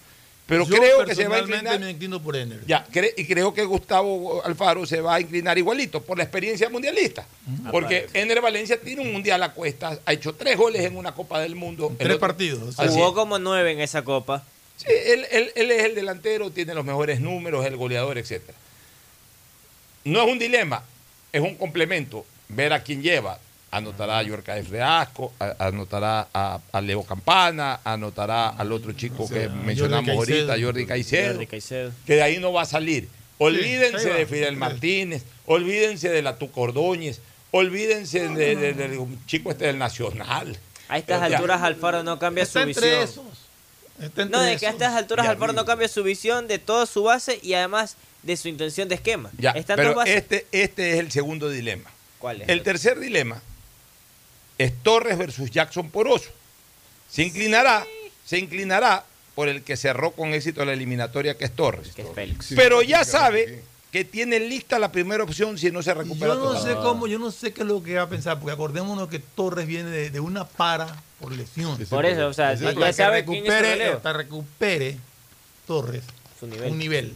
[0.46, 1.80] pero Yo creo que se va a personalmente inclinar.
[1.80, 2.60] me inclino por Ener.
[2.68, 6.70] Ya, cre- y creo que Gustavo Alfaro se va a inclinar igualito por la experiencia
[6.70, 7.26] mundialista.
[7.72, 11.40] Porque Ener Valencia tiene un mundial a cuestas, ha hecho tres goles en una Copa
[11.40, 11.94] del Mundo.
[11.98, 12.78] Tres otro- partidos.
[12.78, 14.44] Así Jugó como nueve en esa copa.
[14.76, 18.42] Sí, él, él- él es el delantero, tiene los mejores números, el goleador, etc.
[20.04, 20.84] No es un dilema,
[21.32, 22.26] es un complemento.
[22.50, 23.40] Ver a quién lleva.
[23.78, 29.28] Anotará a Yorca de Freasco, a- anotará a, a Leo Campana, anotará al otro chico
[29.28, 30.52] que mencionamos Jordi Caicedo.
[30.52, 31.92] ahorita, Jordi Caicedo, Jordi Caicedo.
[32.06, 33.10] que de ahí no va a salir.
[33.40, 34.16] Olvídense va.
[34.18, 37.20] de Fidel Martínez, olvídense de la Tucordóñez,
[37.52, 40.58] olvídense de- de- del chico este del Nacional.
[40.90, 43.04] A estas alturas Alfaro no cambia Está su entre visión.
[43.04, 43.26] esos.
[44.00, 46.60] Está entre No, de que a estas alturas Ya Alfaro no cambia su visión de
[46.60, 49.30] toda su base y además de su intención de esquema.
[49.38, 51.90] Ya, pero este, este es el segundo dilema.
[52.20, 52.50] ¿Cuál es?
[52.50, 53.42] El tercer dilema
[54.58, 56.30] es Torres versus Jackson Poroso.
[57.10, 57.86] Se inclinará,
[58.26, 59.06] se inclinará
[59.36, 61.92] por el que cerró con éxito la eliminatoria, que es Torres.
[61.96, 62.48] Que es Félix.
[62.48, 66.54] Sí, Pero ya sabe que tiene lista la primera opción si no se recupera Yo
[66.54, 69.08] no sé cómo, yo no sé qué es lo que va a pensar, porque acordémonos
[69.08, 71.78] que Torres viene de, de una para por lesión.
[71.90, 73.98] Por eso, o sea, ya, sabe quién su recupere, relevo.
[73.98, 74.98] hasta recupere
[75.68, 76.04] Torres
[76.40, 76.72] Su nivel.
[76.72, 77.14] un nivel,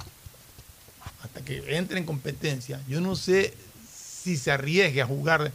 [1.23, 3.53] hasta que entre en competencia, yo no sé
[3.91, 5.51] si se arriesgue a jugar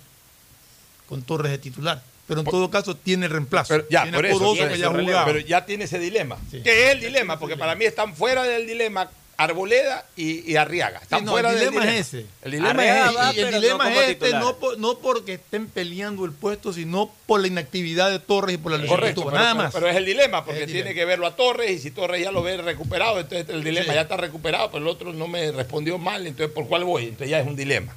[1.12, 2.02] con Torres de titular.
[2.26, 3.74] Pero en todo caso tiene reemplazo.
[3.74, 5.26] Pero ya, tiene por a eso, Corozo tiene que su ya ha relevo, jugado.
[5.26, 6.38] pero ya tiene ese dilema.
[6.50, 6.62] Sí.
[6.62, 11.00] Que es el dilema, porque para mí están fuera del dilema Arboleda y, y Arriaga.
[11.02, 12.26] Están Sí, no, fuera el del dilema es ese.
[12.42, 13.40] El dilema Arriaga es va, ese.
[13.40, 14.40] y el dilema no es este, titular.
[14.40, 18.58] no, por- no porque estén peleando el puesto, sino por la inactividad de Torres y
[18.58, 19.30] por la lesión que tuvo.
[19.30, 19.72] Nada pero- más.
[19.74, 22.42] pero es el dilema, porque tiene que verlo a Torres y si Torres ya lo
[22.42, 23.94] ve recuperado, entonces el dilema Sí.
[23.94, 27.04] ya está recuperado, pero el otro no me respondió mal, entonces ¿por cuál voy?
[27.04, 27.94] Entonces ya es un dilema.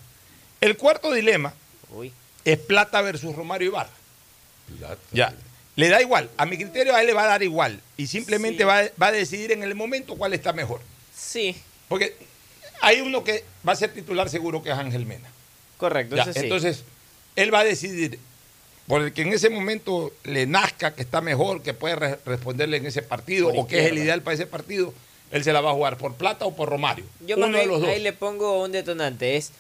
[0.60, 1.54] El cuarto dilema
[1.94, 2.12] Uy.
[2.46, 3.90] Es Plata versus Romario Ibarra.
[4.80, 4.98] Plata.
[5.12, 5.34] Ya.
[5.76, 8.60] Le da igual, a mi criterio a él le va a dar igual y simplemente
[8.60, 8.64] Sí.
[8.64, 10.80] va, va a decidir en el momento cuál está mejor.
[11.14, 11.56] Sí.
[11.90, 12.16] Porque
[12.82, 15.30] hay uno que va a ser titular seguro que es Ángel Mena.
[15.78, 16.40] Correcto, Ya, ese sí.
[16.40, 16.84] Entonces,
[17.36, 18.20] él va a decidir
[18.88, 22.78] por el que en ese momento le nazca, que está mejor, que puede re- responderle
[22.78, 24.94] en ese partido, Por o que es el ideal para ese partido,
[25.32, 27.04] él se la va a jugar por Plata o por Romario.
[27.26, 27.90] Yo Uno más de los dos.
[27.90, 29.52] ahí le pongo un detonante, es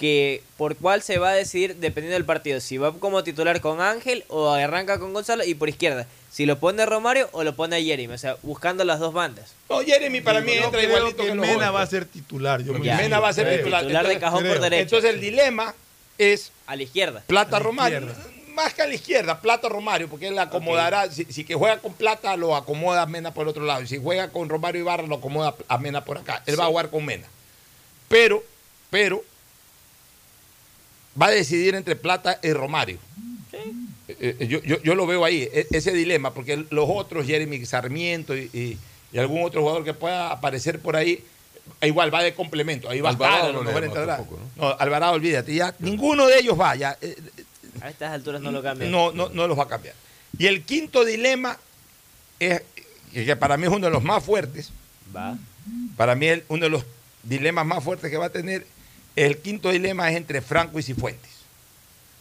[0.00, 3.82] que por cuál se va a decidir dependiendo del partido, si va como titular con
[3.82, 7.82] Ángel o arranca con Gonzalo y por izquierda, si lo pone Romario o lo pone
[7.84, 9.52] Jeremy, o sea, buscando las dos bandas.
[9.68, 12.62] No, Jeremy para mí entra igualito que Mena va a ser titular.
[12.64, 12.96] Yo me Ya.
[12.96, 13.58] Mena va a ser creo.
[13.58, 13.82] titular.
[13.82, 14.82] Titular de Entonces, cajón por derecha.
[14.82, 15.74] Entonces el dilema
[16.16, 17.22] es A la izquierda.
[17.26, 17.98] Plata A la Romario.
[18.00, 18.24] izquierda.
[18.54, 21.92] Más que a la izquierda, Plata Romario, porque él acomodará, si, si que juega con
[21.92, 23.82] Plata, lo acomoda a Mena por el otro lado.
[23.82, 26.42] Y si juega con Romario Ibarra, lo acomoda a Mena por acá.
[26.46, 27.26] Él va a jugar con Mena.
[28.08, 28.42] Pero,
[28.90, 29.22] pero,
[31.20, 32.98] va a decidir entre Plata y Romario.
[34.08, 37.64] Eh, eh, yo, yo- yo lo veo ahí, e- ese dilema, porque los otros, Jeremy
[37.64, 38.78] Sarmiento y, y-
[39.12, 41.22] y algún otro jugador que pueda aparecer por ahí,
[41.80, 42.88] eh, igual va de complemento.
[42.90, 43.52] Ahí va Alvarado a
[44.56, 44.68] no.
[44.78, 47.16] Alvarado, olvídate, ya ninguno de ellos va, ya, eh,
[47.80, 48.90] A estas alturas no lo cambian.
[48.90, 49.94] no, no, no los va a cambiar.
[50.38, 51.56] Y el quinto dilema
[52.40, 52.62] es
[53.12, 54.70] que para mí es uno de los más fuertes.
[55.14, 55.36] Va.
[55.96, 56.84] Para mí el- uno de los
[57.22, 58.66] dilemas más fuertes que va a tener,
[59.16, 61.30] el quinto dilema es entre Franco y Cifuentes.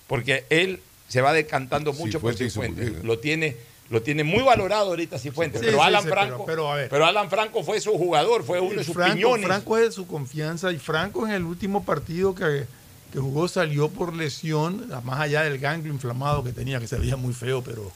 [0.07, 3.03] Porque él se va decantando mucho por Cifuentes.
[3.03, 3.55] Lo tiene,
[3.89, 5.59] lo tiene muy valorado ahorita Cifuentes.
[5.61, 6.89] Sí, pero sí, Alan sí, Franco, pero a ver.
[6.89, 9.45] pero Alan Franco fue su jugador, fue uno de sus Franco, piñones.
[9.45, 12.65] Franco es de su confianza y Franco en el último partido que,
[13.13, 17.15] que jugó salió por lesión, más allá del ganglio inflamado que tenía, que se veía
[17.15, 17.91] muy feo, pero...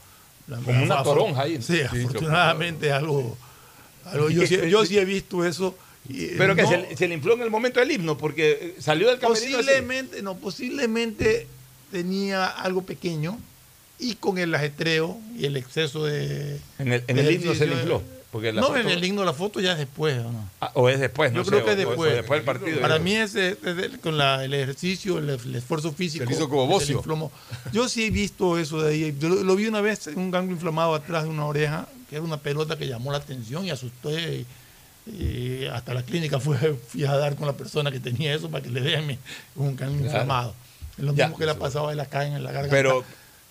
[0.48, 1.62] la- Como una toronja ahí.
[1.62, 3.36] Sí, Sí, afortunadamente algo...
[4.06, 5.76] algo- yo, sí, yo sí he visto eso.
[6.10, 8.52] Eh, Pero que no- se, le- se le infló en el momento del himno, porque
[8.62, 9.66] eh, salió del camerino así.
[9.68, 11.48] Posiblemente, no, posiblemente
[11.92, 13.38] tenía algo pequeño
[14.00, 16.60] y con el ajetreo y el exceso de...
[16.80, 18.02] En el, en de el himno se le infló.
[18.32, 20.50] Porque la no, foto- en el himno la foto ya es después, ¿o no?
[20.60, 22.14] Ah, o es después, no Yo sé, creo que o- es o- o después.
[22.16, 22.82] después del partido.
[22.82, 26.26] Para mí es, eh, es el- con la- el ejercicio, el, el esfuerzo físico.
[26.26, 26.98] Se hizo como que se le bocio.
[26.98, 27.32] inflamó.
[27.72, 29.16] Yo sí he visto eso de ahí.
[29.20, 32.16] Yo lo, lo vi una vez en un ganglio inflamado atrás de una oreja, que
[32.16, 34.10] era una pelota que llamó la atención y asustó.
[34.12, 34.48] Y,
[35.06, 36.58] y hasta la clínica fue,
[36.88, 39.20] fui a dar con la persona que tenía eso para que le mi-
[39.56, 40.06] un ganglio Claro.
[40.06, 40.56] inflamado.
[40.98, 41.26] Es lo Ya.
[41.26, 42.76] mismo que le ha pasado a él acá en la garganta.
[42.76, 43.04] Pero-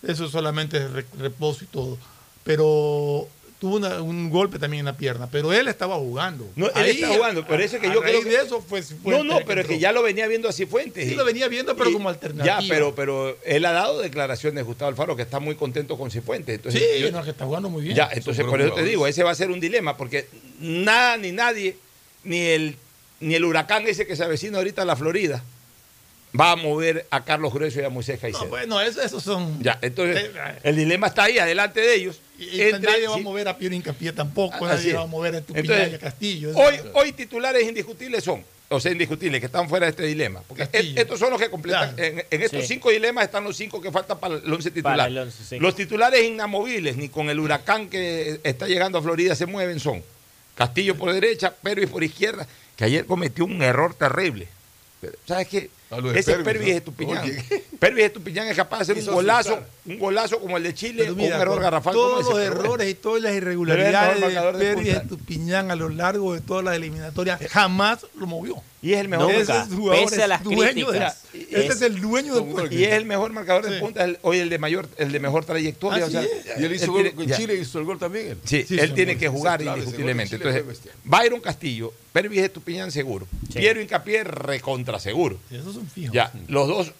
[0.06, 1.96] eso solamente es re- reposo y todo.
[2.42, 3.28] Pero
[3.62, 5.28] tuvo una- un golpe también en la pierna.
[5.30, 6.48] Pero él estaba jugando.
[6.56, 8.60] No, él Ahí, está jugando, por eso es que a yo creo que- de eso
[8.60, 11.06] fue No, no, pero es que ya lo venía viendo así Fuentes.
[11.06, 12.60] Sí, y- lo venía viendo, pero y- como alternativa.
[12.60, 16.56] Ya, pero, pero él ha dado declaraciones, Gustavo Alfaro, que está muy contento con Cifuentes.
[16.56, 17.94] Entonces, Sí, yo- no, que está jugando muy bien.
[17.94, 20.26] ya, entonces por eso te digo, ese va a ser un dilema, porque
[20.58, 21.76] nada ni nadie,
[22.24, 22.76] ni el,
[23.20, 25.44] ni el huracán ese que se avecina ahorita a la Florida,
[26.38, 28.44] va a mover a Carlos Grueso y a Moisés Caicedo.
[28.44, 29.62] No, bueno, eso- esos son.
[29.62, 30.58] Ya, entonces, Eh, eh.
[30.64, 32.20] el dilema está ahí, adelante de ellos.
[32.38, 34.96] Y, y nadie va a mover a Piero Hincapié tampoco, Así nadie es.
[34.96, 36.50] va a mover a Estupiñán y a Castillo.
[36.50, 40.42] eso- Hoy, hoy titulares indiscutibles son, o sea, indiscutibles, que están fuera de este dilema.
[40.48, 41.00] Porque Castillo.
[41.00, 41.94] estos son los que completan.
[41.94, 42.12] Claro.
[42.20, 42.68] En, en estos Sí.
[42.68, 44.96] cinco dilemas están los cinco que faltan para el once titular.
[44.96, 45.58] Para el once, sí.
[45.60, 50.02] Los titulares inamovibles, ni con el huracán que está llegando a Florida se mueven, son
[50.56, 52.46] Castillo por derecha, Pervis por izquierda,
[52.76, 54.48] que ayer cometió un error terrible.
[55.00, 55.70] Pero, ¿Sabes qué?
[56.14, 56.74] Ese Pervis, Pervis.
[56.76, 57.30] Estupiñán.
[57.78, 61.36] Pervis Estupiñán es capaz de hacer un golazo, un golazo como el de Chile, mira,
[61.36, 64.90] un error con garrafal como todos ese, los errores y todas las irregularidades de punta.
[64.92, 68.56] Estupiñán a lo largo de todas las eliminatorias jamás lo movió.
[68.84, 71.22] Y es el mejor Ese Nunca, es jugador, pese a las dueño de- críticas.
[71.32, 72.74] Ese es, el dueño del puesto.
[72.74, 75.44] Y es el mejor marcador de punta, el- hoy el de mayor, el de mejor
[75.44, 76.04] trayectoria.
[76.04, 76.24] O sea.
[76.58, 77.36] Y él hizo tiene- gol ya.
[77.36, 78.38] Chile, hizo el gol también él.
[78.44, 80.34] Sí, Sí, él sí, tiene sí, que jugar clave, indiscutiblemente.
[80.34, 80.64] Entonces.
[81.04, 85.38] Byron Castillo, Pervis Estupiñán seguro, Piero Incapié recontra seguro.
[85.48, 86.14] Sí, esos son fijos.
[86.14, 86.92] Ya, los dos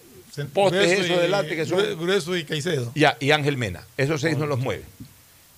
[0.53, 1.79] postes Grueso esos y- delante que son.
[1.79, 2.91] Grue- Grueso y Caicedo.
[2.95, 3.85] Ya, y Ángel Mena.
[3.97, 4.85] Esos seis no los mueven.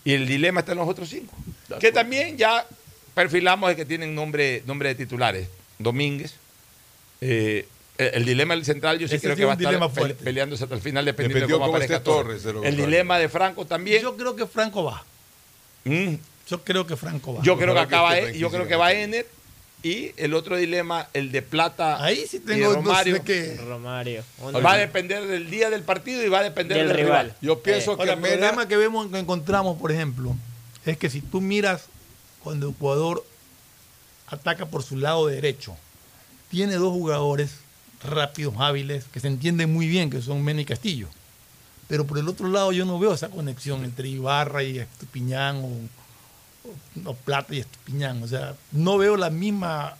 [0.03, 1.33] Y el dilema está en los otros cinco.
[1.79, 2.65] Que también ya
[3.13, 5.47] perfilamos de que tienen nombre, nombre de titulares.
[5.79, 6.33] Domínguez.
[7.21, 10.21] eh, el, dilema del central yo sí Ese creo que es va a estar fuerte.
[10.23, 12.45] peleándose hasta el final dependiendo Dependió de cómo cómo aparezca esté Torres.
[12.45, 12.85] El contrario.
[12.85, 14.01] dilema de Franco también.
[14.01, 15.03] Yo creo que Franco va.
[15.85, 16.15] Mm,
[16.47, 17.41] Yo creo que Franco va.
[17.41, 19.25] yo creo que que acaba, esté yo creo que va Ener.
[19.85, 23.55] Y el otro dilema, el de Plata Ahí sí y tengo no Romario, sé qué.
[23.67, 24.23] Romario.
[24.65, 27.25] va a depender del día del partido y va a depender Del del, rival.
[27.27, 27.37] rival.
[27.39, 30.35] Yo pienso que el Mena, problema que vemos, que encontramos, por ejemplo,
[30.87, 31.83] es que si tú miras
[32.43, 33.23] cuando el jugador
[34.25, 35.77] ataca por su lado derecho,
[36.49, 37.51] tiene dos jugadores
[38.03, 41.09] rápidos, hábiles, que se entienden muy bien, que son Mena y Castillo.
[41.87, 45.69] Pero por el otro lado yo no veo esa conexión entre Ibarra y Estupiñán o,
[47.05, 48.21] o- o Plata y Estupiñán.
[48.23, 49.97] O sea, no veo la misma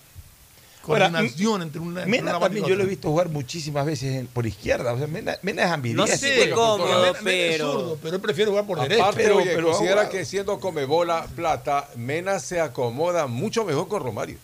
[0.87, 4.27] Ahora, coordinación entre una, Mena una también yo lo he visto jugar muchísimas veces en-
[4.27, 4.93] por izquierda.
[4.93, 6.17] O sea, Mena, Mena es No ambidiestro.
[6.17, 7.71] sé juega por cómo, todas Mena- Mena es pero...
[7.71, 9.01] zurdo, pero él prefiere jugar por derecho.
[9.03, 14.03] aparte, pero- oye, pero considera que siendo Comebola plata, Mena se acomoda mucho mejor con
[14.03, 14.37] Romario.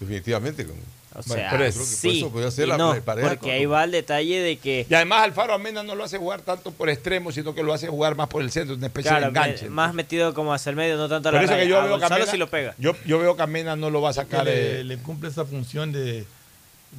[0.00, 0.66] Definitivamente.
[0.66, 0.76] Con,
[1.18, 3.90] O Bueno, sea, por eso, por sí, eso ser la- no, porque ahí va el
[3.90, 7.54] detalle de que Y además Alfaro Amena no lo hace jugar tanto por extremo, sino
[7.54, 9.64] que lo hace jugar más por el centro, una especie claro, de enganche.
[9.64, 11.70] me- más metido como hacia el medio, no tanto a Por la eso que raya.
[11.70, 12.74] yo A veo que Gonzalo Amena, sí lo pega.
[12.78, 14.44] Yo, yo veo que Amena no lo va a sacar.
[14.44, 16.24] que le, eh, le cumple esa función de,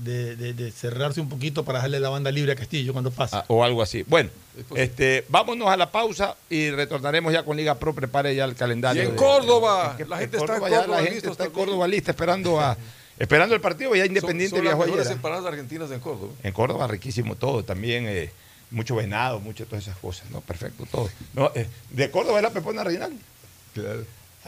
[0.04, 3.40] de, de- de cerrarse un poquito para dejarle la banda libre a Castillo cuando pasa.
[3.40, 4.04] Ah, o algo así.
[4.08, 4.30] Bueno,
[4.76, 7.94] este, vámonos a la pausa y retornaremos ya con Liga Pro.
[7.96, 9.02] Prepare ya el calendario.
[9.02, 11.16] Y en de- Córdoba, que- la en gente está en Córdoba ya Córdoba la gente
[11.16, 11.52] listos está en.
[11.52, 12.78] Córdoba lista esperando a
[13.20, 13.96] esperando el partido.
[13.96, 15.08] Ya Independiente son, son las viajó ayer.
[15.08, 15.14] ¿ah?
[15.14, 16.34] empanadas argentinas en Córdoba.
[16.44, 18.32] En Córdoba riquísimo todo, también eh,
[18.72, 20.42] mucho venado, mucho todas esas cosas, ¿no?
[20.42, 21.10] Perfecto todo.
[21.34, 23.14] No, eh, de Córdoba era Pepona Reinal.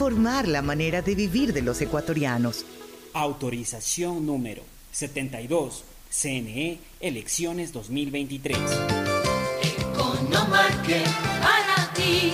[0.09, 2.65] la manera de vivir de los ecuatorianos.
[3.13, 5.83] Autorización número 72.
[6.09, 8.57] CNE Elecciones 2023.
[9.61, 11.05] Economarket
[11.39, 12.33] para ti.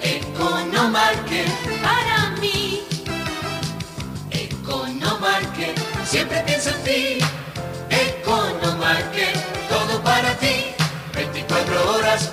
[0.00, 1.48] Economarket
[1.82, 2.82] para mí.
[4.30, 5.76] Economarket
[6.06, 7.24] siempre piensa en ti.
[7.90, 9.34] Economarket
[9.68, 10.66] todo para ti.
[11.12, 12.32] 24 horas,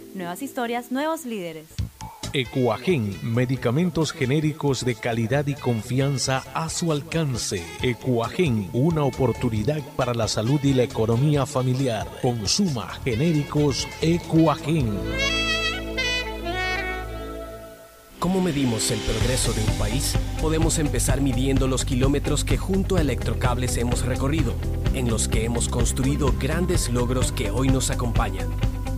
[0.13, 1.67] Nuevas historias, nuevos líderes.
[2.33, 7.63] Ecuagen, medicamentos genéricos de calidad y confianza a su alcance.
[7.81, 12.07] Ecuagen, una oportunidad para la salud y la economía familiar.
[12.21, 14.97] Consuma genéricos Ecuagen.
[18.19, 20.15] ¿Cómo medimos el progreso de un país?
[20.41, 24.53] Podemos empezar midiendo los kilómetros que junto a Electrocables hemos recorrido,
[24.93, 28.47] en los que hemos construido grandes logros que hoy nos acompañan,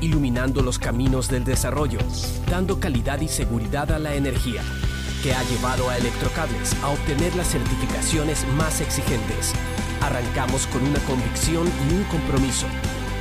[0.03, 1.99] iluminando los caminos del desarrollo,
[2.49, 4.61] dando calidad y seguridad a la energía,
[5.23, 9.53] que ha llevado a Electrocables a obtener las certificaciones más exigentes.
[10.01, 12.67] Arrancamos con una convicción y un compromiso,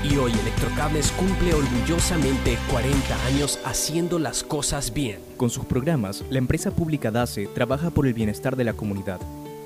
[0.05, 5.21] Y hoy Electrocables cumple orgullosamente 40 años haciendo las cosas bien.
[5.37, 9.21] Con sus programas, la empresa pública DACE trabaja por el bienestar de la comunidad.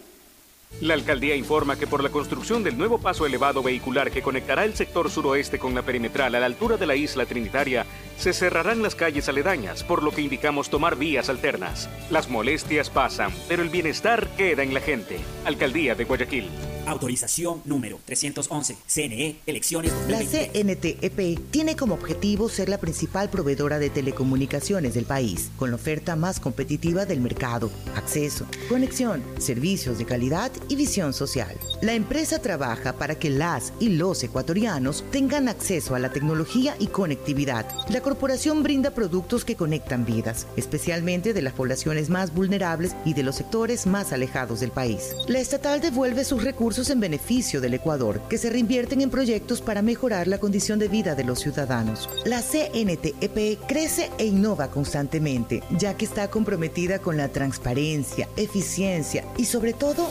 [0.81, 4.75] La alcaldía informa que por la construcción del nuevo paso elevado vehicular que conectará el
[4.75, 7.85] sector suroeste con la perimetral a la altura de la isla Trinitaria,
[8.23, 11.89] se cerrarán las calles aledañas, por lo que indicamos tomar vías alternas.
[12.09, 15.19] Las molestias pasan, pero el bienestar queda en la gente.
[15.45, 16.49] Alcaldía de Guayaquil.
[16.87, 18.77] Autorización número 311.
[18.87, 20.51] CNE, elecciones La 2023.
[20.53, 25.77] CNTEP E tiene como objetivo ser la principal proveedora de telecomunicaciones del país, con la
[25.77, 31.57] oferta más competitiva del mercado, acceso, conexión, servicios de calidad y visión social.
[31.83, 36.89] La empresa trabaja para que las y los ecuatorianos tengan acceso a la tecnología y
[36.89, 37.67] conectividad.
[37.91, 43.23] La corporación brinda productos que conectan vidas, especialmente de las poblaciones más vulnerables y de
[43.23, 45.15] los sectores más alejados del país.
[45.29, 49.81] La estatal devuelve sus recursos en beneficio del Ecuador, que se reinvierten en proyectos para
[49.81, 52.11] mejorar la condición de vida de los ciudadanos.
[52.27, 59.47] La CNTEP crece e innova constantemente, ya que está comprometida con la transparencia, eficiencia y
[59.47, 60.11] sobre todo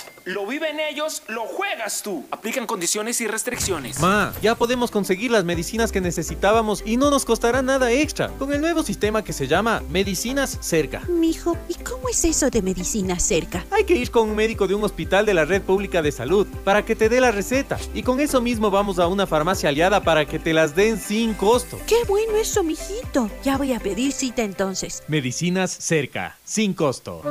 [0.25, 2.25] Lo viven ellos, lo juegas tú.
[2.29, 3.99] Aplican condiciones y restricciones.
[3.99, 8.53] Ma, ya podemos conseguir las medicinas que necesitábamos y no nos costará nada extra con
[8.53, 11.01] el nuevo sistema que se llama Medicinas Cerca.
[11.09, 13.65] Mijo, ¿y cómo es eso de medicina cerca?
[13.71, 16.45] Hay que ir con un médico de un hospital de la red pública de salud
[16.63, 20.03] para que te dé la receta y con eso mismo vamos a una farmacia aliada
[20.03, 21.79] para que te las den sin costo.
[21.87, 23.29] Qué bueno eso, mijito.
[23.43, 25.03] Ya voy a pedir cita entonces.
[25.07, 27.23] Medicinas Cerca, sin costo.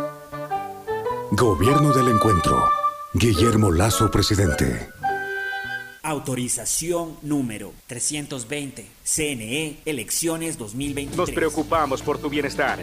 [1.32, 2.68] Gobierno del Encuentro.
[3.14, 4.88] Guillermo Lazo, presidente.
[6.02, 8.84] Autorización número 320.
[9.04, 11.16] CNE, elecciones 2023.
[11.16, 12.80] Nos preocupamos por tu bienestar.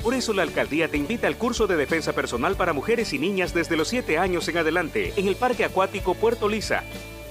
[0.00, 3.52] Por eso la alcaldía te invita al curso de defensa personal para mujeres y niñas
[3.52, 6.84] desde los 7 años en adelante en el Parque Acuático Puerto Lisa,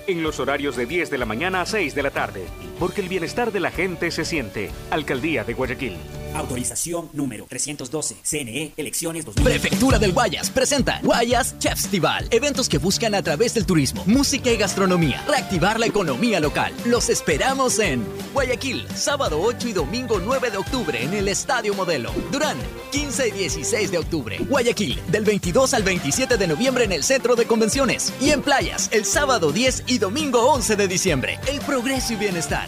[0.05, 2.43] en los horarios de 10 de la mañana a 6 de la tarde,
[2.77, 4.69] porque el bienestar de la gente se siente.
[4.91, 5.95] Alcaldía de Guayaquil.
[6.37, 8.17] Autorización número 312.
[8.23, 9.61] CNE, elecciones 2023.
[9.61, 12.27] Prefectura del Guayas presenta Guayas Festival.
[12.31, 16.73] Eventos que buscan a través del turismo, música y gastronomía reactivar la economía local.
[16.85, 18.03] Los esperamos en
[18.33, 22.11] Guayaquil, sábado 8 y domingo 9 de octubre en el Estadio Modelo.
[22.31, 22.57] Durán,
[22.91, 24.37] 15 y 16 de octubre.
[24.39, 28.13] Guayaquil, del 22 al 27 de noviembre en el Centro de Convenciones.
[28.21, 31.39] Y en Playas, el sábado 10 y domingo 11 de diciembre.
[31.47, 32.67] El progreso y bienestar.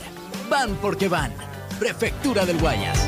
[0.49, 1.33] Van porque van.
[1.79, 3.07] Prefectura del Guayas.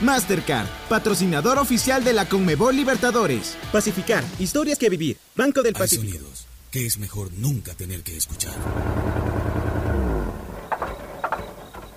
[0.00, 3.56] Mastercard, patrocinador oficial de la Conmebol Libertadores.
[3.72, 5.18] Pacificar, historias que vivir.
[5.36, 6.12] Banco del Hay Pacífico.
[6.12, 8.54] sonidos que es mejor nunca tener que escuchar.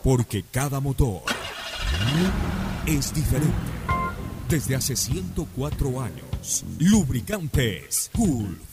[0.03, 1.21] Porque cada motor
[2.85, 3.53] es diferente.
[4.49, 8.72] Desde hace 104 años, Lubricantes Gulf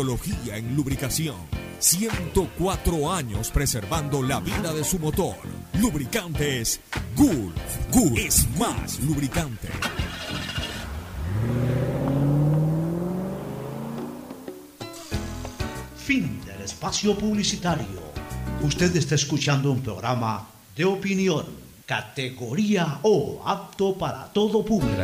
[0.00, 1.36] en lubricación.
[1.78, 5.36] 104 años preservando la vida de su motor.
[5.78, 6.80] Lubricantes
[7.14, 7.54] Gulf.
[7.92, 9.68] Gulf es más lubricante.
[15.98, 18.00] Fin del espacio publicitario.
[18.62, 21.44] Usted está escuchando un programa de opinión,
[21.84, 25.02] categoría O, apto para todo público.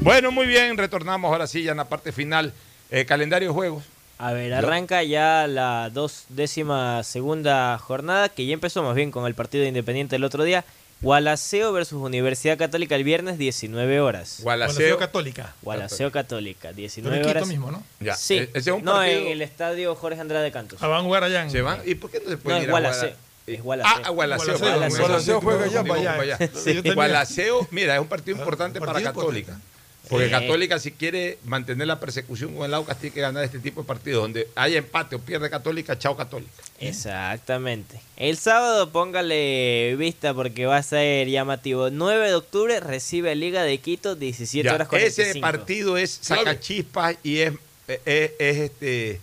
[0.00, 2.52] Bueno, muy bien, retornamos ahora sí ya en la parte final.
[2.90, 3.93] Eh, calendario de juegos.
[4.24, 9.26] A ver, arranca ya la dos décima segunda jornada, que ya empezó más bien con
[9.26, 10.64] el partido de Independiente el otro día.
[11.02, 14.38] Gualaceo versus Universidad Católica el viernes, 19 horas.
[14.40, 15.54] Gualaceo Católica.
[15.60, 17.48] Gualaceo Católica, 19 Pero en horas.
[17.48, 17.82] mismo, ¿no?
[18.00, 18.38] Ya, Sí.
[18.38, 20.82] e- ese es un no, partido- en el estadio Jorge Andrade Cantos.
[20.82, 21.82] Ah, van a jugar allá en- ¿Se van?
[21.84, 23.00] ¿Y por qué no se No, pueden es ir a Gualaceo.
[23.10, 24.02] Guala- Es Gualaceo.
[24.06, 24.46] Ah, Gualaceo.
[24.58, 24.68] Gualaceo.
[24.78, 26.94] Gualaceo, Gualaceo juega allá, para allá.
[26.94, 29.60] Gualaceo, mira, es un partido importante para Católica.
[30.08, 30.30] Porque Sí.
[30.32, 33.86] Católica, si quiere mantener la persecución con el Aucas, tiene que ganar este tipo de
[33.86, 34.22] partidos.
[34.22, 36.52] Donde haya empate o pierde Católica, chao Católica.
[36.78, 38.00] Exactamente.
[38.16, 41.90] El sábado póngale vista porque va a ser llamativo.
[41.90, 45.30] 9 de octubre recibe Liga de Quito, 17 Ya, horas 45.
[45.30, 47.52] ese partido es sacachispas y es,
[47.88, 49.20] es, es, este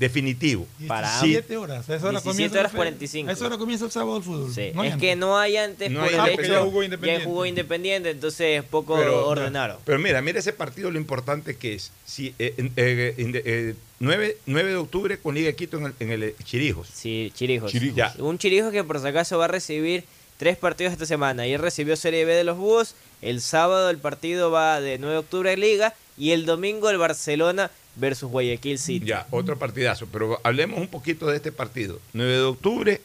[0.00, 0.66] definitivo.
[0.88, 1.88] Para- 17 horas.
[1.88, 3.30] A esa hora 17 comienza horas la fe- 45.
[3.30, 4.52] A esa hora comienza el sábado el fútbol.
[4.52, 6.60] Sí, No hay es que no hay antes No por hay el hecho porque ya
[6.62, 7.24] jugó ya Independiente.
[7.26, 9.76] jugó Independiente, entonces poco Pero- ordenaron.
[9.84, 11.92] Pero mira, mira ese partido lo importante que es.
[12.04, 15.84] Si, eh, eh, eh, inde- eh, 9, 9 de octubre con Liga de Quito en
[15.86, 16.88] el, en el, eh, Chirijos.
[16.92, 17.72] Sí, Chirijos.
[17.94, 18.14] Ya.
[18.18, 20.04] Un Chirijos que por si acaso va a recibir
[20.38, 21.42] tres partidos esta semana.
[21.42, 22.94] Ayer recibió Serie B de los Búhos.
[23.20, 25.94] El sábado el partido va de 9 de octubre en Liga.
[26.16, 27.70] Y el domingo el Barcelona
[28.00, 29.06] versus Guayaquil City.
[29.06, 30.06] Ya, otro partidazo.
[30.10, 32.00] Pero hablemos un poquito de este partido.
[32.14, 33.00] 9 de octubre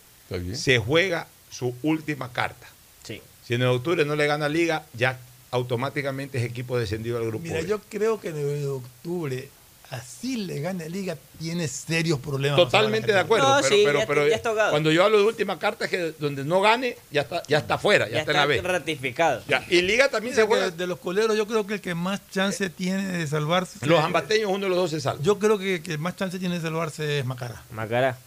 [0.54, 2.68] se juega su última carta.
[3.04, 3.22] Sí.
[3.46, 5.20] Si en 9 de octubre no le gana Liga, ya
[5.52, 7.44] automáticamente es equipo descendido al grupo.
[7.44, 7.68] Mira, B.
[7.68, 9.50] yo creo que el 9 de octubre,
[9.90, 12.58] así le gane Liga, tiene serios problemas.
[12.58, 15.58] Totalmente de acuerdo, No, pero, sí, pero, ya- pero ya cuando yo hablo de última
[15.60, 18.38] carta es que donde no gane ya está, ya está fuera, ya, Ya está en
[18.38, 18.68] la está B.
[18.80, 19.42] ratificado.
[19.48, 20.70] Ya, Y Liga también se juega.
[20.72, 23.86] de los coleros, yo creo que el que más chance tiene de salvarse.
[23.86, 25.22] Los ambateños, uno de los dos se salva.
[25.24, 27.64] Yo creo que, que más chance tiene de salvarse es Macará.
[27.72, 28.18] Macará.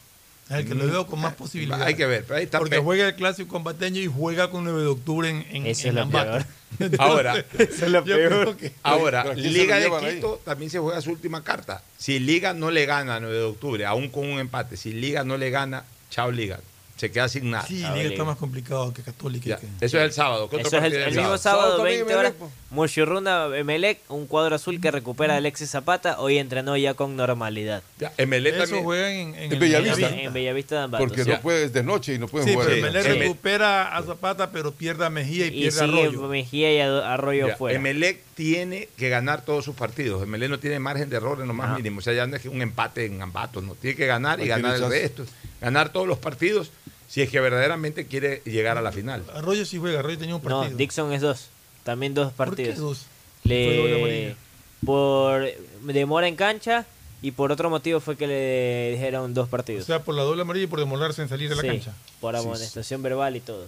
[0.51, 1.87] El que lo veo con más posibilidades.
[1.87, 4.81] Hay que ver, pero ahí está Porque juega el clásico combateño y juega con 9
[4.81, 6.45] de octubre en, en, Eso en es lo peor.
[6.79, 8.57] Entonces, Ahora, Eso es lo peor.
[8.57, 10.15] que- Ahora, ¿Pero a quién se Liga de llevan ahí?
[10.17, 11.83] Quito también se juega su última carta.
[11.99, 15.23] Si Liga no le gana a 9 de octubre, aún con un empate, si Liga
[15.25, 16.61] no le gana, chao Liga.
[16.99, 17.65] Se queda sin nada.
[17.67, 18.09] Sí, Liga Liga.
[18.11, 19.47] está más complicado que Católica.
[19.47, 20.51] y Ya, que- Eso es el sábado.
[20.51, 21.39] ¿Qué otro Eso es el, mismo sábado?
[21.39, 22.33] sábado, también 20 horas.
[22.71, 26.21] Mochirruna Emelec, un cuadro azul que recupera a Alexis Zapata.
[26.21, 27.83] Hoy entrenó ya con normalidad.
[27.99, 28.85] Ya, Emelec Eso también.
[28.85, 30.09] juegan en, en En el Bellavista.
[30.11, 31.05] En, en Bellavista de Ambato.
[31.07, 32.69] Porque no puede, es de noche y no pueden Sí, jugar.
[32.69, 36.23] pero Emelec recupera a Zapata, pero pierde a Mejía y, Y pierde a Arroyo.
[36.29, 37.79] Mejía y Arroyo Ya, fuera.
[37.79, 40.23] Emelec tiene que ganar todos sus partidos.
[40.23, 41.77] Emelec no tiene margen de error en lo más Ah.
[41.77, 41.99] mínimo.
[41.99, 43.63] O sea, ya no es que un empate en Ambato.
[43.63, 45.25] No tiene que ganar y ganar el resto.
[45.61, 46.71] Ganar todos los partidos
[47.09, 49.25] si es que verdaderamente quiere llegar a la final.
[49.35, 50.77] Arroyo sí juega, Arroyo tenía un No, partido.
[50.77, 51.49] Dixon es dos.
[51.85, 52.79] También dos ¿Por qué partidos.
[52.79, 53.07] dos?
[53.45, 54.37] Le,
[54.85, 55.43] por
[55.85, 56.85] demora en cancha
[57.23, 59.87] y por otro motivo fue que le dijeron dos O partidos.
[59.87, 61.93] sea, por la doble amarilla y por demorarse en salir de la Sí, cancha.
[62.21, 63.67] por amonestación verbal y todo.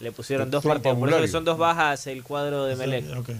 [0.00, 3.04] Le pusieron dos partidos, por eso son dos bajas el cuadro de Melec.
[3.18, 3.30] Ok.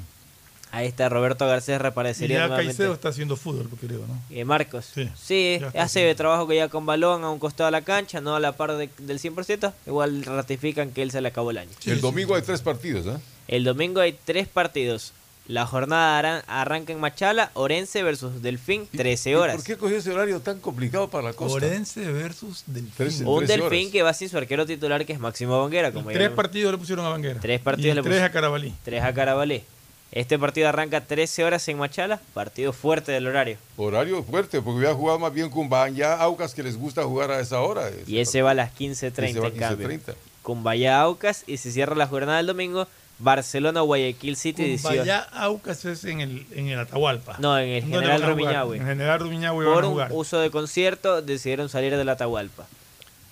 [0.70, 2.46] Ahí está Roberto Garcés reaparecería.
[2.46, 2.56] Y ya.
[2.56, 4.20] Caicedo está haciendo fútbol, creo, ¿no?
[4.30, 4.90] Eh, Marcos.
[4.94, 8.36] Sí, sí hace trabajo que ya con balón a un costado de la cancha, no
[8.36, 9.72] a la par de, del 100%.
[9.86, 11.70] Igual ratifican que él se le acabó el año.
[11.86, 13.18] El domingo hay tres partidos, ¿eh?
[13.48, 15.12] El domingo hay tres partidos.
[15.48, 19.56] La jornada arranca en Machala, Orense versus Delfín, 13 horas.
[19.56, 21.56] ¿Por qué cogió ese horario tan complicado para la costa?
[21.56, 23.26] Orense versus Delfín.
[23.26, 25.90] un Delfín que va sin su arquero titular, que es Máximo Banguera.
[25.90, 27.40] Como tres partidos le pusieron a Banguera.
[27.40, 28.20] Tres partidos le pusieron.
[28.20, 28.74] Tres a Carabalí.
[28.84, 29.64] Tres a Carabalí.
[30.10, 33.58] Este partido arranca 13 horas en Machala, partido fuerte del horario.
[33.76, 37.40] Horario fuerte, porque voy a jugar más bien Cumbaya Aucas, que les gusta jugar a
[37.40, 37.90] esa hora.
[38.06, 42.88] Y ese va a las 15.30 Cumbaya Aucas, y se cierra la jornada del domingo,
[43.18, 44.78] Barcelona, Guayaquil City.
[44.78, 47.36] Cumbaya Aucas es en el, en el Atahualpa.
[47.38, 48.78] No, en el General Rumiñahui.
[48.78, 52.66] En General Rumiñahui Por un uso de concierto decidieron salir del Atahualpa.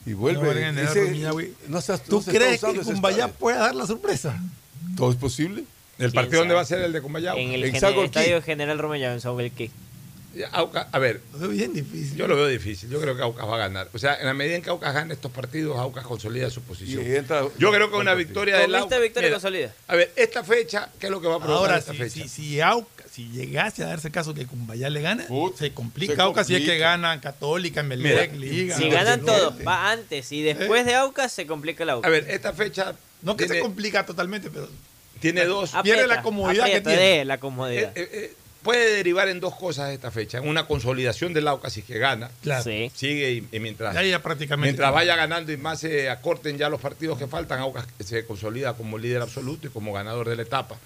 [0.05, 0.73] Y vuelve.
[1.69, 4.39] No, seas, ¿Tú crees que Cumbayá pueda dar la sorpresa?
[4.95, 5.65] Todo es posible.
[5.99, 7.37] ¿El partido dónde va a ser el de Cumbayao?
[7.37, 9.71] En el, Estadio General Romellado en San Belquí.
[10.53, 12.17] Aucas, a ver, lo veo bien difícil.
[12.17, 12.91] Yo lo veo difícil.
[12.91, 13.89] Yo creo que Aucas va a ganar.
[13.93, 17.05] O sea, en la medida en que Aucas gana estos partidos, Aucas consolida su posición.
[17.59, 18.93] Yo creo que es una victoria del Aucas.
[18.93, 19.75] Esta victoria mira, consolida.
[19.89, 22.15] A ver, esta fecha, ¿qué es lo que va a provocar Ahora, esta si, fecha?
[22.15, 26.47] Si, si, Aucas, si llegase a darse caso que Cumbayá le gana, se, complica Aucas
[26.47, 28.77] si es que ganan Católica, Melec, Liga.
[28.77, 30.85] Si ganan todos, va antes y después ¿Eh?
[30.85, 32.09] de Aucas se complica el Aucas.
[32.09, 32.95] A ver, esta fecha.
[33.23, 34.69] No que se complica totalmente, pero
[35.21, 35.73] tiene dos.
[35.83, 37.21] Tiene la comodidad que tiene.
[37.21, 37.93] Eh, la comodidad.
[37.97, 40.39] Eh, eh, puede derivar en dos cosas esta fecha.
[40.39, 42.31] En una consolidación del Lauca si que gana.
[42.43, 42.65] Claro.
[42.65, 42.91] Sí.
[42.95, 46.81] Sigue y, mientras, ya ya prácticamente mientras vaya ganando y más se acorten ya los
[46.81, 50.77] partidos que faltan, Aucas se consolida como líder absoluto y como ganador de la etapa.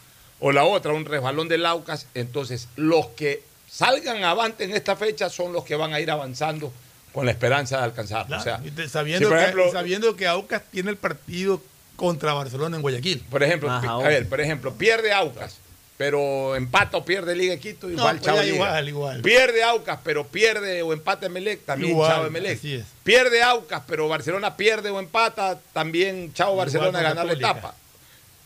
[0.40, 2.07] O la otra, un resbalón del Aucas.
[2.15, 6.73] Entonces, los que salgan avante en esta fecha son los que van a ir avanzando
[7.12, 8.27] con la esperanza de alcanzar.
[8.32, 11.62] O sea, sabiendo, que, sabiendo que Aucas tiene el partido
[12.01, 13.22] contra Barcelona en Guayaquil.
[13.28, 15.59] Por ejemplo, a ver, por ejemplo, pierde Aucas,
[15.98, 20.81] pero empata o pierde Liga de Quito, igual no, igual, igual, Pierde Aucas, pero pierde
[20.81, 22.59] o empata Melec, también Chavo Melec.
[23.05, 27.74] Pierde Aucas, pero Barcelona pierde o empata, también Chavo Barcelona ganar la etapa.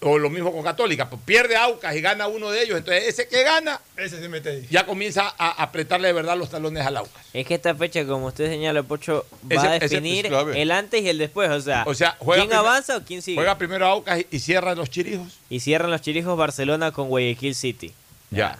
[0.06, 2.78] O lo mismo con Católica, pues pierde Aucas y gana uno de ellos.
[2.78, 4.66] Entonces, ese que gana, ese se mete ahí.
[4.70, 7.24] ya comienza a apretarle de verdad los talones al Aucas.
[7.32, 11.18] Es que esta fecha, como usted señala, Pocho, va a definir el antes y el
[11.18, 11.51] después.
[11.51, 13.36] O sea, o sea ¿quién avanza o quién sigue?
[13.36, 15.39] Juega primero Aucas y, y cierran los chirijos.
[15.48, 17.93] Y cierran los chirijos Barcelona con Guayaquil City.
[18.31, 18.59] ya.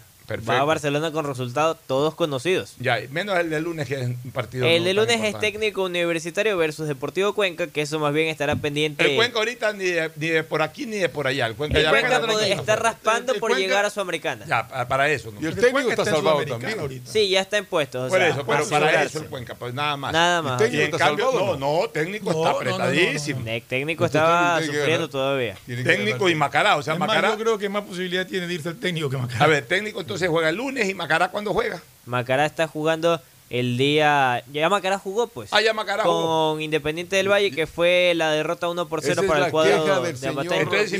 [0.49, 2.75] Va a Barcelona con resultados todos conocidos.
[2.79, 4.67] Ya, menos el de lunes que es un partido.
[4.67, 8.57] El no de lunes es técnico universitario versus Deportivo Cuenca, que eso más bien estará
[8.57, 9.05] pendiente.
[9.05, 11.47] El Cuenca ahorita ni de, ni de por aquí ni de por allá.
[11.47, 14.47] El Cuenca, el ya Cuenca puede, está raspando por llegar a su americana.
[14.47, 15.31] Ya, para eso.
[15.31, 15.43] ¿no?
[15.43, 17.11] Y el técnico está, está salvado también ahorita.
[17.11, 18.07] Sí, ya está en puestos.
[18.07, 20.13] O por eso, pero para eso el Cuenca, pues nada más.
[20.13, 20.59] Nada más.
[20.59, 23.45] Técnico y en cambio, no, no, técnico está apretadísimo.
[23.69, 25.57] Técnico estaba sufriendo todavía.
[25.67, 27.33] Técnico y Macará, o sea, Macará.
[27.33, 29.45] Yo creo que más posibilidad tiene de irse el técnico que Macará.
[29.45, 31.83] A ver, técnico entonces entonces juega el lunes y Macará cuando juega.
[32.07, 33.21] Macará está jugando
[33.51, 34.45] el día.
[34.53, 35.53] Ya Macará jugó, pues.
[35.53, 36.53] Ah, ya Macará jugó.
[36.53, 40.11] Con Independiente del Valle, que fue la derrota 1 por 0 para el cuadro de
[40.11, 40.93] Entonces,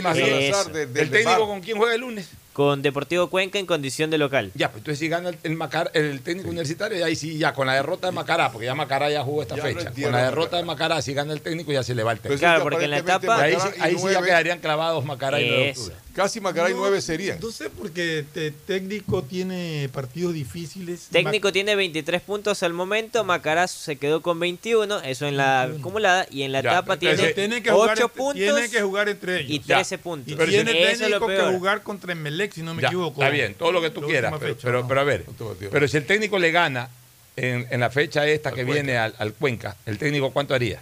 [0.95, 2.29] ¿El técnico con quién juega el lunes?
[2.53, 4.53] Con Deportivo Cuenca en condición de local.
[4.55, 5.59] Ya, pues entonces si gana el, el,
[5.95, 9.11] el técnico universitario, ya ahí sí, ya con la derrota de Macará, porque ya Macará
[9.11, 9.93] ya jugó esta fecha.
[9.93, 12.39] Con la derrota de Macará, si gana el técnico, ya se le va el técnico.
[12.41, 13.27] Claro, porque en la etapa.
[13.27, 15.75] Macará ahí, sí ya quedarían clavados Macará y 9.
[16.15, 18.25] Casi Macaray no, 9 sería No sé, porque
[18.67, 21.09] Técnico tiene partidos difíciles.
[21.11, 26.27] Técnico tiene 23 puntos al momento, Macaraz se quedó con 21, eso en la acumulada,
[26.31, 28.35] y en la etapa tiene, tiene que 8 puntos.
[28.35, 29.51] Tiene que jugar entre ellos.
[29.51, 30.33] Y 13 puntos.
[30.33, 33.21] Y pero tiene Técnico que jugar contra el Melec, si no me equivoco.
[33.21, 35.25] Está bien, todo lo que tú quieras, pero, pero, a ver,
[35.71, 36.89] pero si el Técnico le gana
[37.37, 40.81] en, la fecha esta que viene al Cuenca, ¿el Técnico cuánto haría?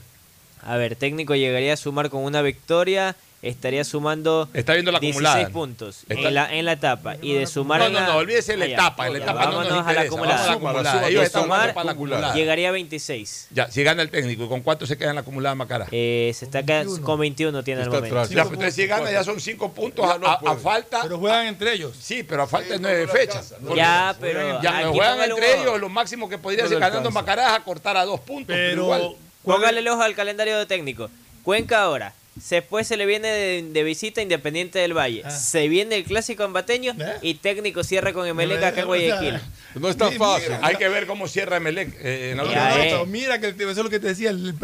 [0.63, 5.49] A ver, Técnico llegaría a sumar con una victoria estaría sumando Está viendo la 16
[5.49, 7.17] puntos en la, en la etapa.
[7.21, 11.09] Y de sumar No, no, la- no, olvídese la etapa, en la etapa la acumulada.
[11.09, 13.49] ellos llegaría a 26.
[13.51, 15.89] Ya, si gana el técnico, con cuánto se queda en la acumulada Macará?
[15.91, 18.25] Eh, se está quedando con 21 tiene el momento.
[18.27, 21.01] Ya, si gana ya son cinco puntos a, falta.
[21.03, 21.97] Pero juegan entre ellos.
[22.01, 23.55] Sí, pero a falta de nueve fechas.
[23.75, 27.61] Ya, pero Ya no juegan entre ellos, lo máximo que podría ser ganando es a
[27.65, 28.55] cortar a dos puntos.
[28.55, 31.11] Pero, el ojo al calendario de técnico.
[31.43, 35.23] Cuenca ahora, Después se le viene de, visita Independiente del Valle.
[35.25, 35.31] Ah.
[35.31, 37.19] Se viene el clásico ambateño ¿Eh?
[37.21, 39.41] y técnico cierra con Emelec acá en Guayaquil.
[39.75, 40.53] No es tan fácil.
[40.63, 41.95] Hay que ver cómo cierra Emelec.
[42.01, 43.05] Eh, en mira, eh.
[43.07, 44.31] mira, que eso es lo que te decía.
[44.31, 44.55] El,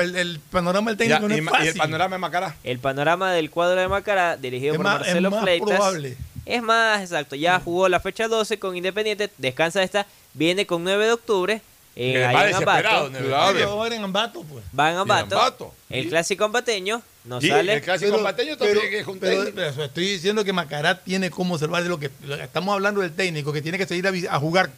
[0.51, 2.57] panorama del técnico y, el panorama de Macará.
[2.65, 6.16] El panorama del cuadro de Macará, dirigido es por más, Marcelo es más Probable.
[6.47, 7.36] Es más exacto.
[7.36, 7.65] Ya mm.
[7.65, 9.31] jugó la fecha 12 con Independiente.
[9.36, 10.07] Descansa esta.
[10.32, 11.62] Viene con 9 de octubre.
[12.01, 12.47] Eh, ahí pues.
[12.47, 14.47] en En Ambato.
[14.78, 15.74] Va en Ambato.
[15.90, 17.75] El clásico ambateño no sale.
[17.75, 19.43] El clásico pero, pateño también es un pero,
[19.85, 22.11] estoy diciendo que Macará tiene cómo salvar de lo que
[22.43, 24.71] estamos hablando del técnico que tiene que seguir a, jugar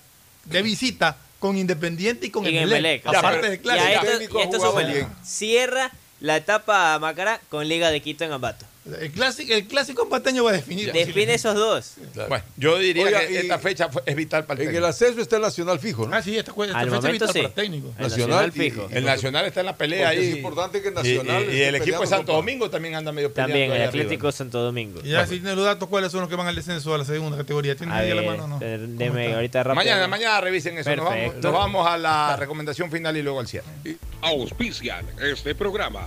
[0.45, 3.07] de visita con Independiente y con y Emelec.
[3.07, 8.33] Aparte del clásico, y esto, y Cierra la etapa Macará con Liga de Quito en
[8.33, 8.67] Ambato.
[9.01, 10.93] El clásico, el clásico empateño va a definir.
[10.93, 11.95] Define esos dos.
[12.29, 14.75] Bueno, yo diría Oiga, que y- esta fecha fue- es vital para el En el
[14.75, 14.89] técnico.
[14.91, 16.17] ascenso está el Nacional fijo, ¿no?
[16.17, 17.35] Ah, sí, esta, esta Al fecha es vital sí.
[17.35, 17.89] para el técnico.
[17.97, 18.89] El Nacional Nacional fijo.
[18.91, 20.19] y- El Nacional está en la pelea ahí.
[20.31, 22.33] es importante que Y- Nacional Y, el equipo de Santo.
[22.33, 23.53] Domingo también anda medio peleando.
[23.53, 24.33] También el Atlético arriba.
[24.33, 25.01] Santo Domingo.
[25.05, 27.05] Y ya si tiene los datos, ¿cuáles son los que van al descenso a la
[27.05, 27.75] segunda categoría?
[27.77, 28.59] ¿Tienen A ahí a la mano o no?
[28.63, 29.75] eh, ¿Cómo deme ahorita rápido.
[29.77, 30.95] Mañana, mañana revisen eso.
[30.97, 33.67] Nos vamos, nos vamos a la recomendación final y luego al cierre.
[34.23, 36.07] Auspician este programa.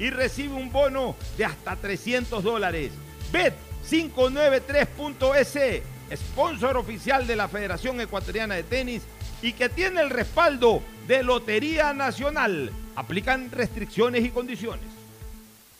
[0.00, 2.90] y recibe un bono de hasta 300 dólares.
[3.32, 5.82] Bet593.es,
[6.16, 9.02] sponsor oficial de la Federación Ecuatoriana de Tenis
[9.42, 12.72] y que tiene el respaldo de Lotería Nacional.
[12.96, 14.99] Aplican restricciones y condiciones.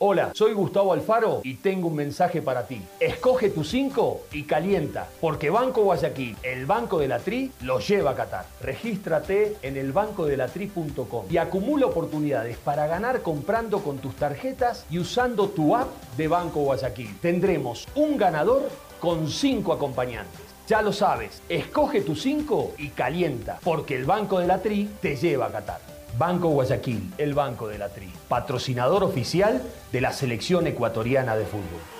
[0.02, 2.80] Hola, soy Gustavo Alfaro y tengo un mensaje para ti.
[3.00, 8.12] Escoge tu 5 y calienta, porque Banco Guayaquil, el Banco de la Tri, lo lleva
[8.12, 8.46] a Qatar.
[8.62, 15.76] Regístrate en elbancodelatri.com y acumula oportunidades para ganar comprando con tus tarjetas y usando tu
[15.76, 17.20] app de Banco Guayaquil.
[17.20, 18.70] Tendremos un ganador
[19.00, 20.40] con 5 acompañantes.
[20.66, 25.14] Ya lo sabes, escoge tu 5 y calienta, porque el Banco de la Tri te
[25.16, 25.80] lleva a Qatar.
[26.16, 29.60] Banco Guayaquil, el Banco de la Tri, patrocinador oficial
[29.92, 31.99] de la selección ecuatoriana de fútbol.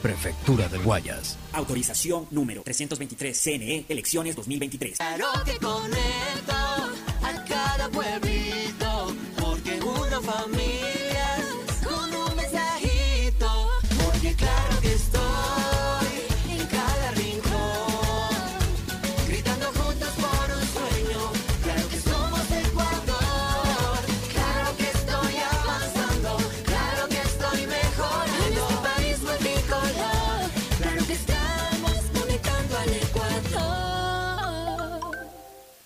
[0.02, 1.38] Prefectura del Guayas.
[1.54, 4.98] Autorización número 323 CNE Elecciones 2023.
[4.98, 5.60] Claro que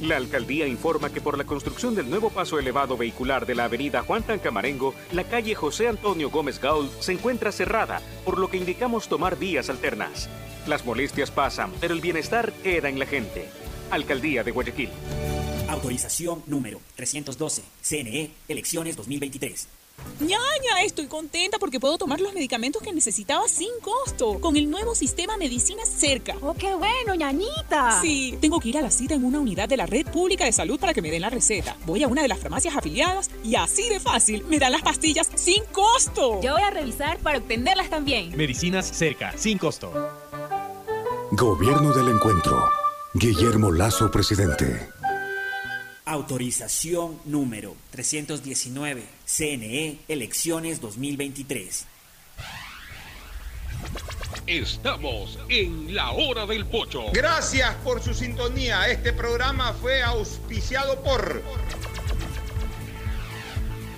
[0.00, 4.02] La alcaldía informa que por la construcción del nuevo paso elevado vehicular de la avenida
[4.02, 9.08] Juan Tancamarengo, la calle José Antonio Gómez Gaul se encuentra cerrada, por lo que indicamos
[9.08, 10.28] tomar vías alternas.
[10.66, 13.48] Las molestias pasan, pero el bienestar queda en la gente.
[13.90, 14.90] Alcaldía de Guayaquil.
[15.68, 19.68] Autorización número 312 CNE Elecciones 2023.
[20.20, 24.94] Ñaña, estoy contenta porque puedo tomar los medicamentos que necesitaba sin costo con el nuevo
[24.94, 26.36] sistema Medicinas Cerca.
[26.40, 28.00] ¡Oh, qué bueno, ñañita!
[28.00, 30.52] Sí, tengo que ir a la cita en una unidad de la Red Pública de
[30.52, 31.76] Salud para que me den la receta.
[31.84, 35.28] Voy a una de las farmacias afiliadas y así de fácil me dan las pastillas
[35.34, 36.40] sin costo.
[36.40, 38.36] Yo voy a revisar para obtenerlas también.
[38.36, 39.92] Medicinas cerca, sin costo.
[41.32, 42.64] Gobierno del Encuentro.
[43.14, 44.88] Guillermo Lazo, presidente.
[46.04, 49.13] Autorización número 319.
[49.26, 51.86] CNE Elecciones 2023.
[54.46, 57.04] Estamos en la hora del pocho.
[57.12, 58.88] Gracias por su sintonía.
[58.88, 61.42] Este programa fue auspiciado por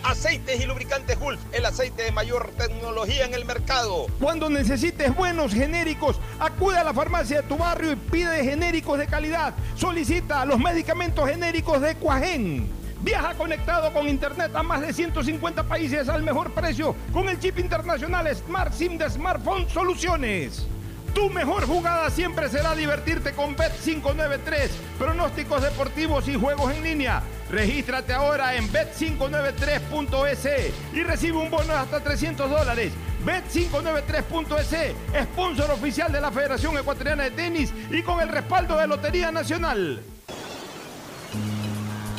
[0.05, 4.07] Aceites y lubricantes Gulf, el aceite de mayor tecnología en el mercado.
[4.21, 9.09] Cuando necesites buenos genéricos, acude a la farmacia de tu barrio y pide genéricos de
[9.09, 9.55] calidad.
[9.75, 12.86] Solicita los medicamentos genéricos de Cuajén.
[13.07, 17.61] Viaja conectado con Internet a más de 150 países al mejor precio con el chip
[17.61, 20.67] internacional Smart SIM de Smartphone Soluciones.
[21.15, 27.23] Tu mejor jugada siempre será divertirte con Bet593, pronósticos deportivos y juegos en línea.
[27.49, 32.93] Regístrate ahora en bet593.es y recibe un bono de hasta 300 dólares.
[33.25, 34.97] Bet593.es,
[35.33, 40.03] sponsor oficial de la Federación Ecuatoriana de Tenis y con el respaldo de Lotería Nacional.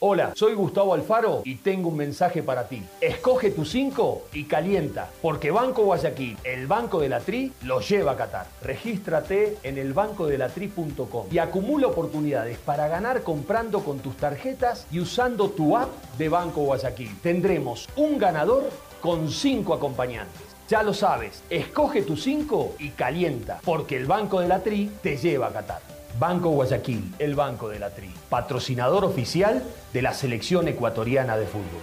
[0.00, 2.82] Hola, soy Gustavo Alfaro y tengo un mensaje para ti.
[3.00, 8.12] Escoge tu 5 y calienta, porque Banco Guayaquil, el Banco de la Tri, lo lleva
[8.12, 8.46] a Qatar.
[8.60, 15.74] Regístrate en elbancodelatri.com y acumula oportunidades para ganar comprando con tus tarjetas y usando tu
[15.74, 15.88] app
[16.18, 17.18] de Banco Guayaquil.
[17.22, 18.68] Tendremos un ganador
[19.00, 20.42] con 5 acompañantes.
[20.68, 25.16] Ya lo sabes, escoge tu 5 y calienta, porque el Banco de la Tri te
[25.16, 25.93] lleva a Qatar.
[26.18, 31.82] Banco Guayaquil, el Banco de la Tri, patrocinador oficial de la selección ecuatoriana de fútbol.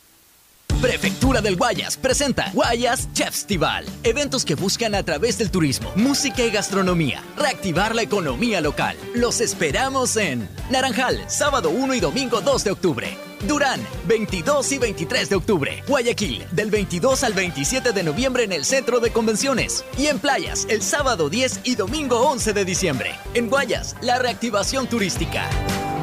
[0.81, 3.85] Prefectura del Guayas presenta Guayas Chefstival.
[4.03, 8.97] Eventos que buscan a través del turismo, música y gastronomía reactivar la economía local.
[9.13, 13.17] Los esperamos en Naranjal, sábado 1 y domingo 2 de octubre.
[13.47, 15.83] Durán, 22 y 23 de octubre.
[15.87, 19.85] Guayaquil, del 22 al 27 de noviembre en el Centro de Convenciones.
[19.99, 23.11] Y en Playas, el sábado 10 y domingo 11 de diciembre.
[23.35, 25.47] En Guayas, la reactivación turística.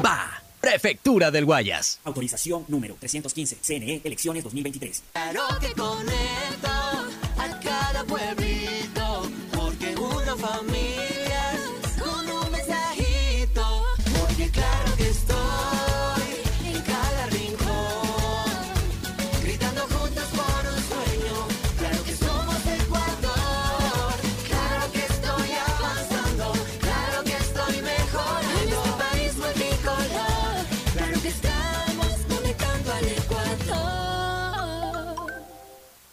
[0.05, 0.38] Va.
[0.61, 1.99] Prefectura del Guayas.
[2.03, 3.57] Autorización número 315.
[3.61, 5.03] CNE Elecciones 2023.
[5.13, 5.73] Claro que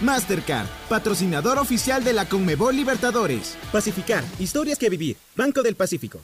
[0.00, 3.56] Mastercard, patrocinador oficial de la Conmebol Libertadores.
[3.72, 5.16] Pacificar, historias que vivir.
[5.36, 6.20] Banco del Pacífico.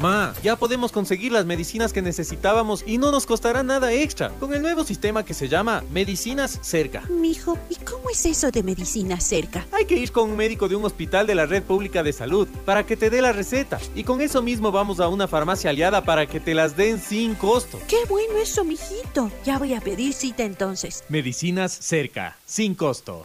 [0.00, 4.54] Ma, ya podemos conseguir las medicinas que necesitábamos y no nos costará nada extra con
[4.54, 7.02] el nuevo sistema que se llama Medicinas Cerca.
[7.08, 9.66] Mijo, ¿y cómo es eso de medicina cerca?
[9.72, 12.46] Hay que ir con un médico de un hospital de la red pública de salud
[12.64, 16.04] para que te dé la receta y con eso mismo vamos a una farmacia aliada
[16.04, 17.80] para que te las den sin costo.
[17.88, 19.32] Qué bueno eso, mijito.
[19.44, 21.02] Ya voy a pedir cita entonces.
[21.08, 23.22] Medicinas Cerca, sin costo.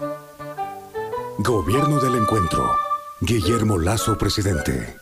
[1.38, 2.76] Gobierno del Encuentro.
[3.22, 4.98] Guillermo Lazo, presidente.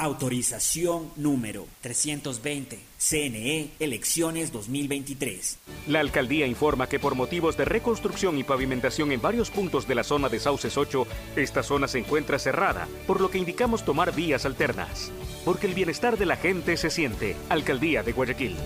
[0.00, 2.78] Autorización número 320.
[2.96, 5.58] CNE Elecciones 2023.
[5.88, 10.02] La alcaldía informa que por motivos de reconstrucción y pavimentación en varios puntos de la
[10.02, 11.06] zona de Sauces 8,
[11.36, 15.12] esta zona se encuentra cerrada, por lo que indicamos tomar vías alternas.
[15.44, 17.36] Porque el bienestar de la gente se siente.
[17.50, 18.56] Alcaldía de Guayaquil.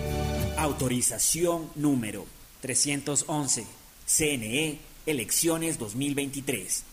[0.57, 2.25] Autorización número
[2.61, 3.65] 311.
[4.05, 6.85] CNE Elecciones 2023.